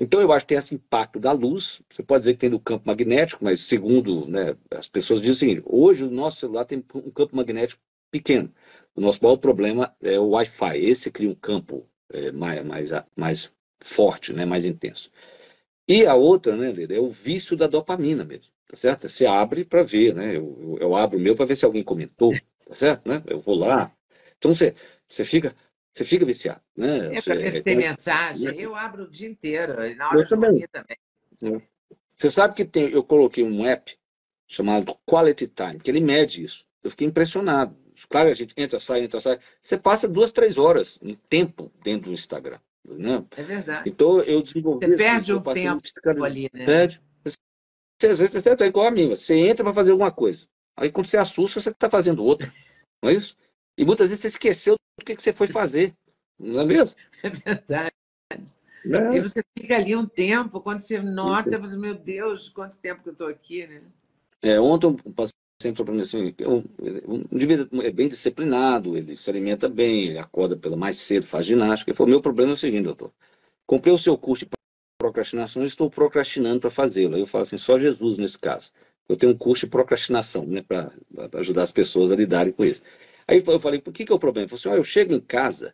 Então, 0.00 0.20
eu 0.22 0.32
acho 0.32 0.46
que 0.46 0.48
tem 0.48 0.58
esse 0.58 0.74
impacto 0.74 1.20
da 1.20 1.30
luz. 1.30 1.82
Você 1.92 2.02
pode 2.02 2.22
dizer 2.22 2.32
que 2.32 2.40
tem 2.40 2.50
do 2.50 2.58
campo 2.58 2.88
magnético, 2.88 3.44
mas 3.44 3.60
segundo 3.60 4.26
né, 4.26 4.56
as 4.70 4.88
pessoas 4.88 5.20
dizem 5.20 5.62
hoje 5.66 6.04
o 6.04 6.10
nosso 6.10 6.40
celular 6.40 6.64
tem 6.64 6.82
um 6.94 7.10
campo 7.10 7.36
magnético 7.36 7.82
pequeno. 8.10 8.50
O 8.94 9.00
nosso 9.00 9.22
maior 9.22 9.36
problema 9.36 9.94
é 10.02 10.18
o 10.18 10.30
Wi-Fi. 10.30 10.78
Esse 10.78 11.10
cria 11.10 11.28
um 11.28 11.34
campo 11.34 11.86
é, 12.10 12.32
mais, 12.32 12.64
mais, 12.64 12.90
mais 13.14 13.52
forte, 13.82 14.32
né, 14.32 14.46
mais 14.46 14.64
intenso. 14.64 15.10
E 15.86 16.06
a 16.06 16.14
outra, 16.14 16.56
né, 16.56 16.72
é 16.88 17.00
o 17.00 17.08
vício 17.08 17.56
da 17.56 17.66
dopamina 17.66 18.24
mesmo, 18.24 18.52
tá 18.66 18.76
certo? 18.76 19.08
Você 19.08 19.26
abre 19.26 19.64
para 19.64 19.82
ver, 19.82 20.14
né? 20.14 20.36
Eu, 20.36 20.56
eu, 20.60 20.78
eu 20.80 20.96
abro 20.96 21.18
o 21.18 21.20
meu 21.20 21.34
para 21.34 21.44
ver 21.46 21.56
se 21.56 21.64
alguém 21.64 21.82
comentou, 21.82 22.32
tá 22.64 22.74
certo? 22.74 23.08
Né? 23.08 23.22
Eu 23.26 23.40
vou 23.40 23.56
lá. 23.56 23.92
Então 24.38 24.54
você, 24.54 24.74
você 25.08 25.24
fica 25.24 25.54
você 25.92 26.04
fica 26.04 26.24
viciado, 26.24 26.60
né? 26.76 27.16
É 27.16 27.22
para 27.22 27.34
ver 27.34 27.52
se 27.52 27.58
é, 27.58 27.62
tem 27.62 27.74
é, 27.74 27.88
mensagem. 27.88 28.60
Eu 28.60 28.74
abro 28.74 29.04
o 29.04 29.10
dia 29.10 29.28
inteiro, 29.28 29.74
na 29.96 30.08
hora 30.08 30.18
eu 30.18 30.24
de 30.24 30.30
também. 30.30 30.66
também. 30.70 30.96
É. 31.44 31.62
Você 32.16 32.30
sabe 32.30 32.54
que 32.54 32.64
tem, 32.64 32.90
eu 32.90 33.02
coloquei 33.02 33.42
um 33.42 33.64
app 33.64 33.98
chamado 34.46 34.94
Quality 35.06 35.48
Time, 35.48 35.80
que 35.80 35.90
ele 35.90 36.00
mede 36.00 36.44
isso. 36.44 36.64
Eu 36.82 36.90
fiquei 36.90 37.06
impressionado. 37.06 37.76
Claro, 38.08 38.28
a 38.28 38.34
gente 38.34 38.54
entra, 38.56 38.78
sai, 38.78 39.04
entra, 39.04 39.20
sai. 39.20 39.38
Você 39.62 39.76
passa 39.76 40.08
duas, 40.08 40.30
três 40.30 40.58
horas 40.58 40.98
em 41.02 41.14
tempo 41.14 41.72
dentro 41.82 42.10
do 42.10 42.14
Instagram. 42.14 42.58
Né? 42.84 43.24
É 43.36 43.42
verdade. 43.42 43.88
Então 43.88 44.20
eu 44.22 44.42
desenvolvi. 44.42 44.86
Você 44.86 44.96
perde 44.96 45.32
um 45.32 45.40
tempo 45.40 46.24
ali, 46.24 46.48
né? 46.52 46.66
Perde. 46.66 47.00
Você, 47.24 48.06
às 48.06 48.18
vezes 48.18 48.32
você 48.32 48.64
é 48.64 48.66
igual 48.66 48.86
a 48.86 48.90
mim. 48.90 49.08
Você 49.10 49.34
entra 49.34 49.64
para 49.64 49.74
fazer 49.74 49.92
alguma 49.92 50.10
coisa. 50.10 50.46
Aí 50.76 50.90
quando 50.90 51.06
você 51.06 51.18
assusta, 51.18 51.60
você 51.60 51.70
está 51.70 51.90
fazendo 51.90 52.24
outra. 52.24 52.50
Não 53.02 53.10
é 53.10 53.14
isso? 53.14 53.36
E 53.76 53.84
muitas 53.84 54.08
vezes 54.08 54.22
você 54.22 54.28
esqueceu 54.28 54.76
do 55.00 55.04
que, 55.04 55.16
que 55.16 55.22
você 55.22 55.32
foi 55.32 55.46
fazer. 55.46 55.94
Não 56.38 56.60
é 56.60 56.64
mesmo? 56.64 56.96
É 57.22 57.28
verdade. 57.28 57.92
É. 58.32 59.16
E 59.16 59.20
você 59.20 59.42
fica 59.58 59.76
ali 59.76 59.94
um 59.94 60.06
tempo, 60.06 60.58
quando 60.62 60.80
você 60.80 61.02
nota, 61.02 61.58
você, 61.58 61.76
meu 61.76 61.94
Deus, 61.94 62.48
quanto 62.48 62.78
tempo 62.78 63.02
que 63.02 63.10
eu 63.10 63.12
estou 63.12 63.28
aqui, 63.28 63.66
né? 63.66 63.82
É, 64.40 64.58
ontem 64.58 64.86
um 64.86 65.12
paciente 65.12 65.76
falou 65.76 65.84
para 65.84 65.94
mim 65.94 66.00
assim, 66.00 66.34
um, 66.46 66.64
um 67.06 67.24
indivíduo 67.30 67.82
é 67.82 67.90
bem 67.90 68.08
disciplinado, 68.08 68.96
ele 68.96 69.14
se 69.16 69.28
alimenta 69.28 69.68
bem, 69.68 70.06
ele 70.08 70.18
acorda 70.18 70.56
pela 70.56 70.78
mais 70.78 70.96
cedo, 70.96 71.26
faz 71.26 71.44
ginástica. 71.44 71.90
Ele 71.90 71.96
falou, 71.96 72.10
meu 72.10 72.22
problema 72.22 72.52
é 72.52 72.54
o 72.54 72.56
seguinte, 72.56 72.84
doutor, 72.84 73.12
comprei 73.66 73.92
o 73.92 73.98
seu 73.98 74.16
curso 74.16 74.46
de 74.46 74.50
procrastinação 74.98 75.64
estou 75.64 75.90
procrastinando 75.90 76.60
para 76.60 76.70
fazê-lo. 76.70 77.14
Aí 77.14 77.20
eu 77.20 77.26
falo 77.26 77.42
assim, 77.42 77.58
só 77.58 77.78
Jesus 77.78 78.18
nesse 78.18 78.38
caso. 78.38 78.70
Eu 79.08 79.16
tenho 79.16 79.32
um 79.32 79.36
curso 79.36 79.66
de 79.66 79.70
procrastinação, 79.70 80.46
né, 80.46 80.62
para 80.62 80.92
ajudar 81.34 81.64
as 81.64 81.72
pessoas 81.72 82.12
a 82.12 82.16
lidarem 82.16 82.52
com 82.52 82.64
isso. 82.64 82.82
Aí 83.30 83.40
eu 83.46 83.60
falei, 83.60 83.80
por 83.80 83.92
que, 83.92 84.04
que 84.04 84.10
é 84.10 84.14
o 84.14 84.18
problema? 84.18 84.42
Ele 84.42 84.48
falou 84.48 84.58
assim, 84.58 84.68
oh, 84.70 84.80
eu 84.80 84.82
chego 84.82 85.14
em 85.14 85.20
casa, 85.20 85.72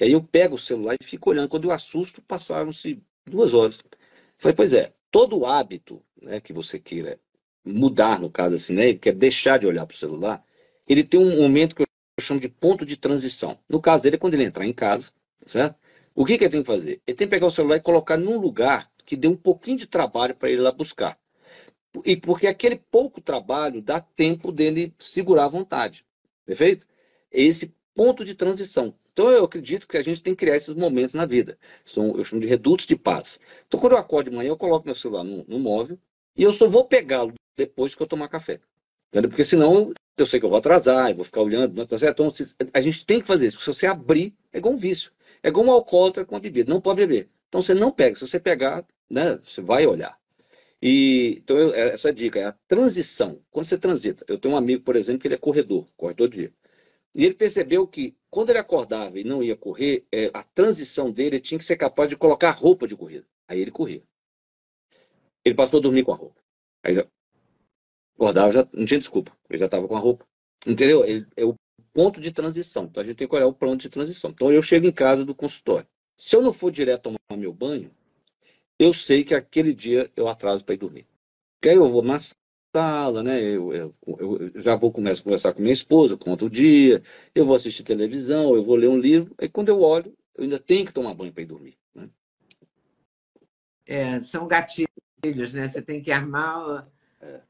e 0.00 0.04
aí 0.04 0.12
eu 0.12 0.20
pego 0.20 0.56
o 0.56 0.58
celular 0.58 0.96
e 1.00 1.04
fico 1.04 1.30
olhando. 1.30 1.48
Quando 1.48 1.62
eu 1.68 1.70
assusto, 1.70 2.20
passaram-se 2.20 3.00
duas 3.24 3.54
horas. 3.54 3.78
Eu 3.78 3.98
falei, 4.38 4.56
pois 4.56 4.72
é, 4.72 4.92
todo 5.08 5.46
hábito 5.46 6.02
né, 6.20 6.40
que 6.40 6.52
você 6.52 6.80
queira 6.80 7.20
mudar, 7.64 8.18
no 8.18 8.28
caso 8.28 8.56
assim, 8.56 8.74
né, 8.74 8.92
quer 8.94 9.14
deixar 9.14 9.56
de 9.56 9.68
olhar 9.68 9.86
para 9.86 9.94
o 9.94 9.96
celular, 9.96 10.44
ele 10.88 11.04
tem 11.04 11.20
um 11.20 11.40
momento 11.40 11.76
que 11.76 11.82
eu 11.82 11.86
chamo 12.20 12.40
de 12.40 12.48
ponto 12.48 12.84
de 12.84 12.96
transição. 12.96 13.56
No 13.68 13.80
caso 13.80 14.02
dele, 14.02 14.16
é 14.16 14.18
quando 14.18 14.34
ele 14.34 14.42
entrar 14.42 14.66
em 14.66 14.72
casa, 14.72 15.12
certo? 15.44 15.78
O 16.12 16.24
que, 16.24 16.36
que 16.36 16.42
ele 16.42 16.50
tem 16.50 16.62
que 16.62 16.66
fazer? 16.66 17.00
Ele 17.06 17.16
tem 17.16 17.28
que 17.28 17.30
pegar 17.30 17.46
o 17.46 17.50
celular 17.52 17.76
e 17.76 17.80
colocar 17.80 18.16
num 18.16 18.36
lugar 18.36 18.90
que 19.04 19.16
dê 19.16 19.28
um 19.28 19.36
pouquinho 19.36 19.76
de 19.76 19.86
trabalho 19.86 20.34
para 20.34 20.50
ele 20.50 20.60
lá 20.60 20.72
buscar. 20.72 21.16
E 22.04 22.16
porque 22.16 22.48
aquele 22.48 22.76
pouco 22.76 23.20
trabalho 23.20 23.80
dá 23.80 24.00
tempo 24.00 24.50
dele 24.50 24.92
segurar 24.98 25.44
a 25.44 25.48
vontade. 25.48 26.04
Perfeito? 26.44 26.86
Esse 27.36 27.72
ponto 27.94 28.24
de 28.24 28.34
transição. 28.34 28.94
Então 29.12 29.30
eu 29.30 29.44
acredito 29.44 29.88
que 29.88 29.96
a 29.96 30.02
gente 30.02 30.22
tem 30.22 30.34
que 30.34 30.44
criar 30.44 30.56
esses 30.56 30.74
momentos 30.74 31.14
na 31.14 31.24
vida. 31.24 31.58
São, 31.84 32.16
eu 32.16 32.24
chamo 32.24 32.40
de 32.40 32.46
redutos 32.46 32.86
de 32.86 32.96
paz. 32.96 33.40
Então 33.66 33.80
quando 33.80 33.92
eu 33.92 33.98
acordo 33.98 34.30
de 34.30 34.36
manhã, 34.36 34.48
eu 34.48 34.56
coloco 34.56 34.86
meu 34.86 34.94
celular 34.94 35.24
no, 35.24 35.44
no 35.48 35.58
móvel 35.58 35.98
e 36.36 36.42
eu 36.42 36.52
só 36.52 36.68
vou 36.68 36.84
pegá-lo 36.84 37.34
depois 37.56 37.94
que 37.94 38.02
eu 38.02 38.06
tomar 38.06 38.28
café. 38.28 38.60
Entendeu? 39.08 39.30
Porque 39.30 39.44
senão 39.44 39.92
eu 40.16 40.26
sei 40.26 40.40
que 40.40 40.46
eu 40.46 40.50
vou 40.50 40.58
atrasar, 40.58 41.10
eu 41.10 41.16
vou 41.16 41.24
ficar 41.24 41.40
olhando. 41.40 41.82
Então 41.82 42.28
a 42.74 42.80
gente 42.80 43.06
tem 43.06 43.20
que 43.20 43.26
fazer 43.26 43.46
isso. 43.46 43.56
Porque 43.56 43.70
se 43.70 43.78
você 43.78 43.86
abrir, 43.86 44.34
é 44.52 44.58
igual 44.58 44.74
um 44.74 44.76
vício. 44.76 45.12
É 45.42 45.48
igual 45.48 45.64
um 45.66 45.70
alcoólatra 45.70 46.24
com 46.24 46.36
a 46.36 46.40
bebida. 46.40 46.72
Não 46.72 46.80
pode 46.80 46.96
beber. 46.96 47.28
Então 47.48 47.62
você 47.62 47.74
não 47.74 47.90
pega. 47.90 48.16
Se 48.16 48.26
você 48.26 48.38
pegar, 48.40 48.84
né, 49.08 49.38
você 49.42 49.60
vai 49.60 49.86
olhar. 49.86 50.18
E, 50.82 51.40
então, 51.42 51.56
eu, 51.56 51.74
essa 51.74 52.12
dica 52.12 52.38
é 52.38 52.44
a 52.44 52.52
transição. 52.68 53.40
Quando 53.50 53.66
você 53.66 53.78
transita, 53.78 54.24
eu 54.28 54.38
tenho 54.38 54.54
um 54.54 54.56
amigo, 54.56 54.82
por 54.82 54.96
exemplo, 54.96 55.20
que 55.20 55.28
ele 55.28 55.34
é 55.34 55.38
corredor, 55.38 55.86
corre 55.96 56.14
todo 56.14 56.30
dia. 56.30 56.52
E 57.16 57.24
ele 57.24 57.34
percebeu 57.34 57.88
que 57.88 58.14
quando 58.28 58.50
ele 58.50 58.58
acordava 58.58 59.18
e 59.18 59.24
não 59.24 59.42
ia 59.42 59.56
correr, 59.56 60.06
é, 60.12 60.30
a 60.34 60.42
transição 60.42 61.10
dele 61.10 61.40
tinha 61.40 61.56
que 61.56 61.64
ser 61.64 61.76
capaz 61.78 62.10
de 62.10 62.16
colocar 62.16 62.50
roupa 62.50 62.86
de 62.86 62.94
corrida. 62.94 63.26
Aí 63.48 63.58
ele 63.58 63.70
corria. 63.70 64.02
Ele 65.42 65.54
passou 65.54 65.78
a 65.78 65.82
dormir 65.82 66.04
com 66.04 66.12
a 66.12 66.16
roupa. 66.16 66.38
Aí 66.82 66.94
já 66.94 67.06
acordava, 68.14 68.52
já 68.52 68.68
não 68.70 68.84
tinha 68.84 68.98
desculpa, 68.98 69.34
ele 69.48 69.58
já 69.58 69.64
estava 69.64 69.88
com 69.88 69.96
a 69.96 69.98
roupa. 69.98 70.26
Entendeu? 70.66 71.06
Ele, 71.06 71.26
é 71.34 71.44
o 71.46 71.54
ponto 71.94 72.20
de 72.20 72.30
transição. 72.30 72.84
Então 72.84 73.02
a 73.02 73.06
gente 73.06 73.16
tem 73.16 73.26
que 73.26 73.34
olhar 73.34 73.46
o 73.46 73.54
ponto 73.54 73.80
de 73.80 73.88
transição. 73.88 74.30
Então 74.30 74.52
eu 74.52 74.60
chego 74.60 74.86
em 74.86 74.92
casa 74.92 75.24
do 75.24 75.34
consultório. 75.34 75.88
Se 76.18 76.36
eu 76.36 76.42
não 76.42 76.52
for 76.52 76.70
direto 76.70 77.04
tomar 77.04 77.40
meu 77.40 77.52
banho, 77.52 77.90
eu 78.78 78.92
sei 78.92 79.24
que 79.24 79.34
aquele 79.34 79.72
dia 79.72 80.12
eu 80.14 80.28
atraso 80.28 80.62
para 80.62 80.74
ir 80.74 80.78
dormir. 80.78 81.06
Porque 81.54 81.70
aí 81.70 81.76
eu 81.76 81.88
vou 81.88 82.02
na 82.02 82.18
sala, 82.76 83.22
né? 83.22 83.40
Eu, 83.40 83.72
eu, 83.72 83.94
eu, 84.06 84.52
já 84.56 84.76
vou 84.76 84.92
começar 84.92 85.22
a 85.22 85.24
conversar 85.24 85.52
com 85.54 85.62
minha 85.62 85.72
esposa, 85.72 86.14
conto 86.14 86.44
o 86.44 86.50
dia, 86.50 87.02
eu 87.34 87.42
vou 87.42 87.56
assistir 87.56 87.82
televisão, 87.82 88.54
eu 88.54 88.62
vou 88.62 88.76
ler 88.76 88.88
um 88.88 88.98
livro, 88.98 89.34
aí 89.38 89.48
quando 89.48 89.70
eu 89.70 89.80
olho, 89.80 90.14
eu 90.36 90.44
ainda 90.44 90.58
tenho 90.58 90.84
que 90.84 90.92
tomar 90.92 91.14
banho 91.14 91.32
para 91.32 91.42
ir 91.42 91.46
dormir. 91.46 91.78
Né? 91.94 92.10
É, 93.86 94.20
são 94.20 94.46
gatilhos, 94.46 95.54
né? 95.54 95.66
Você 95.66 95.80
tem 95.80 96.02
que 96.02 96.12
armar, 96.12 96.86
é. 97.22 97.40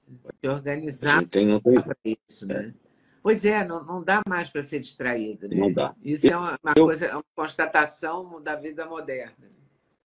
se 0.41 0.49
organizar 0.49 1.27
tem, 1.27 1.49
para 1.59 1.97
isso, 2.05 2.47
né? 2.47 2.73
Pois 3.21 3.45
é, 3.45 3.65
não, 3.65 3.83
não 3.83 4.05
dá 4.05 4.21
mais 4.29 4.49
para 4.49 4.63
ser 4.63 4.79
distraído. 4.79 5.49
Né? 5.49 5.57
Não 5.57 5.73
dá. 5.73 5.93
Isso 6.05 6.29
é 6.29 6.37
uma, 6.37 6.57
uma 6.63 6.75
coisa, 6.75 7.13
uma 7.15 7.25
constatação 7.35 8.41
da 8.41 8.55
vida 8.55 8.87
moderna. 8.87 9.51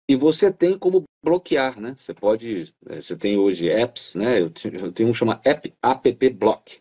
E 0.09 0.17
você 0.17 0.51
tem 0.51 0.77
como 0.77 1.06
bloquear, 1.27 1.79
né? 1.79 1.93
Você 1.97 2.13
pode, 2.13 2.73
é, 2.87 3.01
você 3.01 3.15
tem 3.15 3.37
hoje 3.37 3.69
apps, 3.69 4.15
né? 4.15 4.39
Eu 4.39 4.49
tenho 4.49 5.09
um 5.09 5.11
que 5.11 5.17
chama 5.17 5.41
App, 5.43 5.73
App 5.83 6.29
Block. 6.29 6.79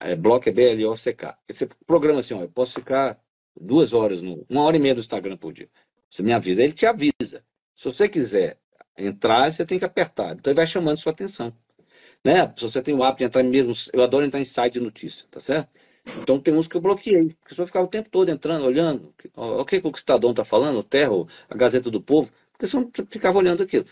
É, 0.00 0.16
block 0.16 0.48
é 0.48 0.52
B-L-O-C-K. 0.52 1.38
Você 1.48 1.68
programa 1.86 2.20
assim, 2.20 2.34
ó, 2.34 2.42
eu 2.42 2.48
posso 2.48 2.80
ficar 2.80 3.20
duas 3.58 3.92
horas, 3.92 4.22
no, 4.22 4.44
uma 4.48 4.62
hora 4.62 4.76
e 4.76 4.80
meia 4.80 4.94
no 4.94 5.00
Instagram 5.00 5.36
por 5.36 5.52
dia. 5.52 5.68
Você 6.08 6.22
me 6.22 6.32
avisa, 6.32 6.62
ele 6.62 6.72
te 6.72 6.84
avisa. 6.86 7.44
Se 7.76 7.84
você 7.84 8.08
quiser 8.08 8.58
entrar, 8.98 9.52
você 9.52 9.64
tem 9.64 9.78
que 9.78 9.84
apertar. 9.84 10.32
Então 10.32 10.50
ele 10.50 10.56
vai 10.56 10.66
chamando 10.66 10.96
sua 10.96 11.12
atenção. 11.12 11.54
Né? 12.24 12.52
Se 12.56 12.62
você 12.62 12.82
tem 12.82 12.94
o 12.94 13.04
hábito 13.04 13.18
de 13.18 13.24
entrar 13.24 13.42
mesmo, 13.44 13.72
eu 13.92 14.02
adoro 14.02 14.26
entrar 14.26 14.40
em 14.40 14.44
site 14.44 14.74
de 14.74 14.80
notícia, 14.80 15.26
tá 15.30 15.38
certo? 15.38 15.70
Então 16.20 16.40
tem 16.40 16.54
uns 16.54 16.66
que 16.66 16.76
eu 16.76 16.80
bloqueei, 16.80 17.34
porque 17.40 17.54
só 17.54 17.64
ficava 17.66 17.84
o 17.84 17.88
tempo 17.88 18.08
todo 18.08 18.30
entrando, 18.30 18.64
olhando. 18.64 19.14
O 19.34 19.64
que 19.64 19.80
o 19.84 19.90
Estadão 19.94 20.30
está 20.30 20.44
falando, 20.44 20.78
o 20.78 20.82
Terra, 20.82 21.12
a 21.48 21.54
Gazeta 21.54 21.90
do 21.90 22.00
Povo, 22.00 22.32
porque 22.60 22.66
só 22.66 22.86
ficava 23.08 23.38
olhando 23.38 23.62
aquilo. 23.62 23.86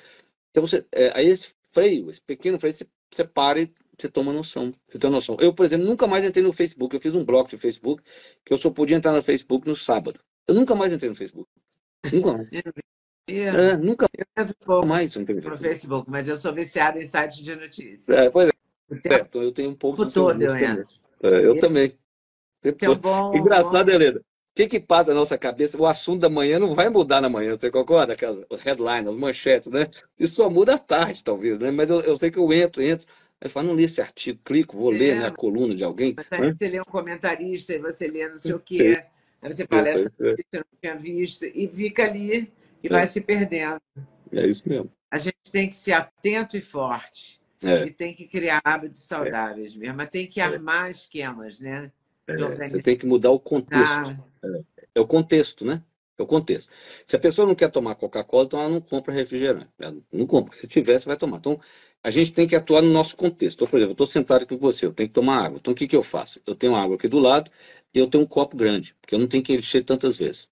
Então 0.51 0.67
você, 0.67 0.87
é, 0.93 1.13
aí 1.15 1.27
esse 1.27 1.49
freio, 1.73 2.11
esse 2.11 2.21
pequeno 2.21 2.59
freio, 2.59 2.75
você, 2.75 2.87
você 3.11 3.25
para 3.25 3.61
e 3.61 3.73
você 3.99 4.09
toma 4.09 4.33
noção. 4.33 4.73
Você 4.89 4.99
tem 4.99 5.11
noção. 5.11 5.37
Eu, 5.41 5.55
por 5.55 5.65
exemplo, 5.65 5.87
nunca 5.87 6.07
mais 6.07 6.25
entrei 6.25 6.45
no 6.45 6.53
Facebook. 6.53 6.95
Eu 6.95 7.01
fiz 7.01 7.15
um 7.15 7.25
bloco 7.25 7.49
de 7.49 7.57
Facebook 7.57 8.03
que 8.45 8.53
eu 8.53 8.59
só 8.59 8.71
podia 8.71 8.97
entrar 8.97 9.13
no 9.13 9.23
Facebook 9.23 9.67
no 9.67 9.75
sábado. 9.75 10.21
Eu 10.47 10.55
nunca 10.55 10.75
mais 10.75 10.93
entrei 10.93 11.09
no 11.09 11.17
Facebook. 11.17 11.49
Nunca 12.13 12.33
mais. 12.33 12.53
Eu, 12.53 12.63
é, 13.29 13.77
nunca 13.77 14.07
eu 14.37 14.87
mais 14.87 15.17
entrei 15.17 15.37
no 15.37 15.43
Facebook. 15.43 15.69
Facebook. 15.69 16.11
Mas 16.11 16.29
eu 16.29 16.37
sou 16.37 16.53
viciado 16.53 16.99
em 16.99 17.05
sites 17.05 17.39
de 17.39 17.57
notícias. 17.57 18.09
É, 18.09 18.31
pois 18.31 18.49
é. 18.49 18.53
Tempo, 19.03 19.43
eu 19.43 19.53
tenho 19.53 19.71
um 19.71 19.75
pouco 19.75 20.07
de 20.07 20.15
todo 20.15 20.41
eu 20.41 20.57
entro. 20.57 20.95
É, 21.23 21.45
eu 21.45 21.53
Esse... 21.53 21.61
também. 21.61 21.99
Então, 22.65 22.95
bom, 22.97 23.37
Engraçado, 23.37 23.85
bom. 23.85 23.93
Helena. 23.93 24.21
O 24.53 24.55
que, 24.59 24.67
que 24.67 24.81
passa 24.81 25.13
na 25.13 25.21
nossa 25.21 25.39
cabeça? 25.39 25.81
O 25.81 25.87
assunto 25.87 26.21
da 26.21 26.29
manhã 26.29 26.59
não 26.59 26.75
vai 26.75 26.89
mudar 26.89 27.21
na 27.21 27.29
manhã, 27.29 27.55
você 27.55 27.71
concorda? 27.71 28.15
Aquelas 28.15 28.45
headlines, 28.61 29.09
as 29.09 29.17
manchetes, 29.17 29.71
né? 29.71 29.89
Isso 30.19 30.35
só 30.35 30.51
muda 30.51 30.75
à 30.75 30.79
tarde, 30.79 31.23
talvez, 31.23 31.59
né? 31.59 31.71
Mas 31.71 31.91
eu, 31.91 32.01
eu 32.01 32.17
sei 32.17 32.31
que 32.31 32.39
eu 32.39 32.53
entro, 32.53 32.83
entro. 32.83 33.07
Aí 33.41 33.49
falo, 33.49 33.69
não 33.69 33.77
li 33.77 33.85
esse 33.85 34.01
artigo, 34.01 34.41
clico, 34.45 34.77
vou 34.77 34.93
é, 34.93 34.99
ler 34.99 35.17
né, 35.17 35.27
a 35.27 35.31
coluna 35.31 35.75
de 35.77 35.85
alguém. 35.85 36.15
Mas 36.17 36.27
aí 36.33 36.41
né? 36.41 36.57
você 36.59 36.69
lê 36.69 36.81
um 36.81 36.85
comentarista 36.85 37.73
e 37.73 37.79
você 37.79 38.09
lê 38.09 38.29
não 38.29 38.39
sei 38.39 38.53
o 38.53 38.59
quê. 38.59 39.05
Aí 39.41 39.53
você 39.53 39.65
fala, 39.65 39.89
essa 39.89 40.13
você 40.19 40.59
não 40.59 40.65
tinha 40.81 40.97
visto, 40.97 41.45
e 41.45 41.69
fica 41.69 42.05
ali 42.05 42.53
e 42.83 42.89
é. 42.89 42.91
vai 42.91 43.07
se 43.07 43.21
perdendo. 43.21 43.81
É 44.33 44.45
isso 44.45 44.69
mesmo. 44.69 44.91
A 45.11 45.19
gente 45.19 45.37
tem 45.53 45.69
que 45.69 45.77
ser 45.77 45.93
atento 45.93 46.57
e 46.57 46.61
forte. 46.61 47.41
É. 47.63 47.87
E 47.87 47.91
tem 47.91 48.15
que 48.15 48.27
criar 48.27 48.61
hábitos 48.65 49.03
saudáveis 49.03 49.75
mesmo. 49.75 49.97
Mas 49.97 50.11
tem 50.11 50.27
que 50.27 50.41
é. 50.41 50.45
armar 50.45 50.91
esquemas, 50.91 51.59
né? 51.59 51.91
É, 52.29 52.69
você 52.69 52.83
tem 52.83 52.97
que 52.97 53.07
mudar 53.07 53.31
o 53.31 53.41
contexto. 53.41 54.17
É. 54.45 54.63
é. 54.97 55.01
o 55.01 55.07
contexto, 55.07 55.65
né? 55.65 55.83
É 56.19 56.23
o 56.23 56.27
contexto. 56.27 56.71
Se 57.07 57.17
a 57.17 57.19
pessoa 57.19 57.47
não 57.47 57.55
quer 57.55 57.71
tomar 57.71 57.95
Coca-Cola, 57.95 58.45
então 58.45 58.61
ela 58.61 58.69
não 58.69 58.81
compra 58.81 59.15
refrigerante. 59.15 59.69
Ela 59.79 59.97
não 60.13 60.27
compra. 60.27 60.55
Se 60.57 60.67
tiver, 60.67 60.99
você 60.99 61.07
vai 61.07 61.17
tomar. 61.17 61.39
Então, 61.39 61.59
a 62.03 62.11
gente 62.11 62.33
tem 62.33 62.47
que 62.47 62.55
atuar 62.55 62.83
no 62.83 62.91
nosso 62.91 63.17
contexto. 63.17 63.57
Então, 63.57 63.67
por 63.67 63.77
exemplo, 63.77 63.93
eu 63.93 63.95
estou 63.95 64.07
sentado 64.07 64.43
aqui 64.43 64.57
com 64.57 64.61
você, 64.61 64.85
eu 64.85 64.93
tenho 64.93 65.09
que 65.09 65.15
tomar 65.15 65.45
água. 65.45 65.59
Então, 65.59 65.73
o 65.73 65.77
que, 65.77 65.87
que 65.87 65.97
eu 65.97 66.03
faço? 66.03 66.41
Eu 66.47 66.55
tenho 66.55 66.75
água 66.75 66.97
aqui 66.97 67.09
do 67.09 67.19
lado 67.19 67.51
e 67.95 67.99
eu 67.99 68.07
tenho 68.09 68.25
um 68.25 68.27
copo 68.27 68.57
grande, 68.57 68.95
porque 69.01 69.15
eu 69.15 69.19
não 69.19 69.27
tenho 69.27 69.43
que 69.43 69.55
encher 69.55 69.85
tantas 69.85 70.19
vezes. 70.19 70.49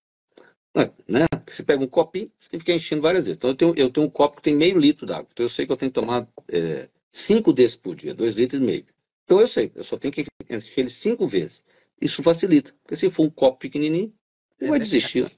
Né? 1.08 1.26
Você 1.48 1.62
pega 1.62 1.82
um 1.82 1.88
copinho, 1.88 2.30
você 2.38 2.50
tem 2.50 2.60
que 2.60 2.66
ficar 2.66 2.76
enchendo 2.76 3.02
várias 3.02 3.26
vezes. 3.26 3.38
Então, 3.38 3.50
eu 3.50 3.56
tenho, 3.56 3.74
eu 3.76 3.90
tenho 3.90 4.06
um 4.06 4.10
copo 4.10 4.36
que 4.36 4.42
tem 4.42 4.54
meio 4.54 4.78
litro 4.78 5.06
d'água. 5.06 5.28
Então, 5.32 5.44
eu 5.44 5.48
sei 5.48 5.66
que 5.66 5.72
eu 5.72 5.76
tenho 5.76 5.90
que 5.90 6.00
tomar 6.00 6.28
é, 6.48 6.88
cinco 7.12 7.52
desses 7.52 7.76
por 7.76 7.94
dia, 7.94 8.14
dois 8.14 8.34
litros 8.34 8.60
e 8.60 8.64
meio. 8.64 8.84
Então, 9.26 9.40
eu 9.40 9.48
sei, 9.48 9.72
eu 9.74 9.82
só 9.82 9.98
tenho 9.98 10.14
que 10.14 10.24
encher 10.48 10.80
ele 10.80 10.88
cinco 10.88 11.26
vezes. 11.26 11.64
Isso 12.00 12.22
facilita. 12.22 12.72
Porque 12.82 12.96
se 12.96 13.10
for 13.10 13.24
um 13.24 13.30
copo 13.30 13.58
pequenininho, 13.58 14.14
você 14.56 14.66
é 14.66 14.68
vai 14.68 14.78
desistir. 14.78 15.28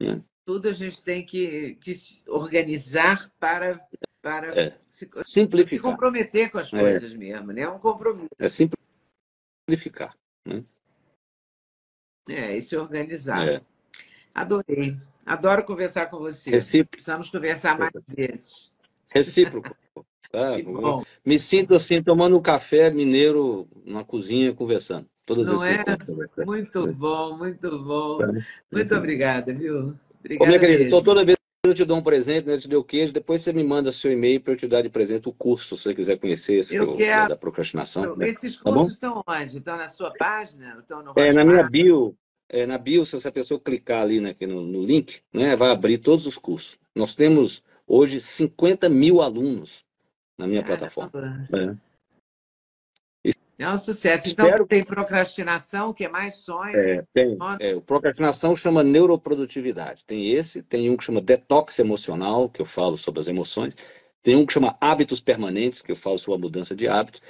Né? 0.00 0.24
Tudo 0.46 0.68
a 0.68 0.72
gente 0.72 1.02
tem 1.02 1.24
que, 1.24 1.74
que 1.76 1.94
se 1.94 2.22
organizar 2.26 3.30
para, 3.38 3.86
para 4.22 4.58
é. 4.58 4.78
se, 4.86 5.06
simplificar. 5.10 5.78
se 5.78 5.78
comprometer 5.78 6.50
com 6.50 6.58
as 6.58 6.72
é. 6.72 6.80
coisas 6.80 7.12
é. 7.12 7.16
mesmo, 7.18 7.52
né? 7.52 7.62
É 7.62 7.68
um 7.68 7.78
compromisso. 7.78 8.30
É 8.38 8.48
simplificar. 8.48 10.16
Né? 10.46 10.64
É, 12.26 12.56
e 12.56 12.62
se 12.62 12.74
organizar. 12.76 13.46
É. 13.46 13.62
Adorei. 14.34 14.96
Adoro 15.26 15.64
conversar 15.64 16.06
com 16.06 16.18
você. 16.18 16.50
Recíproco. 16.50 16.92
Precisamos 16.92 17.28
conversar 17.28 17.78
mais 17.78 17.92
vezes. 18.08 18.72
Recíproco. 19.08 19.76
Tá? 20.34 20.56
Me 21.24 21.38
sinto 21.38 21.74
assim, 21.74 22.02
tomando 22.02 22.36
um 22.36 22.42
café 22.42 22.90
mineiro 22.90 23.68
na 23.86 24.02
cozinha, 24.02 24.52
conversando. 24.52 25.06
Todas 25.24 25.46
Não 25.46 25.64
é? 25.64 25.84
Muito 26.44 26.92
bom, 26.92 27.38
muito 27.38 27.78
bom. 27.78 28.18
Tá. 28.18 28.32
Muito 28.72 28.94
obrigada, 28.96 29.54
viu? 29.54 29.94
Obrigada. 30.18 30.44
Ô, 30.44 30.46
minha 30.48 30.58
querida, 30.58 30.90
toda 30.90 31.24
vez 31.24 31.38
que 31.62 31.70
eu 31.70 31.72
te 31.72 31.84
dou 31.84 31.98
um 31.98 32.02
presente, 32.02 32.48
né, 32.48 32.54
eu 32.54 32.60
te 32.60 32.66
dou 32.66 32.80
o 32.80 32.84
queijo, 32.84 33.12
depois 33.12 33.42
você 33.42 33.52
me 33.52 33.62
manda 33.62 33.92
seu 33.92 34.10
e-mail 34.10 34.40
para 34.40 34.54
eu 34.54 34.56
te 34.56 34.66
dar 34.66 34.82
de 34.82 34.90
presente 34.90 35.28
o 35.28 35.32
curso, 35.32 35.76
se 35.76 35.84
você 35.84 35.94
quiser 35.94 36.18
conhecer 36.18 36.54
esse 36.54 36.74
eu 36.74 36.92
quero... 36.92 37.28
da 37.28 37.36
procrastinação. 37.36 38.16
Né? 38.16 38.28
Esses 38.28 38.56
tá 38.56 38.62
cursos 38.64 38.98
tá 38.98 39.06
estão 39.06 39.22
onde? 39.26 39.58
Estão 39.58 39.76
na 39.76 39.88
sua 39.88 40.12
página? 40.18 40.78
Estão 40.80 41.00
no 41.00 41.12
é, 41.14 41.32
na 41.32 41.44
minha 41.44 41.62
bio. 41.62 42.16
É, 42.48 42.66
na 42.66 42.76
bio, 42.76 43.06
se 43.06 43.16
a 43.26 43.32
pessoa 43.32 43.60
clicar 43.60 44.02
ali 44.02 44.20
né, 44.20 44.34
no, 44.40 44.62
no 44.62 44.84
link, 44.84 45.20
né, 45.32 45.54
vai 45.54 45.70
abrir 45.70 45.98
todos 45.98 46.26
os 46.26 46.36
cursos. 46.36 46.76
Nós 46.92 47.14
temos 47.14 47.62
hoje 47.86 48.20
50 48.20 48.88
mil 48.88 49.22
alunos 49.22 49.84
na 50.38 50.46
minha 50.46 50.62
Caramba. 50.62 50.90
plataforma. 50.90 51.48
É. 51.52 51.94
É 53.56 53.68
um 53.68 53.78
sucesso. 53.78 54.30
Então, 54.30 54.46
Espero... 54.46 54.66
tem 54.66 54.84
procrastinação, 54.84 55.92
que 55.92 56.04
é 56.04 56.08
mais 56.08 56.36
sonho. 56.36 56.76
É, 56.76 57.04
tem. 57.14 57.38
É, 57.60 57.74
o 57.74 57.80
procrastinação 57.80 58.56
chama 58.56 58.82
neuroprodutividade. 58.82 60.04
Tem 60.04 60.32
esse, 60.32 60.62
tem 60.62 60.90
um 60.90 60.96
que 60.96 61.04
chama 61.04 61.20
detox 61.20 61.78
emocional, 61.78 62.48
que 62.48 62.60
eu 62.60 62.66
falo 62.66 62.96
sobre 62.96 63.20
as 63.20 63.28
emoções. 63.28 63.76
Tem 64.22 64.34
um 64.34 64.44
que 64.44 64.52
chama 64.52 64.76
hábitos 64.80 65.20
permanentes, 65.20 65.82
que 65.82 65.92
eu 65.92 65.96
falo 65.96 66.18
sobre 66.18 66.40
a 66.40 66.42
mudança 66.42 66.74
de 66.74 66.88
hábitos. 66.88 67.20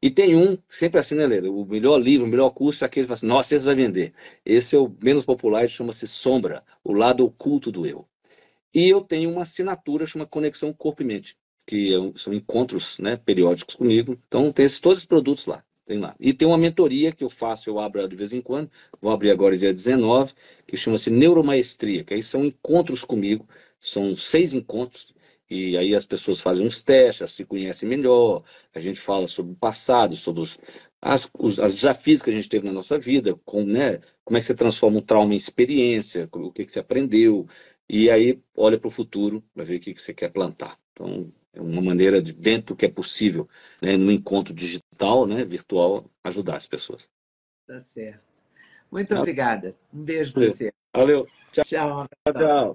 E 0.00 0.10
tem 0.10 0.36
um, 0.36 0.56
sempre 0.68 1.00
assim, 1.00 1.14
né, 1.14 1.26
Leda? 1.26 1.50
O 1.50 1.64
melhor 1.64 1.98
livro, 1.98 2.26
o 2.26 2.30
melhor 2.30 2.50
curso 2.50 2.84
é 2.84 2.86
aquele 2.86 3.04
que 3.04 3.08
fala 3.08 3.14
assim, 3.14 3.26
nossa, 3.26 3.54
esse 3.54 3.64
vai 3.64 3.74
vender. 3.74 4.12
Esse 4.44 4.76
é 4.76 4.78
o 4.78 4.94
menos 5.02 5.24
popular, 5.24 5.68
chama-se 5.68 6.06
Sombra, 6.06 6.62
o 6.82 6.92
lado 6.92 7.24
oculto 7.24 7.70
do 7.72 7.86
eu. 7.86 8.06
E 8.72 8.88
eu 8.88 9.00
tenho 9.00 9.30
uma 9.30 9.42
assinatura, 9.42 10.06
chama 10.06 10.26
Conexão 10.26 10.72
Corpo 10.72 11.02
e 11.02 11.04
Mente, 11.04 11.36
que 11.66 11.94
é 11.94 12.18
são 12.18 12.32
encontros 12.32 12.98
né, 12.98 13.16
periódicos 13.16 13.74
comigo. 13.74 14.18
Então, 14.26 14.52
tem 14.52 14.66
esses, 14.66 14.80
todos 14.80 15.00
os 15.00 15.04
produtos 15.04 15.46
lá. 15.46 15.64
Tem 15.86 15.98
lá. 15.98 16.16
E 16.18 16.32
tem 16.32 16.48
uma 16.48 16.56
mentoria 16.56 17.12
que 17.12 17.22
eu 17.22 17.28
faço, 17.28 17.68
eu 17.68 17.78
abro 17.78 18.08
de 18.08 18.16
vez 18.16 18.32
em 18.32 18.40
quando, 18.40 18.70
vou 19.00 19.12
abrir 19.12 19.30
agora 19.30 19.56
dia 19.56 19.72
19, 19.72 20.32
que 20.66 20.76
chama-se 20.78 21.10
Neuromaestria, 21.10 22.02
que 22.02 22.14
aí 22.14 22.22
são 22.22 22.44
encontros 22.44 23.04
comigo, 23.04 23.46
são 23.78 24.14
seis 24.14 24.54
encontros, 24.54 25.14
e 25.48 25.76
aí 25.76 25.94
as 25.94 26.06
pessoas 26.06 26.40
fazem 26.40 26.66
uns 26.66 26.80
testes, 26.80 27.32
se 27.32 27.44
conhecem 27.44 27.86
melhor, 27.86 28.42
a 28.74 28.80
gente 28.80 28.98
fala 28.98 29.28
sobre 29.28 29.52
o 29.52 29.56
passado, 29.56 30.16
sobre 30.16 30.40
os, 30.42 30.58
as, 31.02 31.28
os 31.38 31.58
as 31.58 31.74
desafios 31.74 32.22
que 32.22 32.30
a 32.30 32.32
gente 32.32 32.48
teve 32.48 32.66
na 32.66 32.72
nossa 32.72 32.98
vida, 32.98 33.34
com, 33.44 33.62
né, 33.62 34.00
como 34.24 34.38
é 34.38 34.40
que 34.40 34.46
você 34.46 34.54
transforma 34.54 34.98
um 34.98 35.02
trauma 35.02 35.34
em 35.34 35.36
experiência, 35.36 36.26
o 36.32 36.50
que, 36.50 36.64
que 36.64 36.70
você 36.72 36.78
aprendeu, 36.78 37.46
e 37.88 38.10
aí 38.10 38.40
olha 38.56 38.78
para 38.78 38.88
o 38.88 38.90
futuro 38.90 39.44
para 39.54 39.64
ver 39.64 39.76
o 39.76 39.80
que, 39.80 39.92
que 39.94 40.00
você 40.00 40.14
quer 40.14 40.30
plantar. 40.30 40.78
Então, 40.92 41.30
uma 41.56 41.82
maneira 41.82 42.20
de, 42.20 42.32
dentro 42.32 42.74
do 42.74 42.76
que 42.76 42.86
é 42.86 42.88
possível, 42.88 43.48
né, 43.80 43.96
no 43.96 44.10
encontro 44.10 44.52
digital, 44.54 45.26
né, 45.26 45.44
virtual, 45.44 46.04
ajudar 46.22 46.56
as 46.56 46.66
pessoas. 46.66 47.08
Tá 47.66 47.78
certo. 47.80 48.20
Muito 48.90 49.08
tá. 49.08 49.18
obrigada. 49.18 49.74
Um 49.92 50.02
beijo 50.02 50.32
para 50.32 50.48
você. 50.48 50.72
Valeu. 50.94 51.26
Tchau. 51.52 51.64
Tchau. 51.64 52.08
tchau. 52.32 52.72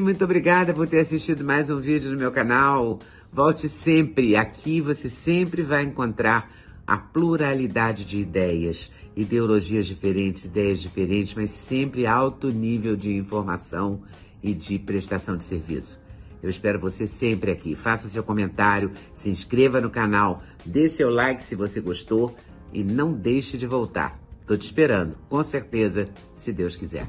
Muito 0.00 0.24
obrigada 0.24 0.74
por 0.74 0.88
ter 0.88 1.00
assistido 1.00 1.44
mais 1.44 1.70
um 1.70 1.80
vídeo 1.80 2.10
no 2.10 2.18
meu 2.18 2.32
canal. 2.32 2.98
Volte 3.32 3.68
sempre. 3.68 4.36
Aqui 4.36 4.80
você 4.80 5.08
sempre 5.08 5.62
vai 5.62 5.84
encontrar 5.84 6.50
a 6.86 6.98
pluralidade 6.98 8.04
de 8.04 8.18
ideias, 8.18 8.90
ideologias 9.16 9.86
diferentes, 9.86 10.44
ideias 10.44 10.80
diferentes, 10.80 11.34
mas 11.34 11.50
sempre 11.50 12.06
alto 12.06 12.48
nível 12.48 12.96
de 12.96 13.14
informação 13.14 14.02
e 14.42 14.52
de 14.52 14.78
prestação 14.78 15.36
de 15.36 15.44
serviço. 15.44 16.01
Eu 16.42 16.48
espero 16.48 16.80
você 16.80 17.06
sempre 17.06 17.52
aqui. 17.52 17.76
Faça 17.76 18.08
seu 18.08 18.24
comentário, 18.24 18.90
se 19.14 19.30
inscreva 19.30 19.80
no 19.80 19.90
canal, 19.90 20.42
dê 20.64 20.88
seu 20.88 21.10
like 21.10 21.44
se 21.44 21.54
você 21.54 21.80
gostou 21.80 22.34
e 22.72 22.82
não 22.82 23.12
deixe 23.12 23.58
de 23.58 23.66
voltar. 23.66 24.18
Estou 24.40 24.56
te 24.56 24.64
esperando, 24.64 25.16
com 25.28 25.42
certeza, 25.42 26.06
se 26.34 26.52
Deus 26.52 26.74
quiser. 26.74 27.06